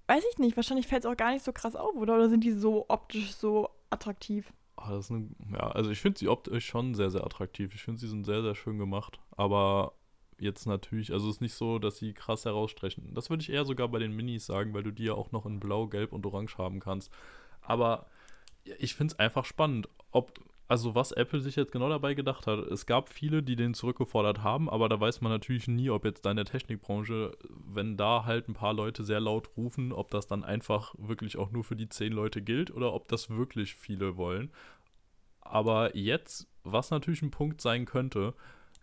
weiß 0.08 0.24
ich 0.32 0.38
nicht, 0.38 0.56
wahrscheinlich 0.56 0.88
fällt 0.88 1.04
es 1.04 1.10
auch 1.10 1.16
gar 1.16 1.32
nicht 1.32 1.44
so 1.44 1.52
krass 1.52 1.76
auf, 1.76 1.94
oder? 1.94 2.16
Oder 2.16 2.28
sind 2.28 2.42
die 2.42 2.52
so 2.52 2.84
optisch 2.88 3.32
so 3.36 3.70
attraktiv? 3.90 4.52
Ah, 4.76 4.90
das 4.90 5.06
ist 5.06 5.10
eine, 5.12 5.28
ja, 5.52 5.70
also 5.70 5.90
ich 5.90 6.00
finde 6.00 6.18
sie 6.18 6.28
optisch 6.28 6.66
schon 6.66 6.94
sehr, 6.94 7.12
sehr 7.12 7.24
attraktiv. 7.24 7.74
Ich 7.76 7.82
finde, 7.84 8.00
sie 8.00 8.08
sind 8.08 8.24
sehr, 8.24 8.42
sehr 8.42 8.56
schön 8.56 8.78
gemacht. 8.78 9.20
Aber 9.36 9.92
jetzt 10.38 10.66
natürlich, 10.66 11.12
also 11.12 11.28
es 11.28 11.36
ist 11.36 11.40
nicht 11.40 11.54
so, 11.54 11.78
dass 11.78 11.98
sie 11.98 12.12
krass 12.12 12.44
herausstechen. 12.44 13.14
Das 13.14 13.30
würde 13.30 13.42
ich 13.42 13.50
eher 13.50 13.64
sogar 13.64 13.88
bei 13.88 13.98
den 13.98 14.14
Minis 14.14 14.46
sagen, 14.46 14.74
weil 14.74 14.82
du 14.82 14.90
die 14.90 15.04
ja 15.04 15.14
auch 15.14 15.32
noch 15.32 15.46
in 15.46 15.60
Blau, 15.60 15.86
Gelb 15.86 16.12
und 16.12 16.26
Orange 16.26 16.58
haben 16.58 16.80
kannst. 16.80 17.12
Aber 17.60 18.06
ich 18.78 18.94
finde 18.94 19.12
es 19.12 19.18
einfach 19.18 19.44
spannend, 19.44 19.88
ob, 20.10 20.40
also 20.68 20.94
was 20.94 21.12
Apple 21.12 21.40
sich 21.40 21.56
jetzt 21.56 21.72
genau 21.72 21.88
dabei 21.88 22.14
gedacht 22.14 22.46
hat. 22.46 22.58
Es 22.58 22.86
gab 22.86 23.10
viele, 23.10 23.42
die 23.42 23.56
den 23.56 23.74
zurückgefordert 23.74 24.42
haben, 24.42 24.70
aber 24.70 24.88
da 24.88 24.98
weiß 24.98 25.20
man 25.20 25.32
natürlich 25.32 25.68
nie, 25.68 25.90
ob 25.90 26.04
jetzt 26.04 26.24
da 26.24 26.30
in 26.30 26.36
der 26.36 26.46
Technikbranche, 26.46 27.32
wenn 27.48 27.96
da 27.96 28.24
halt 28.24 28.48
ein 28.48 28.54
paar 28.54 28.74
Leute 28.74 29.04
sehr 29.04 29.20
laut 29.20 29.50
rufen, 29.56 29.92
ob 29.92 30.10
das 30.10 30.26
dann 30.26 30.44
einfach 30.44 30.94
wirklich 30.98 31.36
auch 31.36 31.50
nur 31.50 31.64
für 31.64 31.76
die 31.76 31.88
zehn 31.88 32.12
Leute 32.12 32.42
gilt 32.42 32.70
oder 32.70 32.92
ob 32.94 33.08
das 33.08 33.30
wirklich 33.30 33.74
viele 33.74 34.16
wollen. 34.16 34.50
Aber 35.40 35.94
jetzt, 35.94 36.48
was 36.62 36.90
natürlich 36.90 37.22
ein 37.22 37.30
Punkt 37.30 37.60
sein 37.60 37.84
könnte, 37.84 38.34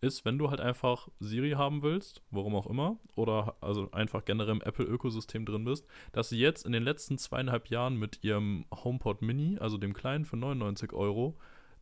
ist, 0.01 0.25
wenn 0.25 0.37
du 0.37 0.49
halt 0.49 0.59
einfach 0.59 1.07
Siri 1.19 1.51
haben 1.51 1.83
willst, 1.83 2.21
warum 2.31 2.55
auch 2.55 2.67
immer, 2.67 2.97
oder 3.15 3.55
also 3.61 3.89
einfach 3.91 4.25
generell 4.25 4.55
im 4.55 4.61
Apple-Ökosystem 4.61 5.45
drin 5.45 5.63
bist, 5.63 5.85
dass 6.11 6.29
sie 6.29 6.39
jetzt 6.39 6.65
in 6.65 6.71
den 6.71 6.83
letzten 6.83 7.17
zweieinhalb 7.17 7.69
Jahren 7.69 7.97
mit 7.97 8.23
ihrem 8.23 8.65
HomePod 8.73 9.21
Mini, 9.21 9.57
also 9.59 9.77
dem 9.77 9.93
kleinen 9.93 10.25
für 10.25 10.37
99 10.37 10.93
Euro, 10.93 11.37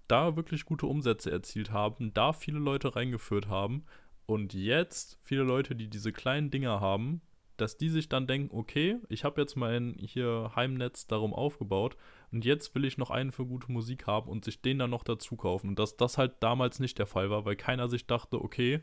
da 0.07 0.35
wirklich 0.35 0.65
gute 0.65 0.87
Umsätze 0.87 1.31
erzielt 1.31 1.71
haben, 1.71 2.13
da 2.13 2.33
viele 2.33 2.59
Leute 2.59 2.95
reingeführt 2.95 3.47
haben 3.47 3.85
und 4.25 4.53
jetzt 4.53 5.17
viele 5.23 5.43
Leute, 5.43 5.75
die 5.75 5.87
diese 5.87 6.11
kleinen 6.11 6.51
Dinger 6.51 6.81
haben, 6.81 7.21
dass 7.61 7.77
die 7.77 7.89
sich 7.89 8.09
dann 8.09 8.27
denken, 8.27 8.55
okay, 8.55 8.97
ich 9.09 9.23
habe 9.23 9.41
jetzt 9.41 9.55
mein 9.55 9.95
hier 9.99 10.51
Heimnetz 10.55 11.07
darum 11.07 11.33
aufgebaut 11.33 11.97
und 12.31 12.45
jetzt 12.45 12.73
will 12.75 12.85
ich 12.85 12.97
noch 12.97 13.09
einen 13.11 13.31
für 13.31 13.45
gute 13.45 13.71
Musik 13.71 14.07
haben 14.07 14.29
und 14.29 14.45
sich 14.45 14.61
den 14.61 14.79
dann 14.79 14.89
noch 14.89 15.03
dazu 15.03 15.35
kaufen. 15.35 15.69
Und 15.69 15.79
dass 15.79 15.97
das 15.97 16.17
halt 16.17 16.33
damals 16.39 16.79
nicht 16.79 16.99
der 16.99 17.07
Fall 17.07 17.29
war, 17.29 17.45
weil 17.45 17.55
keiner 17.55 17.89
sich 17.89 18.07
dachte, 18.07 18.41
okay, 18.41 18.81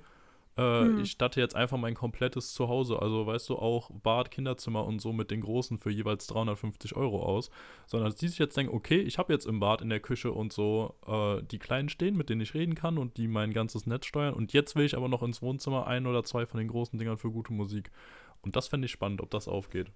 äh, 0.56 0.84
Hm. 0.84 1.00
ich 1.00 1.10
statte 1.10 1.38
jetzt 1.38 1.54
einfach 1.54 1.76
mein 1.76 1.94
komplettes 1.94 2.54
Zuhause, 2.54 3.00
also 3.00 3.26
weißt 3.26 3.48
du, 3.50 3.56
auch 3.56 3.90
Bad, 3.90 4.30
Kinderzimmer 4.30 4.86
und 4.86 5.00
so 5.00 5.12
mit 5.12 5.30
den 5.30 5.42
großen 5.42 5.78
für 5.78 5.90
jeweils 5.90 6.26
350 6.28 6.96
Euro 6.96 7.22
aus, 7.22 7.50
sondern 7.86 8.08
dass 8.10 8.18
die 8.18 8.28
sich 8.28 8.38
jetzt 8.38 8.56
denken, 8.56 8.74
okay, 8.74 9.00
ich 9.00 9.18
habe 9.18 9.34
jetzt 9.34 9.46
im 9.46 9.60
Bad, 9.60 9.82
in 9.82 9.90
der 9.90 10.00
Küche 10.00 10.32
und 10.32 10.54
so 10.54 10.94
äh, 11.06 11.42
die 11.42 11.58
Kleinen 11.58 11.90
stehen, 11.90 12.16
mit 12.16 12.30
denen 12.30 12.40
ich 12.40 12.54
reden 12.54 12.74
kann 12.74 12.96
und 12.96 13.18
die 13.18 13.28
mein 13.28 13.52
ganzes 13.52 13.86
Netz 13.86 14.06
steuern 14.06 14.32
und 14.32 14.54
jetzt 14.54 14.76
will 14.76 14.86
ich 14.86 14.96
aber 14.96 15.08
noch 15.08 15.22
ins 15.22 15.42
Wohnzimmer 15.42 15.86
ein 15.86 16.06
oder 16.06 16.24
zwei 16.24 16.46
von 16.46 16.56
den 16.56 16.68
großen 16.68 16.98
Dingern 16.98 17.18
für 17.18 17.30
gute 17.30 17.52
Musik. 17.52 17.90
Und 18.42 18.56
das 18.56 18.68
fände 18.68 18.86
ich 18.86 18.92
spannend, 18.92 19.20
ob 19.20 19.30
das 19.30 19.48
aufgeht. 19.48 19.92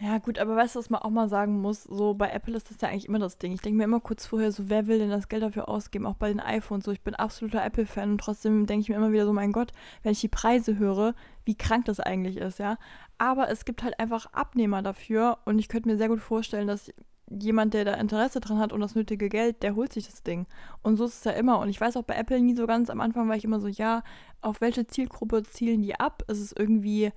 Ja, 0.00 0.18
gut, 0.18 0.40
aber 0.40 0.56
weißt 0.56 0.74
du, 0.74 0.80
was 0.80 0.90
man 0.90 1.02
auch 1.02 1.10
mal 1.10 1.28
sagen 1.28 1.60
muss? 1.60 1.84
So 1.84 2.14
bei 2.14 2.30
Apple 2.30 2.56
ist 2.56 2.68
das 2.68 2.80
ja 2.80 2.88
eigentlich 2.88 3.06
immer 3.06 3.20
das 3.20 3.38
Ding. 3.38 3.52
Ich 3.52 3.60
denke 3.60 3.76
mir 3.76 3.84
immer 3.84 4.00
kurz 4.00 4.26
vorher, 4.26 4.50
so 4.50 4.68
wer 4.68 4.88
will 4.88 4.98
denn 4.98 5.10
das 5.10 5.28
Geld 5.28 5.44
dafür 5.44 5.68
ausgeben? 5.68 6.06
Auch 6.06 6.16
bei 6.16 6.28
den 6.28 6.40
iPhones. 6.40 6.84
So, 6.84 6.90
ich 6.90 7.02
bin 7.02 7.14
absoluter 7.14 7.64
Apple-Fan 7.64 8.10
und 8.10 8.18
trotzdem 8.18 8.66
denke 8.66 8.82
ich 8.82 8.88
mir 8.88 8.96
immer 8.96 9.12
wieder 9.12 9.24
so, 9.24 9.32
mein 9.32 9.52
Gott, 9.52 9.72
wenn 10.02 10.12
ich 10.12 10.20
die 10.20 10.28
Preise 10.28 10.78
höre, 10.78 11.14
wie 11.44 11.54
krank 11.54 11.84
das 11.84 12.00
eigentlich 12.00 12.38
ist, 12.38 12.58
ja. 12.58 12.76
Aber 13.18 13.48
es 13.50 13.64
gibt 13.64 13.84
halt 13.84 14.00
einfach 14.00 14.26
Abnehmer 14.32 14.82
dafür 14.82 15.38
und 15.44 15.60
ich 15.60 15.68
könnte 15.68 15.88
mir 15.88 15.96
sehr 15.96 16.08
gut 16.08 16.20
vorstellen, 16.20 16.66
dass 16.66 16.92
jemand, 17.30 17.72
der 17.72 17.84
da 17.84 17.94
Interesse 17.94 18.40
dran 18.40 18.58
hat 18.58 18.72
und 18.72 18.80
das 18.80 18.96
nötige 18.96 19.28
Geld, 19.28 19.62
der 19.62 19.76
holt 19.76 19.92
sich 19.92 20.06
das 20.06 20.24
Ding. 20.24 20.46
Und 20.82 20.96
so 20.96 21.04
ist 21.04 21.18
es 21.18 21.24
ja 21.24 21.32
immer. 21.32 21.60
Und 21.60 21.68
ich 21.68 21.80
weiß 21.80 21.96
auch 21.96 22.02
bei 22.02 22.16
Apple 22.16 22.40
nie 22.40 22.54
so 22.54 22.66
ganz, 22.66 22.90
am 22.90 23.00
Anfang 23.00 23.28
war 23.28 23.36
ich 23.36 23.44
immer 23.44 23.60
so, 23.60 23.68
ja, 23.68 24.02
auf 24.40 24.60
welche 24.60 24.86
Zielgruppe 24.86 25.44
zielen 25.44 25.82
die 25.82 25.98
ab? 25.98 26.24
Ist 26.28 26.40
es 26.40 26.52
irgendwie 26.52 27.12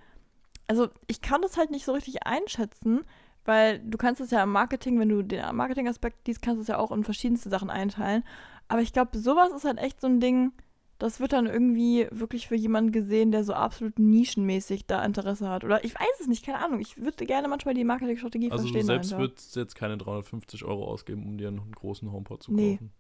also 0.67 0.88
ich 1.08 1.21
kann 1.21 1.41
das 1.41 1.58
halt 1.58 1.71
nicht 1.71 1.86
so 1.86 1.93
richtig 1.93 2.25
einschätzen, 2.25 3.01
weil 3.45 3.80
du 3.80 3.97
kannst 3.97 4.19
es 4.21 4.32
ja 4.32 4.43
im 4.43 4.51
Marketing, 4.51 4.99
wenn 4.99 5.10
du 5.10 5.21
den 5.21 5.43
Marketing-Aspekt 5.56 6.27
liest, 6.27 6.41
kannst 6.41 6.58
du 6.58 6.62
es 6.63 6.67
ja 6.67 6.77
auch 6.77 6.91
in 6.91 7.03
verschiedenste 7.03 7.49
Sachen 7.49 7.69
einteilen. 7.69 8.23
Aber 8.67 8.82
ich 8.82 8.91
glaube, 8.91 9.17
sowas 9.17 9.51
ist 9.53 9.63
halt 9.63 9.77
echt 9.77 10.01
so 10.01 10.08
ein 10.08 10.19
Ding, 10.19 10.51
das 10.99 11.19
wird 11.19 11.32
dann 11.32 11.45
irgendwie 11.45 12.08
wirklich 12.12 12.47
für 12.47 12.56
jemanden 12.56 12.91
gesehen, 12.91 13.32
der 13.32 13.43
so 13.43 13.53
absolut 13.53 13.99
nischenmäßig 13.99 14.88
da 14.88 15.06
Interesse 15.06 15.47
hat. 15.47 15.63
Oder 15.63 15.86
ich 15.86 15.93
weiß 15.95 16.19
es 16.21 16.27
nicht, 16.27 16.43
keine 16.45 16.58
Ahnung. 16.58 16.80
Ich 16.82 16.97
würde 16.97 17.25
gerne 17.25 17.47
manchmal 17.47 17.75
die 17.75 17.84
Marketingstrategie 17.84 18.51
Also 18.51 18.63
verstehen. 18.63 18.86
selbst 18.86 19.12
dahinter. 19.12 19.30
würdest 19.32 19.56
jetzt 19.56 19.75
keine 19.75 19.97
350 19.97 20.65
Euro 20.65 20.86
ausgeben, 20.86 21.23
um 21.25 21.38
dir 21.38 21.49
einen 21.49 21.71
großen 21.71 22.12
HomePod 22.12 22.43
zu 22.43 22.51
Nee. 22.51 22.73
kaufen. 22.73 22.91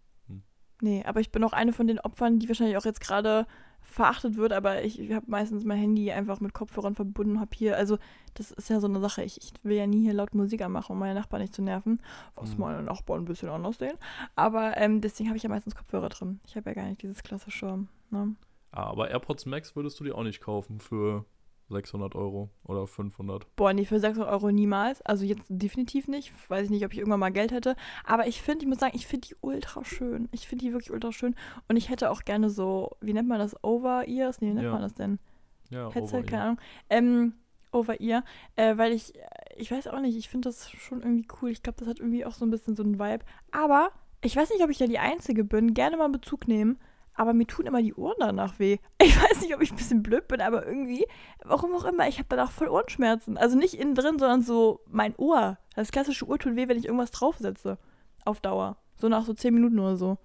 Nee, 0.79 1.03
aber 1.07 1.19
ich 1.21 1.31
bin 1.31 1.43
auch 1.43 1.53
eine 1.53 1.73
von 1.73 1.87
den 1.87 1.99
Opfern, 1.99 2.37
die 2.37 2.47
wahrscheinlich 2.47 2.77
auch 2.77 2.85
jetzt 2.85 3.01
gerade 3.01 3.47
verachtet 3.89 4.35
wird, 4.37 4.53
aber 4.53 4.83
ich, 4.83 4.99
ich 4.99 5.11
habe 5.13 5.25
meistens 5.29 5.63
mein 5.63 5.77
Handy 5.79 6.11
einfach 6.11 6.39
mit 6.39 6.53
Kopfhörern 6.53 6.93
verbunden, 6.93 7.39
habe 7.39 7.51
hier, 7.55 7.77
also 7.77 7.97
das 8.35 8.51
ist 8.51 8.69
ja 8.69 8.79
so 8.79 8.87
eine 8.87 8.99
Sache, 8.99 9.23
ich, 9.23 9.37
ich 9.41 9.53
will 9.63 9.77
ja 9.77 9.87
nie 9.87 10.01
hier 10.01 10.13
laut 10.13 10.35
Musik 10.35 10.61
anmachen, 10.61 10.91
um 10.93 10.99
meine 10.99 11.17
Nachbarn 11.17 11.41
nicht 11.41 11.55
zu 11.55 11.61
nerven, 11.63 12.01
was 12.35 12.53
Mhm. 12.53 12.59
meine 12.59 12.83
Nachbarn 12.83 13.21
ein 13.21 13.25
bisschen 13.25 13.49
anders 13.49 13.79
sehen, 13.79 13.97
aber 14.35 14.77
ähm, 14.77 15.01
deswegen 15.01 15.29
habe 15.29 15.37
ich 15.37 15.43
ja 15.43 15.49
meistens 15.49 15.75
Kopfhörer 15.75 16.09
drin. 16.09 16.39
Ich 16.45 16.55
habe 16.55 16.69
ja 16.69 16.73
gar 16.75 16.85
nicht 16.85 17.01
dieses 17.01 17.23
klassische, 17.23 17.85
ne? 18.11 18.35
Ah, 18.71 18.83
aber 18.91 19.09
AirPods 19.09 19.45
Max 19.45 19.75
würdest 19.75 19.99
du 19.99 20.03
dir 20.03 20.15
auch 20.15 20.23
nicht 20.23 20.41
kaufen 20.41 20.79
für 20.79 21.25
600 21.69 22.15
Euro 22.15 22.49
oder 22.63 22.87
500. 22.87 23.45
Boah, 23.55 23.73
nee, 23.73 23.85
für 23.85 23.99
600 23.99 24.31
Euro 24.31 24.51
niemals. 24.51 25.01
Also 25.01 25.25
jetzt 25.25 25.43
definitiv 25.49 26.07
nicht. 26.07 26.31
Weiß 26.49 26.65
ich 26.65 26.69
nicht, 26.69 26.85
ob 26.85 26.93
ich 26.93 26.99
irgendwann 26.99 27.19
mal 27.19 27.31
Geld 27.31 27.51
hätte. 27.51 27.75
Aber 28.05 28.27
ich 28.27 28.41
finde, 28.41 28.63
ich 28.63 28.69
muss 28.69 28.79
sagen, 28.79 28.95
ich 28.95 29.07
finde 29.07 29.27
die 29.27 29.35
ultra 29.41 29.83
schön. 29.83 30.29
Ich 30.31 30.47
finde 30.47 30.65
die 30.65 30.71
wirklich 30.71 30.91
ultra 30.91 31.11
schön. 31.11 31.35
Und 31.67 31.75
ich 31.77 31.89
hätte 31.89 32.09
auch 32.11 32.23
gerne 32.23 32.49
so, 32.49 32.95
wie 33.01 33.13
nennt 33.13 33.27
man 33.27 33.39
das? 33.39 33.55
Over-Ears? 33.63 34.41
Nee, 34.41 34.49
wie 34.49 34.53
nennt 34.53 34.65
Ja. 34.65 34.71
man 34.71 34.81
das 34.81 34.93
denn? 34.93 35.19
Ja, 35.69 35.89
Headset, 35.91 36.01
over-ear. 36.19 36.23
keine 36.23 36.43
Ahnung. 36.43 36.59
Ähm, 36.89 37.33
over 37.73 37.99
ear, 37.99 38.23
äh, 38.55 38.77
weil 38.77 38.93
ich, 38.93 39.13
ich 39.57 39.69
weiß 39.69 39.87
auch 39.87 39.99
nicht, 39.99 40.15
ich 40.17 40.29
finde 40.29 40.47
das 40.49 40.71
schon 40.71 41.01
irgendwie 41.01 41.27
cool. 41.41 41.49
Ich 41.49 41.61
glaube, 41.61 41.77
das 41.79 41.87
hat 41.89 41.99
irgendwie 41.99 42.25
auch 42.25 42.31
so 42.33 42.45
ein 42.45 42.49
bisschen 42.49 42.75
so 42.77 42.83
einen 42.83 42.97
Vibe. 42.97 43.25
Aber 43.51 43.91
ich 44.23 44.35
weiß 44.35 44.49
nicht, 44.51 44.63
ob 44.63 44.69
ich 44.69 44.77
da 44.77 44.87
die 44.87 44.99
Einzige 44.99 45.43
bin. 45.43 45.73
Gerne 45.73 45.97
mal 45.97 46.07
Bezug 46.09 46.47
nehmen. 46.47 46.79
Aber 47.17 47.33
mir 47.33 47.47
tun 47.47 47.65
immer 47.65 47.81
die 47.81 47.95
Ohren 47.95 48.15
danach 48.19 48.59
weh. 48.59 48.77
Ich 49.01 49.17
weiß 49.21 49.41
nicht, 49.41 49.55
ob 49.55 49.61
ich 49.61 49.71
ein 49.71 49.77
bisschen 49.77 50.03
blöd 50.03 50.27
bin, 50.27 50.39
aber 50.39 50.65
irgendwie, 50.65 51.05
warum 51.43 51.73
auch 51.73 51.85
immer, 51.85 52.07
ich 52.07 52.19
habe 52.19 52.27
danach 52.29 52.51
voll 52.51 52.67
Ohrenschmerzen. 52.67 53.37
Also 53.37 53.57
nicht 53.57 53.73
innen 53.73 53.95
drin, 53.95 54.19
sondern 54.19 54.41
so 54.41 54.81
mein 54.87 55.15
Ohr. 55.17 55.57
Das 55.75 55.91
klassische 55.91 56.27
Ohr 56.27 56.37
tut 56.37 56.55
weh, 56.55 56.67
wenn 56.67 56.77
ich 56.77 56.85
irgendwas 56.85 57.11
draufsetze. 57.11 57.79
Auf 58.23 58.39
Dauer. 58.39 58.77
So 58.97 59.09
nach 59.09 59.25
so 59.25 59.33
zehn 59.33 59.53
Minuten 59.53 59.79
oder 59.79 59.97
so. 59.97 60.17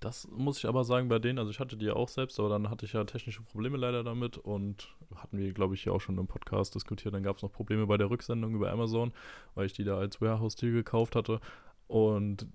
Das 0.00 0.26
muss 0.30 0.58
ich 0.58 0.66
aber 0.66 0.82
sagen 0.82 1.08
bei 1.08 1.18
denen, 1.18 1.38
also 1.38 1.50
ich 1.50 1.60
hatte 1.60 1.76
die 1.76 1.84
ja 1.84 1.92
auch 1.92 2.08
selbst, 2.08 2.40
aber 2.40 2.48
dann 2.48 2.70
hatte 2.70 2.86
ich 2.86 2.94
ja 2.94 3.04
technische 3.04 3.42
Probleme 3.42 3.76
leider 3.76 4.02
damit 4.02 4.38
und 4.38 4.88
hatten 5.14 5.36
wir, 5.36 5.52
glaube 5.52 5.74
ich, 5.74 5.82
hier 5.82 5.92
auch 5.92 6.00
schon 6.00 6.16
im 6.16 6.26
Podcast 6.26 6.74
diskutiert. 6.74 7.14
Dann 7.14 7.22
gab 7.22 7.36
es 7.36 7.42
noch 7.42 7.52
Probleme 7.52 7.86
bei 7.86 7.98
der 7.98 8.08
Rücksendung 8.08 8.54
über 8.54 8.72
Amazon, 8.72 9.12
weil 9.54 9.66
ich 9.66 9.74
die 9.74 9.84
da 9.84 9.98
als 9.98 10.20
Warehouse-Deal 10.20 10.72
gekauft 10.72 11.14
hatte. 11.16 11.40
Und 11.86 12.46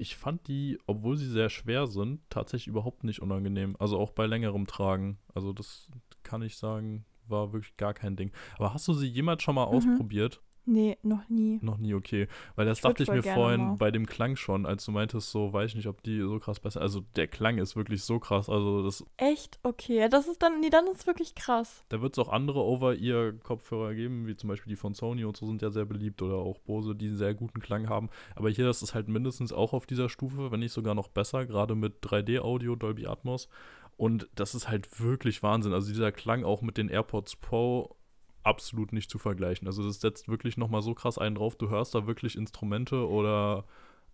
ich 0.00 0.16
fand 0.16 0.48
die, 0.48 0.78
obwohl 0.86 1.16
sie 1.16 1.28
sehr 1.28 1.50
schwer 1.50 1.86
sind, 1.86 2.20
tatsächlich 2.30 2.68
überhaupt 2.68 3.04
nicht 3.04 3.20
unangenehm. 3.20 3.76
Also 3.78 3.98
auch 3.98 4.10
bei 4.10 4.26
längerem 4.26 4.66
Tragen. 4.66 5.18
Also 5.34 5.52
das 5.52 5.88
kann 6.22 6.42
ich 6.42 6.56
sagen, 6.56 7.04
war 7.26 7.52
wirklich 7.52 7.76
gar 7.76 7.94
kein 7.94 8.16
Ding. 8.16 8.32
Aber 8.56 8.74
hast 8.74 8.88
du 8.88 8.92
sie 8.92 9.06
jemals 9.06 9.42
schon 9.42 9.54
mal 9.54 9.66
mhm. 9.66 9.76
ausprobiert? 9.76 10.42
Nee, 10.66 10.98
noch 11.02 11.28
nie. 11.28 11.58
Noch 11.62 11.78
nie, 11.78 11.94
okay. 11.94 12.28
Weil 12.54 12.66
das 12.66 12.78
ich 12.78 12.82
dachte 12.82 13.02
ich 13.02 13.10
mir 13.10 13.22
vorhin 13.22 13.60
mal. 13.60 13.76
bei 13.76 13.90
dem 13.90 14.06
Klang 14.06 14.36
schon, 14.36 14.66
als 14.66 14.84
du 14.84 14.92
meintest, 14.92 15.30
so, 15.30 15.52
weiß 15.52 15.70
ich 15.70 15.76
nicht, 15.76 15.86
ob 15.86 16.02
die 16.02 16.20
so 16.20 16.38
krass 16.38 16.60
besser. 16.60 16.80
Also 16.80 17.02
der 17.16 17.26
Klang 17.28 17.58
ist 17.58 17.76
wirklich 17.76 18.04
so 18.04 18.18
krass. 18.18 18.48
Also 18.48 18.84
das. 18.84 19.04
Echt? 19.16 19.58
Okay. 19.62 20.08
Das 20.10 20.28
ist 20.28 20.42
dann, 20.42 20.60
nee, 20.60 20.70
dann 20.70 20.86
ist 20.86 21.06
wirklich 21.06 21.34
krass. 21.34 21.84
Da 21.88 22.02
wird 22.02 22.12
es 22.12 22.18
auch 22.18 22.28
andere 22.28 22.60
Over-Ear-Kopfhörer 22.60 23.94
geben, 23.94 24.26
wie 24.26 24.36
zum 24.36 24.48
Beispiel 24.48 24.70
die 24.70 24.76
von 24.76 24.94
Sony 24.94 25.24
und 25.24 25.36
so 25.36 25.46
sind 25.46 25.62
ja 25.62 25.70
sehr 25.70 25.86
beliebt 25.86 26.22
oder 26.22 26.36
auch 26.36 26.58
Bose, 26.58 26.94
die 26.94 27.08
einen 27.08 27.16
sehr 27.16 27.34
guten 27.34 27.60
Klang 27.60 27.88
haben. 27.88 28.10
Aber 28.36 28.50
hier, 28.50 28.66
das 28.66 28.82
ist 28.82 28.94
halt 28.94 29.08
mindestens 29.08 29.52
auch 29.52 29.72
auf 29.72 29.86
dieser 29.86 30.08
Stufe, 30.08 30.52
wenn 30.52 30.60
nicht 30.60 30.72
sogar 30.72 30.94
noch 30.94 31.08
besser, 31.08 31.46
gerade 31.46 31.74
mit 31.74 32.02
3D-Audio, 32.04 32.76
Dolby 32.76 33.06
Atmos. 33.06 33.48
Und 33.96 34.28
das 34.34 34.54
ist 34.54 34.68
halt 34.68 35.00
wirklich 35.00 35.42
Wahnsinn. 35.42 35.74
Also 35.74 35.88
dieser 35.88 36.12
Klang 36.12 36.44
auch 36.44 36.62
mit 36.62 36.78
den 36.78 36.88
AirPods 36.88 37.36
Pro 37.36 37.96
absolut 38.42 38.92
nicht 38.92 39.10
zu 39.10 39.18
vergleichen. 39.18 39.66
Also 39.66 39.84
das 39.84 40.00
setzt 40.00 40.28
wirklich 40.28 40.56
nochmal 40.56 40.82
so 40.82 40.94
krass 40.94 41.18
einen 41.18 41.34
drauf. 41.34 41.56
Du 41.56 41.68
hörst 41.68 41.94
da 41.94 42.06
wirklich 42.06 42.36
Instrumente 42.36 43.08
oder 43.08 43.64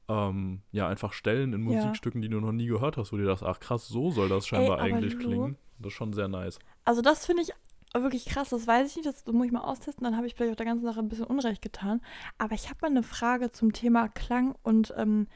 ähm, 0.09 0.63
ja, 0.73 0.89
einfach 0.89 1.13
Stellen 1.13 1.53
in 1.53 1.63
Musikstücken, 1.63 2.23
ja. 2.23 2.29
die 2.29 2.35
du 2.35 2.41
noch 2.41 2.53
nie 2.53 2.67
gehört 2.67 2.97
hast, 2.97 3.13
wo 3.13 3.17
du 3.17 3.23
dir 3.23 3.29
dachtest, 3.29 3.49
ach 3.49 3.61
krass, 3.61 3.89
so 3.89 4.11
soll 4.11 4.29
das 4.29 4.47
scheinbar 4.47 4.81
Ey, 4.81 4.93
eigentlich 4.93 5.15
Lou, 5.15 5.21
klingen. 5.21 5.57
Das 5.79 5.89
ist 5.93 5.97
schon 5.97 6.13
sehr 6.13 6.29
nice. 6.29 6.59
Also 6.85 7.03
das 7.03 7.27
finde 7.27 7.43
ich 7.43 7.51
wirklich 7.95 8.27
krass, 8.27 8.51
das 8.51 8.67
weiß 8.67 8.91
ich 8.91 8.97
nicht, 8.97 9.07
das 9.07 9.25
muss 9.33 9.47
ich 9.47 9.53
mal 9.53 9.63
austesten, 9.63 10.05
dann 10.05 10.17
habe 10.17 10.27
ich 10.27 10.35
vielleicht 10.35 10.53
auch 10.53 10.57
der 10.57 10.67
ganzen 10.67 10.85
Sache 10.85 11.01
ein 11.01 11.09
bisschen 11.09 11.25
Unrecht 11.27 11.63
getan. 11.63 12.01
Aber 12.39 12.55
ich 12.55 12.69
habe 12.69 12.79
mal 12.83 12.91
eine 12.91 13.03
Frage 13.03 13.51
zum 13.51 13.73
Thema 13.73 14.09
Klang 14.09 14.55
und 14.63 14.95
ähm, 14.97 15.29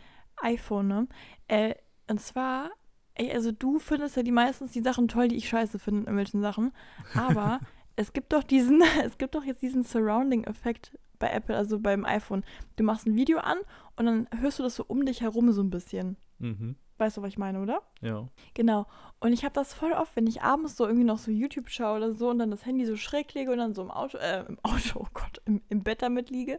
iPhone, 0.42 0.88
ne? 0.88 1.09
Äh, 1.48 1.74
und 2.09 2.20
zwar, 2.20 2.70
also 3.18 3.53
du 3.53 3.79
findest 3.79 4.16
ja 4.16 4.22
die 4.22 4.33
meistens 4.33 4.72
die 4.72 4.83
Sachen 4.83 5.09
toll, 5.09 5.29
die 5.29 5.37
ich 5.37 5.48
scheiße 5.48 5.79
finde 5.79 6.00
in 6.00 6.07
irgendwelchen 6.07 6.40
Sachen. 6.40 6.72
Aber 7.14 7.61
es 7.96 8.12
gibt 8.12 8.33
doch 8.33 8.42
diesen, 8.42 8.83
es 9.05 9.18
gibt 9.18 9.35
doch 9.35 9.44
jetzt 9.44 9.62
diesen 9.62 9.85
Surrounding-Effekt 9.85 10.98
bei 11.18 11.29
Apple, 11.29 11.57
also 11.57 11.79
beim 11.79 12.05
iPhone. 12.05 12.44
Du 12.76 12.85
machst 12.85 13.07
ein 13.07 13.14
Video 13.14 13.38
an 13.38 13.59
und 13.96 14.07
dann 14.07 14.29
hörst 14.40 14.59
du 14.59 14.62
das 14.62 14.74
so 14.74 14.85
um 14.87 15.05
dich 15.05 15.20
herum 15.20 15.53
so 15.53 15.62
ein 15.62 15.70
bisschen. 15.70 16.16
Mhm. 16.38 16.76
Weißt 16.98 17.16
du, 17.16 17.22
was 17.22 17.29
ich 17.29 17.38
meine, 17.38 17.62
oder? 17.62 17.83
Ja. 18.03 18.29
Genau. 18.53 18.87
Und 19.20 19.33
ich 19.33 19.44
habe 19.44 19.55
das 19.55 19.72
voll 19.72 19.92
oft, 19.92 20.16
wenn 20.16 20.26
ich 20.26 20.42
abends 20.42 20.76
so 20.76 20.85
irgendwie 20.85 21.07
noch 21.07 21.18
so 21.18 21.31
YouTube 21.31 21.70
schaue 21.70 21.96
oder 21.96 22.12
so 22.12 22.29
und 22.29 22.38
dann 22.38 22.50
das 22.50 22.66
Handy 22.66 22.85
so 22.85 22.96
schräg 22.96 23.33
lege 23.33 23.53
und 23.53 23.59
dann 23.59 23.74
so 23.74 23.83
im 23.83 23.90
Auto, 23.90 24.18
äh, 24.18 24.44
im 24.46 24.59
Auto, 24.62 25.00
oh 25.00 25.09
Gott, 25.14 25.40
im, 25.46 25.62
im 25.68 25.83
Bett 25.83 26.03
damit 26.03 26.29
liege, 26.31 26.59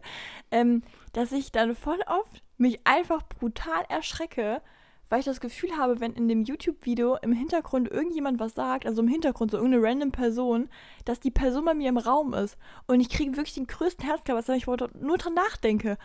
ähm, 0.50 0.82
dass 1.12 1.30
ich 1.30 1.52
dann 1.52 1.76
voll 1.76 2.00
oft 2.06 2.40
mich 2.56 2.84
einfach 2.86 3.22
brutal 3.22 3.84
erschrecke, 3.88 4.62
weil 5.12 5.18
ich 5.18 5.26
das 5.26 5.40
Gefühl 5.42 5.76
habe, 5.76 6.00
wenn 6.00 6.14
in 6.14 6.26
dem 6.26 6.42
YouTube-Video 6.42 7.18
im 7.20 7.34
Hintergrund 7.34 7.86
irgendjemand 7.90 8.40
was 8.40 8.54
sagt, 8.54 8.86
also 8.86 9.02
im 9.02 9.08
Hintergrund 9.08 9.50
so 9.50 9.58
irgendeine 9.58 9.86
random 9.86 10.10
Person, 10.10 10.70
dass 11.04 11.20
die 11.20 11.30
Person 11.30 11.66
bei 11.66 11.74
mir 11.74 11.90
im 11.90 11.98
Raum 11.98 12.32
ist. 12.32 12.56
Und 12.86 12.98
ich 12.98 13.10
kriege 13.10 13.36
wirklich 13.36 13.52
den 13.52 13.66
größten 13.66 14.06
Herzklappers, 14.06 14.48
wenn 14.48 14.56
ich 14.56 14.66
nur 14.66 15.18
dran 15.18 15.34
nachdenke. 15.34 15.98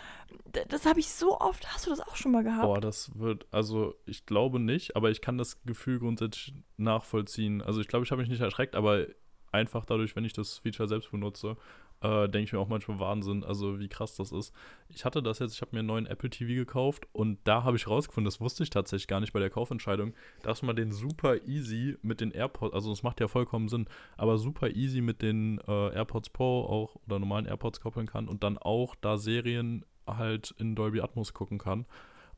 Das 0.68 0.86
habe 0.86 1.00
ich 1.00 1.08
so 1.08 1.40
oft. 1.40 1.74
Hast 1.74 1.86
du 1.86 1.90
das 1.90 2.02
auch 2.02 2.18
schon 2.18 2.34
mal 2.34 2.44
gehabt? 2.44 2.64
Boah, 2.64 2.82
das 2.82 3.18
wird, 3.18 3.46
also 3.50 3.96
ich 4.06 4.26
glaube 4.26 4.60
nicht, 4.60 4.98
aber 4.98 5.10
ich 5.10 5.22
kann 5.22 5.38
das 5.38 5.64
Gefühl 5.64 6.00
grundsätzlich 6.00 6.54
nachvollziehen. 6.76 7.62
Also 7.62 7.80
ich 7.80 7.88
glaube, 7.88 8.04
ich 8.04 8.12
habe 8.12 8.20
mich 8.20 8.30
nicht 8.30 8.42
erschreckt, 8.42 8.76
aber 8.76 9.06
einfach 9.54 9.86
dadurch, 9.86 10.18
wenn 10.18 10.26
ich 10.26 10.34
das 10.34 10.58
Feature 10.58 10.90
selbst 10.90 11.12
benutze, 11.12 11.56
äh, 12.02 12.30
denke 12.30 12.46
ich 12.46 12.54
mir 12.54 12.60
auch 12.60 12.68
manchmal 12.68 13.00
Wahnsinn, 13.00 13.44
also 13.44 13.80
wie 13.80 13.88
krass 13.88 14.16
das 14.16 14.32
ist. 14.32 14.54
Ich 14.90 15.06
hatte 15.06 15.24
das 15.24 15.40
jetzt, 15.40 15.54
ich 15.56 15.62
habe 15.62 15.72
mir 15.74 15.80
einen 15.80 15.88
neuen 15.88 16.06
Apple 16.06 16.30
TV 16.30 16.54
gekauft 16.54 17.08
und 17.12 17.40
da 17.44 17.64
habe 17.64 17.78
ich 17.78 17.88
rausgefunden, 17.88 18.26
das 18.26 18.40
wusste 18.40 18.64
ich 18.64 18.70
tatsächlich 18.70 19.08
gar 19.08 19.20
nicht 19.20 19.34
bei 19.34 19.40
der 19.40 19.50
Kaufentscheidung, 19.50 20.14
dass 20.44 20.62
man 20.62 20.76
den 20.76 20.92
super 20.92 21.46
easy 21.48 21.98
mit 22.02 22.22
den 22.22 22.32
AirPods, 22.32 22.74
also 22.74 22.90
das 22.90 23.04
macht 23.04 23.20
ja 23.20 23.28
vollkommen 23.28 23.70
Sinn, 23.70 23.88
aber 24.16 24.38
super 24.38 24.70
easy 24.70 25.02
mit 25.02 25.22
den 25.22 25.60
äh, 25.68 25.94
AirPods 25.94 26.30
Pro 26.30 26.66
auch 26.66 26.96
oder 27.06 27.20
normalen 27.20 27.46
AirPods 27.46 27.82
koppeln 27.82 28.08
kann 28.08 28.28
und 28.28 28.44
dann 28.44 28.58
auch 28.58 28.96
da 28.96 29.18
Serien 29.18 29.86
halt 30.06 30.54
in 30.58 30.76
Dolby 30.76 31.02
Atmos 31.02 31.34
gucken 31.34 31.58
kann. 31.58 31.86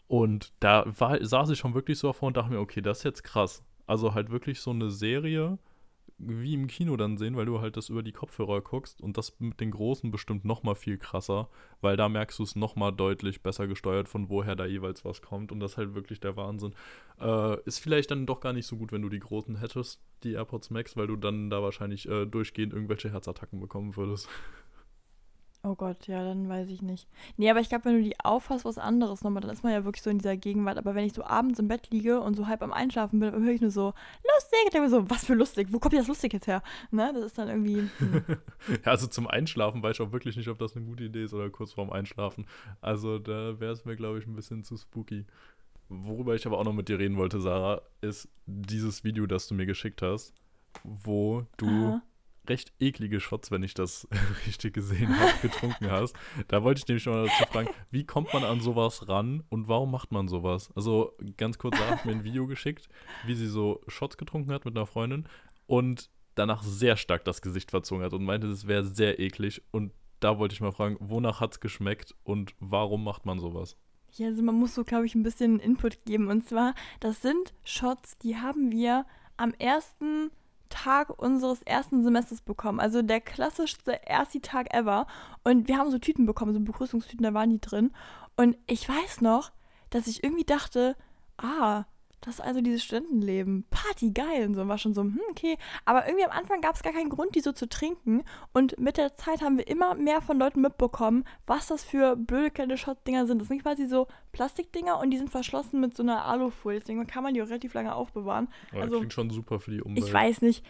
Und 0.07 0.53
da 0.59 0.85
war, 0.97 1.23
saß 1.23 1.51
ich 1.51 1.59
schon 1.59 1.75
wirklich 1.75 1.99
so 1.99 2.07
davor 2.07 2.27
und 2.27 2.37
dachte 2.37 2.51
mir, 2.51 2.59
okay, 2.59 2.81
das 2.81 2.99
ist 2.99 3.03
jetzt 3.03 3.23
krass. 3.23 3.63
Also 3.85 4.15
halt 4.15 4.31
wirklich 4.31 4.59
so 4.59 4.71
eine 4.71 4.89
Serie 4.89 5.59
wie 6.19 6.53
im 6.53 6.67
Kino 6.67 6.97
dann 6.97 7.17
sehen, 7.17 7.35
weil 7.35 7.45
du 7.45 7.61
halt 7.61 7.77
das 7.77 7.89
über 7.89 8.03
die 8.03 8.11
Kopfhörer 8.11 8.61
guckst 8.61 9.01
und 9.01 9.17
das 9.17 9.39
mit 9.39 9.59
den 9.59 9.71
großen 9.71 10.11
bestimmt 10.11 10.45
noch 10.45 10.63
mal 10.63 10.75
viel 10.75 10.97
krasser, 10.97 11.49
weil 11.81 11.95
da 11.97 12.09
merkst 12.09 12.37
du 12.39 12.43
es 12.43 12.55
noch 12.55 12.75
mal 12.75 12.91
deutlich 12.91 13.41
besser 13.41 13.67
gesteuert, 13.67 14.09
von 14.09 14.29
woher 14.29 14.55
da 14.55 14.65
jeweils 14.65 15.05
was 15.05 15.21
kommt 15.21 15.51
und 15.51 15.59
das 15.59 15.71
ist 15.71 15.77
halt 15.77 15.95
wirklich 15.95 16.19
der 16.19 16.35
Wahnsinn. 16.35 16.75
Äh, 17.19 17.61
ist 17.63 17.79
vielleicht 17.79 18.11
dann 18.11 18.25
doch 18.25 18.41
gar 18.41 18.53
nicht 18.53 18.67
so 18.67 18.75
gut, 18.75 18.91
wenn 18.91 19.01
du 19.01 19.09
die 19.09 19.19
großen 19.19 19.55
hättest, 19.57 20.01
die 20.23 20.33
AirPods 20.33 20.69
Max, 20.69 20.97
weil 20.97 21.07
du 21.07 21.15
dann 21.15 21.49
da 21.49 21.63
wahrscheinlich 21.63 22.07
äh, 22.07 22.25
durchgehend 22.25 22.73
irgendwelche 22.73 23.11
Herzattacken 23.11 23.59
bekommen 23.59 23.95
würdest. 23.95 24.27
Oh 25.61 25.75
Gott, 25.75 26.07
ja, 26.07 26.23
dann 26.23 26.47
weiß 26.47 26.69
ich 26.69 26.81
nicht. 26.81 27.09
Nee, 27.35 27.49
aber 27.49 27.59
ich 27.59 27.67
glaube, 27.67 27.85
wenn 27.85 27.97
du 27.97 28.03
die 28.03 28.17
aufhast, 28.23 28.63
was 28.63 28.77
anderes 28.77 29.23
nochmal, 29.23 29.41
dann 29.41 29.51
ist 29.51 29.61
man 29.61 29.73
ja 29.73 29.83
wirklich 29.83 30.01
so 30.01 30.09
in 30.09 30.17
dieser 30.17 30.37
Gegenwart. 30.37 30.77
Aber 30.77 30.95
wenn 30.95 31.03
ich 31.03 31.11
so 31.11 31.25
abends 31.25 31.59
im 31.59 31.67
Bett 31.67 31.89
liege 31.91 32.21
und 32.21 32.35
so 32.35 32.47
halb 32.47 32.61
am 32.61 32.71
Einschlafen 32.71 33.19
bin, 33.19 33.33
höre 33.33 33.51
ich 33.51 33.59
nur 33.59 33.71
so, 33.71 33.93
lustig. 34.35 34.59
Ich 34.65 34.71
denke 34.71 34.85
mir 34.85 34.89
so, 34.89 35.09
was 35.09 35.25
für 35.25 35.33
lustig? 35.33 35.67
Wo 35.71 35.79
kommt 35.79 35.95
das 35.95 36.07
lustig 36.07 36.31
jetzt 36.31 36.47
her? 36.47 36.63
Ne, 36.91 37.11
das 37.13 37.25
ist 37.25 37.37
dann 37.37 37.49
irgendwie. 37.49 37.89
Hm. 37.97 38.23
ja, 38.69 38.91
also 38.91 39.07
zum 39.07 39.27
Einschlafen 39.27 39.83
weiß 39.83 39.97
ich 39.97 40.01
auch 40.01 40.13
wirklich 40.13 40.37
nicht, 40.37 40.47
ob 40.47 40.59
das 40.59 40.77
eine 40.77 40.85
gute 40.85 41.03
Idee 41.03 41.23
ist 41.23 41.33
oder 41.33 41.49
kurz 41.49 41.73
vorm 41.73 41.89
Einschlafen. 41.89 42.45
Also 42.79 43.19
da 43.19 43.59
wäre 43.59 43.73
es 43.73 43.83
mir, 43.83 43.97
glaube 43.97 44.19
ich, 44.19 44.27
ein 44.27 44.35
bisschen 44.35 44.63
zu 44.63 44.77
spooky. 44.77 45.25
Worüber 45.89 46.35
ich 46.35 46.45
aber 46.45 46.57
auch 46.57 46.65
noch 46.65 46.73
mit 46.73 46.87
dir 46.87 46.99
reden 46.99 47.17
wollte, 47.17 47.41
Sarah, 47.41 47.81
ist 47.99 48.29
dieses 48.45 49.03
Video, 49.03 49.25
das 49.25 49.47
du 49.47 49.55
mir 49.55 49.65
geschickt 49.65 50.01
hast, 50.01 50.33
wo 50.85 51.43
du. 51.57 51.67
Aha 51.67 52.01
recht 52.49 52.73
eklige 52.79 53.19
Shots, 53.19 53.51
wenn 53.51 53.63
ich 53.63 53.73
das 53.73 54.07
richtig 54.47 54.73
gesehen 54.73 55.17
habe, 55.19 55.33
getrunken 55.41 55.91
hast. 55.91 56.15
Da 56.47 56.63
wollte 56.63 56.79
ich 56.79 56.87
nämlich 56.87 57.03
schon 57.03 57.13
mal 57.13 57.27
dazu 57.27 57.51
fragen, 57.51 57.69
wie 57.91 58.05
kommt 58.05 58.33
man 58.33 58.43
an 58.43 58.59
sowas 58.59 59.07
ran 59.07 59.43
und 59.49 59.67
warum 59.67 59.91
macht 59.91 60.11
man 60.11 60.27
sowas? 60.27 60.69
Also 60.75 61.13
ganz 61.37 61.57
kurz, 61.57 61.77
Sarah 61.77 61.91
hat 61.91 62.05
mir 62.05 62.11
ein 62.11 62.23
Video 62.23 62.47
geschickt, 62.47 62.89
wie 63.25 63.35
sie 63.35 63.47
so 63.47 63.81
Shots 63.87 64.17
getrunken 64.17 64.51
hat 64.51 64.65
mit 64.65 64.75
einer 64.75 64.87
Freundin 64.87 65.27
und 65.67 66.09
danach 66.35 66.63
sehr 66.63 66.97
stark 66.97 67.25
das 67.25 67.41
Gesicht 67.41 67.71
verzogen 67.71 68.03
hat 68.03 68.13
und 68.13 68.23
meinte, 68.23 68.47
das 68.47 68.67
wäre 68.67 68.83
sehr 68.83 69.19
eklig. 69.19 69.61
Und 69.71 69.91
da 70.19 70.37
wollte 70.37 70.53
ich 70.53 70.61
mal 70.61 70.71
fragen, 70.71 70.97
wonach 70.99 71.39
hat 71.39 71.53
es 71.53 71.59
geschmeckt 71.59 72.15
und 72.23 72.53
warum 72.59 73.03
macht 73.03 73.25
man 73.25 73.39
sowas? 73.39 73.77
Ja, 74.13 74.27
also 74.27 74.41
man 74.41 74.55
muss 74.55 74.73
so, 74.73 74.83
glaube 74.83 75.05
ich, 75.05 75.15
ein 75.15 75.23
bisschen 75.23 75.59
Input 75.59 76.05
geben. 76.05 76.29
Und 76.29 76.47
zwar, 76.47 76.73
das 76.99 77.21
sind 77.21 77.53
Shots, 77.63 78.17
die 78.17 78.37
haben 78.37 78.71
wir 78.71 79.05
am 79.37 79.53
ersten 79.53 80.31
Tag 80.69 81.09
unseres 81.09 81.61
ersten 81.63 82.03
Semesters 82.03 82.41
bekommen. 82.41 82.79
Also 82.79 83.01
der 83.01 83.21
klassischste 83.21 83.99
erste 84.05 84.41
Tag 84.41 84.73
ever. 84.73 85.07
Und 85.43 85.67
wir 85.67 85.77
haben 85.77 85.91
so 85.91 85.97
Tüten 85.99 86.25
bekommen, 86.25 86.53
so 86.53 86.59
Begrüßungstüten, 86.59 87.23
da 87.23 87.33
waren 87.33 87.49
die 87.49 87.61
drin. 87.61 87.91
Und 88.37 88.57
ich 88.67 88.87
weiß 88.87 89.21
noch, 89.21 89.51
dass 89.89 90.07
ich 90.07 90.23
irgendwie 90.23 90.45
dachte, 90.45 90.95
ah, 91.37 91.85
das 92.21 92.35
ist 92.35 92.41
also 92.41 92.61
dieses 92.61 92.83
Studentenleben. 92.83 93.65
Party, 93.69 94.11
geil. 94.11 94.45
Und 94.45 94.55
so 94.55 94.67
war 94.67 94.77
schon 94.77 94.93
so, 94.93 95.01
hm, 95.01 95.19
okay. 95.29 95.57
Aber 95.85 96.05
irgendwie 96.07 96.25
am 96.25 96.31
Anfang 96.31 96.61
gab 96.61 96.75
es 96.75 96.83
gar 96.83 96.91
keinen 96.91 97.09
Grund, 97.09 97.35
die 97.35 97.39
so 97.39 97.51
zu 97.53 97.69
trinken. 97.69 98.23
Und 98.51 98.77
mit 98.79 98.97
der 98.97 99.13
Zeit 99.13 99.41
haben 99.41 99.57
wir 99.57 99.67
immer 99.67 99.95
mehr 99.95 100.21
von 100.21 100.37
Leuten 100.37 100.61
mitbekommen, 100.61 101.23
was 101.47 101.67
das 101.67 101.83
für 101.83 102.15
blöde 102.15 102.51
kleine 102.51 102.77
Shot-Dinger 102.77 103.25
sind. 103.25 103.39
Das 103.39 103.47
sind 103.47 103.61
quasi 103.61 103.87
so 103.87 104.07
Plastikdinger 104.33 104.99
und 104.99 105.11
die 105.11 105.17
sind 105.17 105.29
verschlossen 105.29 105.79
mit 105.79 105.95
so 105.95 106.03
einer 106.03 106.25
Alufolie. 106.25 106.79
Deswegen 106.79 107.07
kann 107.07 107.23
man 107.23 107.33
die 107.33 107.41
auch 107.41 107.47
relativ 107.47 107.73
lange 107.73 107.95
aufbewahren. 107.95 108.49
Ja, 108.73 108.81
also, 108.81 108.97
klingt 108.97 109.13
schon 109.13 109.29
super 109.29 109.59
für 109.59 109.71
die 109.71 109.81
Umwelt. 109.81 110.05
Ich 110.05 110.13
weiß 110.13 110.41
nicht. 110.41 110.65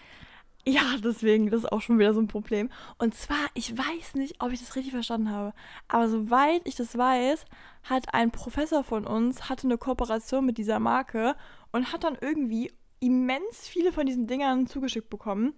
Ja, 0.67 0.97
deswegen, 1.03 1.49
das 1.49 1.63
ist 1.63 1.71
auch 1.71 1.81
schon 1.81 1.97
wieder 1.99 2.13
so 2.13 2.19
ein 2.19 2.27
Problem. 2.27 2.69
Und 2.97 3.15
zwar, 3.15 3.47
ich 3.53 3.75
weiß 3.77 4.15
nicht, 4.15 4.35
ob 4.43 4.51
ich 4.51 4.59
das 4.59 4.75
richtig 4.75 4.93
verstanden 4.93 5.31
habe, 5.31 5.53
aber 5.87 6.09
soweit 6.09 6.61
ich 6.65 6.75
das 6.75 6.97
weiß, 6.97 7.45
hat 7.83 8.13
ein 8.13 8.31
Professor 8.31 8.83
von 8.83 9.05
uns, 9.07 9.49
hatte 9.49 9.67
eine 9.67 9.77
Kooperation 9.77 10.45
mit 10.45 10.57
dieser 10.57 10.79
Marke 10.79 11.35
und 11.71 11.91
hat 11.93 12.03
dann 12.03 12.17
irgendwie 12.19 12.71
immens 12.99 13.67
viele 13.67 13.91
von 13.93 14.05
diesen 14.05 14.27
Dingern 14.27 14.67
zugeschickt 14.67 15.09
bekommen. 15.09 15.53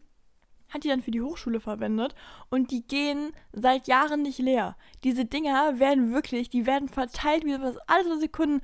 hat 0.70 0.84
die 0.84 0.88
dann 0.90 1.02
für 1.02 1.12
die 1.12 1.22
Hochschule 1.22 1.60
verwendet 1.60 2.16
und 2.50 2.72
die 2.72 2.88
gehen 2.88 3.34
seit 3.52 3.88
Jahren 3.88 4.22
nicht 4.22 4.40
leer. 4.40 4.78
Diese 5.04 5.26
Dinger 5.26 5.80
werden 5.80 6.14
wirklich, 6.14 6.50
die 6.50 6.66
werden 6.66 6.88
verteilt 6.88 7.46
wie 7.46 7.60
was, 7.60 7.78
alles 7.88 8.08
was 8.10 8.20
Sekunden. 8.22 8.62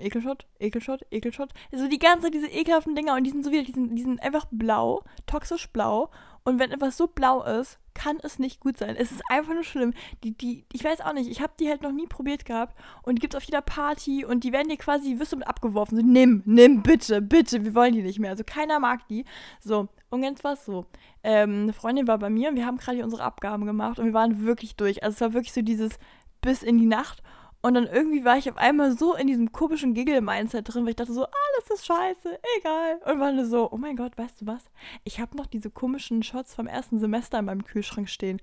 Ekelshot, 0.00 0.46
Ekelshot, 0.58 1.02
Ekelshot. 1.10 1.50
Also 1.72 1.88
die 1.88 1.98
ganze 1.98 2.24
Zeit 2.24 2.34
diese 2.34 2.48
ekelhaften 2.48 2.94
Dinger 2.94 3.14
und 3.14 3.24
die 3.24 3.30
sind 3.30 3.44
so 3.44 3.50
wieder, 3.50 3.62
die 3.62 3.72
sind, 3.72 3.96
die 3.96 4.02
sind 4.02 4.22
einfach 4.22 4.46
blau, 4.50 5.02
toxisch 5.26 5.68
blau. 5.68 6.10
Und 6.44 6.60
wenn 6.60 6.70
etwas 6.70 6.96
so 6.96 7.08
blau 7.08 7.42
ist, 7.42 7.80
kann 7.92 8.18
es 8.22 8.38
nicht 8.38 8.60
gut 8.60 8.78
sein. 8.78 8.94
Es 8.94 9.10
ist 9.10 9.22
einfach 9.28 9.52
nur 9.52 9.64
schlimm. 9.64 9.94
Die, 10.22 10.30
die, 10.32 10.64
ich 10.72 10.84
weiß 10.84 11.00
auch 11.00 11.12
nicht, 11.12 11.28
ich 11.28 11.40
habe 11.40 11.54
die 11.58 11.68
halt 11.68 11.82
noch 11.82 11.90
nie 11.90 12.06
probiert 12.06 12.44
gehabt 12.44 12.76
und 13.02 13.16
die 13.16 13.20
gibt 13.20 13.34
es 13.34 13.38
auf 13.38 13.42
jeder 13.42 13.62
Party 13.62 14.24
und 14.24 14.44
die 14.44 14.52
werden 14.52 14.68
dir 14.68 14.76
quasi, 14.76 15.18
wirst 15.18 15.32
du 15.32 15.38
mit 15.38 15.48
abgeworfen. 15.48 15.96
So, 15.96 16.04
nimm, 16.04 16.42
nimm, 16.44 16.82
bitte, 16.82 17.20
bitte, 17.20 17.64
wir 17.64 17.74
wollen 17.74 17.94
die 17.94 18.02
nicht 18.02 18.20
mehr. 18.20 18.30
Also 18.30 18.44
keiner 18.44 18.78
mag 18.78 19.08
die. 19.08 19.24
So, 19.60 19.88
und 20.10 20.22
jetzt 20.22 20.44
war 20.44 20.52
es 20.52 20.64
so. 20.64 20.86
Ähm, 21.24 21.62
eine 21.62 21.72
Freundin 21.72 22.06
war 22.06 22.18
bei 22.18 22.30
mir 22.30 22.50
und 22.50 22.56
wir 22.56 22.66
haben 22.66 22.76
gerade 22.76 23.02
unsere 23.02 23.24
Abgaben 23.24 23.66
gemacht 23.66 23.98
und 23.98 24.04
wir 24.04 24.14
waren 24.14 24.44
wirklich 24.44 24.76
durch. 24.76 25.02
Also 25.02 25.14
es 25.14 25.20
war 25.20 25.32
wirklich 25.32 25.52
so 25.52 25.62
dieses 25.62 25.98
bis 26.42 26.62
in 26.62 26.78
die 26.78 26.86
Nacht. 26.86 27.22
Und 27.66 27.74
dann 27.74 27.88
irgendwie 27.88 28.24
war 28.24 28.38
ich 28.38 28.48
auf 28.48 28.58
einmal 28.58 28.96
so 28.96 29.16
in 29.16 29.26
diesem 29.26 29.50
komischen 29.50 29.92
Giggle-Mindset 29.92 30.72
drin, 30.72 30.84
weil 30.84 30.90
ich 30.90 30.96
dachte 30.96 31.12
so, 31.12 31.24
alles 31.24 31.70
ist 31.74 31.84
scheiße, 31.84 32.38
egal. 32.60 33.00
Und 33.04 33.18
war 33.18 33.32
nur 33.32 33.44
so, 33.44 33.72
oh 33.72 33.76
mein 33.76 33.96
Gott, 33.96 34.16
weißt 34.16 34.40
du 34.40 34.46
was? 34.46 34.70
Ich 35.02 35.18
habe 35.18 35.36
noch 35.36 35.46
diese 35.46 35.68
komischen 35.68 36.22
Shots 36.22 36.54
vom 36.54 36.68
ersten 36.68 37.00
Semester 37.00 37.40
in 37.40 37.46
meinem 37.46 37.64
Kühlschrank 37.64 38.08
stehen. 38.08 38.40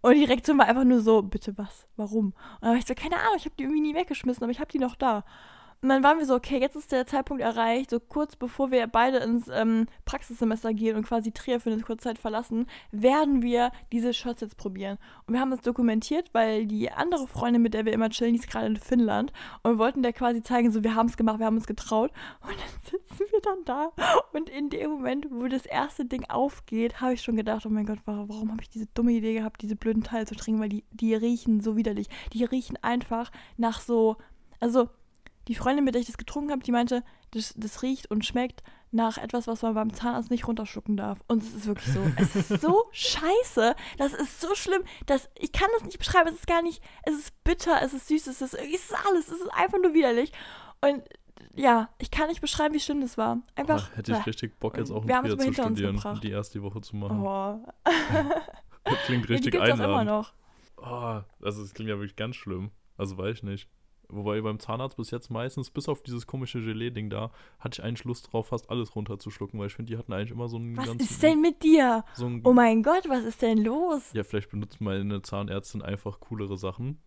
Und 0.00 0.14
die 0.14 0.24
Reaktion 0.24 0.58
war 0.58 0.66
einfach 0.66 0.82
nur 0.82 1.02
so, 1.02 1.22
bitte 1.22 1.56
was? 1.56 1.86
Warum? 1.94 2.26
Und 2.26 2.34
dann 2.62 2.70
war 2.70 2.78
ich 2.78 2.86
so, 2.86 2.94
keine 2.96 3.18
Ahnung, 3.18 3.36
ich 3.36 3.44
habe 3.44 3.54
die 3.56 3.62
irgendwie 3.62 3.80
nie 3.80 3.94
weggeschmissen, 3.94 4.42
aber 4.42 4.50
ich 4.50 4.58
habe 4.58 4.72
die 4.72 4.80
noch 4.80 4.96
da. 4.96 5.24
Und 5.80 5.90
dann 5.90 6.02
waren 6.02 6.18
wir 6.18 6.26
so, 6.26 6.34
okay, 6.34 6.58
jetzt 6.58 6.74
ist 6.74 6.90
der 6.90 7.06
Zeitpunkt 7.06 7.40
erreicht, 7.40 7.90
so 7.90 8.00
kurz 8.00 8.34
bevor 8.34 8.72
wir 8.72 8.86
beide 8.88 9.18
ins 9.18 9.46
ähm, 9.48 9.86
Praxissemester 10.04 10.74
gehen 10.74 10.96
und 10.96 11.06
quasi 11.06 11.30
Trier 11.30 11.60
für 11.60 11.70
eine 11.70 11.82
kurze 11.82 12.04
Zeit 12.04 12.18
verlassen, 12.18 12.66
werden 12.90 13.42
wir 13.42 13.70
diese 13.92 14.12
Shots 14.12 14.40
jetzt 14.40 14.56
probieren. 14.56 14.98
Und 15.26 15.34
wir 15.34 15.40
haben 15.40 15.52
das 15.52 15.60
dokumentiert, 15.60 16.30
weil 16.32 16.66
die 16.66 16.90
andere 16.90 17.28
Freundin, 17.28 17.62
mit 17.62 17.74
der 17.74 17.84
wir 17.84 17.92
immer 17.92 18.10
chillen, 18.10 18.32
die 18.32 18.40
ist 18.40 18.50
gerade 18.50 18.66
in 18.66 18.76
Finnland 18.76 19.32
und 19.62 19.78
wollten 19.78 20.02
der 20.02 20.12
quasi 20.12 20.42
zeigen, 20.42 20.72
so 20.72 20.82
wir 20.82 20.96
haben 20.96 21.08
es 21.08 21.16
gemacht, 21.16 21.38
wir 21.38 21.46
haben 21.46 21.56
uns 21.56 21.66
getraut. 21.66 22.10
Und 22.40 22.50
dann 22.50 22.90
sitzen 22.90 23.24
wir 23.30 23.40
dann 23.40 23.64
da 23.64 23.92
und 24.32 24.50
in 24.50 24.70
dem 24.70 24.90
Moment, 24.90 25.28
wo 25.30 25.46
das 25.46 25.64
erste 25.64 26.04
Ding 26.04 26.24
aufgeht, 26.28 27.00
habe 27.00 27.14
ich 27.14 27.22
schon 27.22 27.36
gedacht, 27.36 27.64
oh 27.66 27.70
mein 27.70 27.86
Gott, 27.86 28.00
warum, 28.04 28.28
warum 28.28 28.50
habe 28.50 28.62
ich 28.62 28.70
diese 28.70 28.86
dumme 28.94 29.12
Idee 29.12 29.34
gehabt, 29.34 29.62
diese 29.62 29.76
blöden 29.76 30.02
Teile 30.02 30.26
zu 30.26 30.34
trinken, 30.34 30.60
weil 30.60 30.68
die, 30.68 30.84
die 30.90 31.14
riechen 31.14 31.60
so 31.60 31.76
widerlich. 31.76 32.08
Die 32.32 32.42
riechen 32.42 32.76
einfach 32.82 33.30
nach 33.56 33.80
so, 33.80 34.16
also 34.58 34.88
die 35.48 35.54
Freundin, 35.54 35.84
mit 35.84 35.94
der 35.94 36.00
ich 36.00 36.06
das 36.06 36.18
getrunken 36.18 36.52
habe, 36.52 36.62
die 36.62 36.72
meinte, 36.72 37.02
das, 37.30 37.54
das 37.56 37.82
riecht 37.82 38.10
und 38.10 38.24
schmeckt 38.24 38.62
nach 38.90 39.18
etwas, 39.18 39.46
was 39.46 39.62
man 39.62 39.74
beim 39.74 39.92
Zahnarzt 39.92 40.30
nicht 40.30 40.46
runterschlucken 40.46 40.96
darf. 40.96 41.18
Und 41.26 41.42
es 41.42 41.54
ist 41.54 41.66
wirklich 41.66 41.92
so. 41.92 42.00
Es 42.16 42.36
ist 42.36 42.60
so 42.60 42.84
scheiße. 42.92 43.74
Das 43.96 44.12
ist 44.12 44.40
so 44.40 44.54
schlimm. 44.54 44.82
Das, 45.06 45.28
ich 45.38 45.52
kann 45.52 45.68
das 45.74 45.84
nicht 45.84 45.98
beschreiben. 45.98 46.28
Es 46.28 46.36
ist 46.36 46.46
gar 46.46 46.62
nicht. 46.62 46.82
Es 47.02 47.14
ist 47.14 47.44
bitter, 47.44 47.80
es 47.82 47.94
ist 47.94 48.08
süß, 48.08 48.26
es 48.26 48.40
ist, 48.40 48.54
es 48.54 48.74
ist 48.74 48.94
alles. 49.06 49.28
Es 49.28 49.40
ist 49.40 49.52
einfach 49.54 49.78
nur 49.82 49.94
widerlich. 49.94 50.32
Und 50.80 51.02
ja, 51.54 51.88
ich 51.98 52.10
kann 52.10 52.28
nicht 52.28 52.40
beschreiben, 52.40 52.74
wie 52.74 52.80
schlimm 52.80 53.00
das 53.00 53.18
war. 53.18 53.42
Einfach. 53.56 53.90
Oh, 53.92 53.96
hätte 53.96 54.12
ich 54.12 54.26
richtig 54.26 54.58
Bock, 54.58 54.76
jetzt 54.76 54.90
auch 54.90 55.04
noch 55.04 55.24
wieder 55.24 55.38
zu 55.38 55.52
studieren, 55.52 56.20
die 56.22 56.30
erste 56.30 56.62
Woche 56.62 56.80
zu 56.80 56.96
machen. 56.96 57.20
Oh. 57.20 57.60
das 58.84 58.98
klingt 59.06 59.28
richtig 59.28 59.54
ja, 59.54 59.64
die 59.64 59.72
einladend. 59.72 59.82
Auch 59.82 60.00
immer 60.00 60.04
noch. 60.04 60.32
Oh, 60.76 61.44
also 61.44 61.62
es 61.62 61.74
klingt 61.74 61.90
ja 61.90 61.96
wirklich 61.96 62.16
ganz 62.16 62.36
schlimm. 62.36 62.70
Also 62.96 63.16
weiß 63.16 63.38
ich 63.38 63.42
nicht. 63.42 63.68
Wobei 64.10 64.40
beim 64.40 64.58
Zahnarzt 64.58 64.96
bis 64.96 65.10
jetzt 65.10 65.30
meistens, 65.30 65.70
bis 65.70 65.88
auf 65.88 66.02
dieses 66.02 66.26
komische 66.26 66.60
Gelee-Ding 66.60 67.10
da, 67.10 67.30
hatte 67.58 67.80
ich 67.80 67.84
eigentlich 67.84 68.04
Lust 68.04 68.32
drauf, 68.32 68.48
fast 68.48 68.70
alles 68.70 68.96
runterzuschlucken, 68.96 69.60
weil 69.60 69.66
ich 69.66 69.74
finde, 69.74 69.92
die 69.92 69.98
hatten 69.98 70.14
eigentlich 70.14 70.30
immer 70.30 70.48
so 70.48 70.56
einen 70.56 70.76
Was 70.78 70.86
ganzen, 70.86 71.02
ist 71.02 71.22
denn 71.22 71.40
mit 71.42 71.62
dir? 71.62 72.04
So 72.14 72.30
oh 72.44 72.52
mein 72.54 72.82
Gott, 72.82 73.08
was 73.08 73.24
ist 73.24 73.42
denn 73.42 73.58
los? 73.58 74.10
Ja, 74.14 74.24
vielleicht 74.24 74.50
benutzt 74.50 74.80
meine 74.80 75.20
Zahnärztin 75.20 75.82
einfach 75.82 76.20
coolere 76.20 76.56
Sachen. 76.56 76.98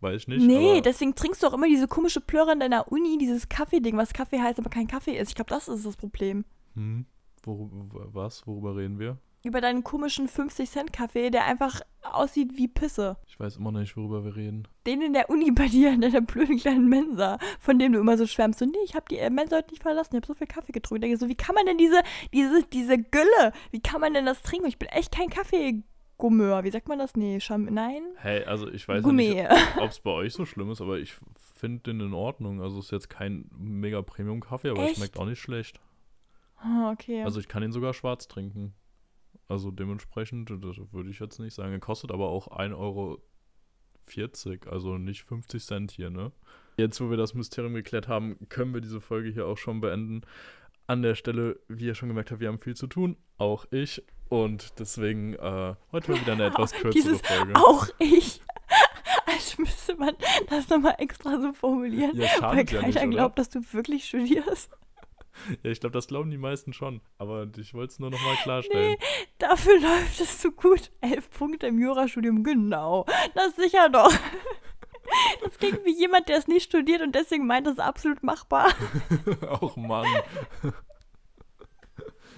Weiß 0.00 0.22
ich 0.22 0.28
nicht. 0.28 0.46
Nee, 0.46 0.80
deswegen 0.80 1.14
trinkst 1.14 1.42
du 1.42 1.46
auch 1.48 1.52
immer 1.52 1.66
diese 1.66 1.88
komische 1.88 2.20
Plörre 2.20 2.52
in 2.52 2.60
deiner 2.60 2.90
Uni, 2.90 3.18
dieses 3.18 3.48
Kaffee-Ding, 3.48 3.96
was 3.96 4.12
Kaffee 4.12 4.40
heißt, 4.40 4.58
aber 4.58 4.70
kein 4.70 4.86
Kaffee 4.86 5.16
ist. 5.16 5.30
Ich 5.30 5.34
glaube, 5.34 5.50
das 5.50 5.68
ist 5.68 5.86
das 5.86 5.96
Problem. 5.96 6.44
Hm. 6.74 7.06
Wor 7.44 7.70
was? 8.12 8.46
Worüber 8.46 8.76
reden 8.76 8.98
wir? 8.98 9.18
Über 9.48 9.60
deinen 9.60 9.82
komischen 9.82 10.28
50-Cent-Kaffee, 10.28 11.30
der 11.30 11.46
einfach 11.46 11.80
aussieht 12.02 12.56
wie 12.56 12.68
Pisse. 12.68 13.16
Ich 13.26 13.40
weiß 13.40 13.56
immer 13.56 13.72
noch 13.72 13.80
nicht, 13.80 13.96
worüber 13.96 14.24
wir 14.24 14.36
reden. 14.36 14.68
Den 14.86 15.02
in 15.02 15.14
der 15.14 15.30
Uni 15.30 15.50
bei 15.50 15.66
dir, 15.66 15.90
in 15.92 16.00
deiner 16.00 16.20
blöden 16.20 16.58
kleinen 16.58 16.88
Mensa, 16.88 17.38
von 17.58 17.78
dem 17.78 17.92
du 17.92 17.98
immer 17.98 18.16
so 18.16 18.26
schwärmst. 18.26 18.58
So, 18.58 18.66
nee, 18.66 18.78
ich 18.84 18.94
habe 18.94 19.06
die 19.10 19.18
äh, 19.18 19.30
Mensa 19.30 19.56
heute 19.56 19.70
nicht 19.70 19.82
verlassen, 19.82 20.14
ich 20.14 20.18
habe 20.18 20.26
so 20.26 20.34
viel 20.34 20.46
Kaffee 20.46 20.72
getrunken. 20.72 21.02
Ich 21.02 21.08
denke 21.08 21.18
so, 21.18 21.28
wie 21.28 21.34
kann 21.34 21.54
man 21.54 21.66
denn 21.66 21.78
diese, 21.78 22.02
diese, 22.32 22.62
diese 22.64 22.98
Gülle, 22.98 23.52
wie 23.70 23.80
kann 23.80 24.00
man 24.00 24.14
denn 24.14 24.26
das 24.26 24.42
trinken? 24.42 24.68
Ich 24.68 24.78
bin 24.78 24.88
echt 24.88 25.12
kein 25.12 25.30
Kaffee. 25.30 25.82
Gummeur, 26.18 26.64
wie 26.64 26.70
sagt 26.70 26.88
man 26.88 26.98
das? 26.98 27.14
Nee, 27.14 27.38
Scham 27.38 27.66
nein. 27.66 28.02
Hey, 28.16 28.42
also 28.44 28.68
ich 28.68 28.88
weiß 28.88 29.04
nicht, 29.06 29.46
ob 29.78 29.88
es 29.88 30.00
bei 30.00 30.10
euch 30.10 30.34
so 30.34 30.44
schlimm 30.44 30.70
ist, 30.72 30.80
aber 30.80 30.98
ich 30.98 31.14
finde 31.54 31.80
den 31.84 32.00
in 32.00 32.12
Ordnung. 32.12 32.60
Also 32.60 32.80
es 32.80 32.86
ist 32.86 32.90
jetzt 32.90 33.08
kein 33.08 33.48
mega 33.56 34.02
Premium-Kaffee, 34.02 34.70
aber 34.70 34.90
es 34.90 34.96
schmeckt 34.96 35.16
auch 35.16 35.26
nicht 35.26 35.40
schlecht. 35.40 35.80
Oh, 36.64 36.90
okay. 36.90 37.22
Also 37.22 37.38
ich 37.38 37.46
kann 37.46 37.62
ihn 37.62 37.70
sogar 37.70 37.94
schwarz 37.94 38.26
trinken. 38.26 38.74
Also 39.48 39.70
dementsprechend, 39.70 40.50
das 40.50 40.76
würde 40.92 41.10
ich 41.10 41.18
jetzt 41.18 41.38
nicht 41.38 41.54
sagen. 41.54 41.72
Er 41.72 41.80
kostet 41.80 42.12
aber 42.12 42.28
auch 42.28 42.48
1,40 42.48 42.76
Euro, 42.76 43.20
also 44.70 44.98
nicht 44.98 45.22
50 45.22 45.64
Cent 45.64 45.90
hier, 45.90 46.10
ne? 46.10 46.32
Jetzt, 46.76 47.00
wo 47.00 47.10
wir 47.10 47.16
das 47.16 47.34
Mysterium 47.34 47.74
geklärt 47.74 48.06
haben, 48.06 48.36
können 48.50 48.72
wir 48.74 48.80
diese 48.80 49.00
Folge 49.00 49.30
hier 49.30 49.46
auch 49.46 49.58
schon 49.58 49.80
beenden. 49.80 50.20
An 50.86 51.02
der 51.02 51.14
Stelle, 51.14 51.58
wie 51.68 51.86
ihr 51.86 51.94
schon 51.94 52.08
gemerkt 52.08 52.30
habt, 52.30 52.40
wir 52.40 52.48
haben 52.48 52.60
viel 52.60 52.76
zu 52.76 52.86
tun, 52.86 53.16
auch 53.36 53.66
ich. 53.70 54.04
Und 54.28 54.78
deswegen 54.78 55.34
äh, 55.34 55.74
heute 55.92 56.12
mal 56.12 56.20
wieder 56.20 56.34
eine 56.34 56.46
etwas 56.46 56.72
kürzere 56.80 57.16
Folge. 57.16 57.54
Auch 57.56 57.88
ich. 57.98 58.42
Als 59.26 59.58
müsste 59.58 59.96
man 59.96 60.14
das 60.50 60.68
nochmal 60.68 60.96
extra 60.98 61.40
so 61.40 61.52
formulieren, 61.52 62.16
ja, 62.16 62.28
weil 62.40 62.64
keiner 62.64 62.88
ja 62.88 63.06
nicht, 63.06 63.10
glaubt, 63.10 63.38
dass 63.38 63.48
du 63.48 63.60
wirklich 63.72 64.04
studierst. 64.06 64.70
Ja, 65.62 65.70
ich 65.70 65.80
glaube, 65.80 65.94
das 65.94 66.08
glauben 66.08 66.30
die 66.30 66.38
meisten 66.38 66.72
schon. 66.72 67.00
Aber 67.18 67.46
ich 67.56 67.74
wollte 67.74 67.92
es 67.92 67.98
nur 67.98 68.10
nochmal 68.10 68.36
klarstellen. 68.42 68.96
Nee, 68.98 69.06
dafür 69.38 69.74
läuft 69.80 70.20
es 70.20 70.38
zu 70.38 70.52
gut. 70.52 70.90
Elf 71.00 71.30
Punkte 71.30 71.66
im 71.66 71.78
Jurastudium, 71.78 72.44
genau. 72.44 73.06
Das 73.34 73.56
sicher 73.56 73.88
doch. 73.88 74.12
Das 75.42 75.56
klingt 75.56 75.86
wie 75.86 75.98
jemand, 75.98 76.28
der 76.28 76.36
es 76.36 76.48
nicht 76.48 76.64
studiert 76.64 77.00
und 77.00 77.14
deswegen 77.14 77.46
meint, 77.46 77.66
es 77.66 77.74
ist 77.74 77.80
absolut 77.80 78.22
machbar. 78.22 78.68
Auch 79.48 79.74
Mann. 79.74 80.06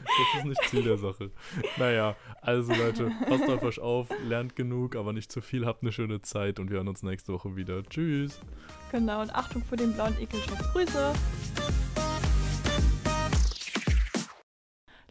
Das 0.04 0.38
ist 0.38 0.44
nicht 0.44 0.62
Ziel 0.68 0.84
der 0.84 0.96
Sache. 0.96 1.32
Naja, 1.78 2.14
also 2.42 2.72
Leute, 2.72 3.10
passt 3.26 3.48
auf 3.48 3.62
euch 3.64 3.80
auf, 3.80 4.08
lernt 4.24 4.54
genug, 4.54 4.94
aber 4.94 5.12
nicht 5.12 5.32
zu 5.32 5.40
viel, 5.40 5.66
habt 5.66 5.82
eine 5.82 5.90
schöne 5.92 6.22
Zeit 6.22 6.60
und 6.60 6.70
wir 6.70 6.76
hören 6.76 6.88
uns 6.88 7.02
nächste 7.02 7.32
Woche 7.32 7.56
wieder. 7.56 7.82
Tschüss. 7.82 8.40
Genau, 8.92 9.20
und 9.20 9.34
Achtung 9.34 9.64
vor 9.64 9.76
den 9.76 9.92
blauen 9.92 10.16
Ekelschutz. 10.20 10.72
Grüße. 10.72 11.12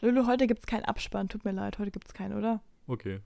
Lulu, 0.01 0.27
heute 0.27 0.47
gibt 0.47 0.61
es 0.61 0.65
keinen 0.65 0.85
Abspann. 0.85 1.27
Tut 1.27 1.43
mir 1.45 1.51
leid, 1.51 1.77
heute 1.79 1.91
gibt 1.91 2.07
es 2.07 2.13
keinen, 2.13 2.37
oder? 2.37 2.61
Okay. 2.87 3.19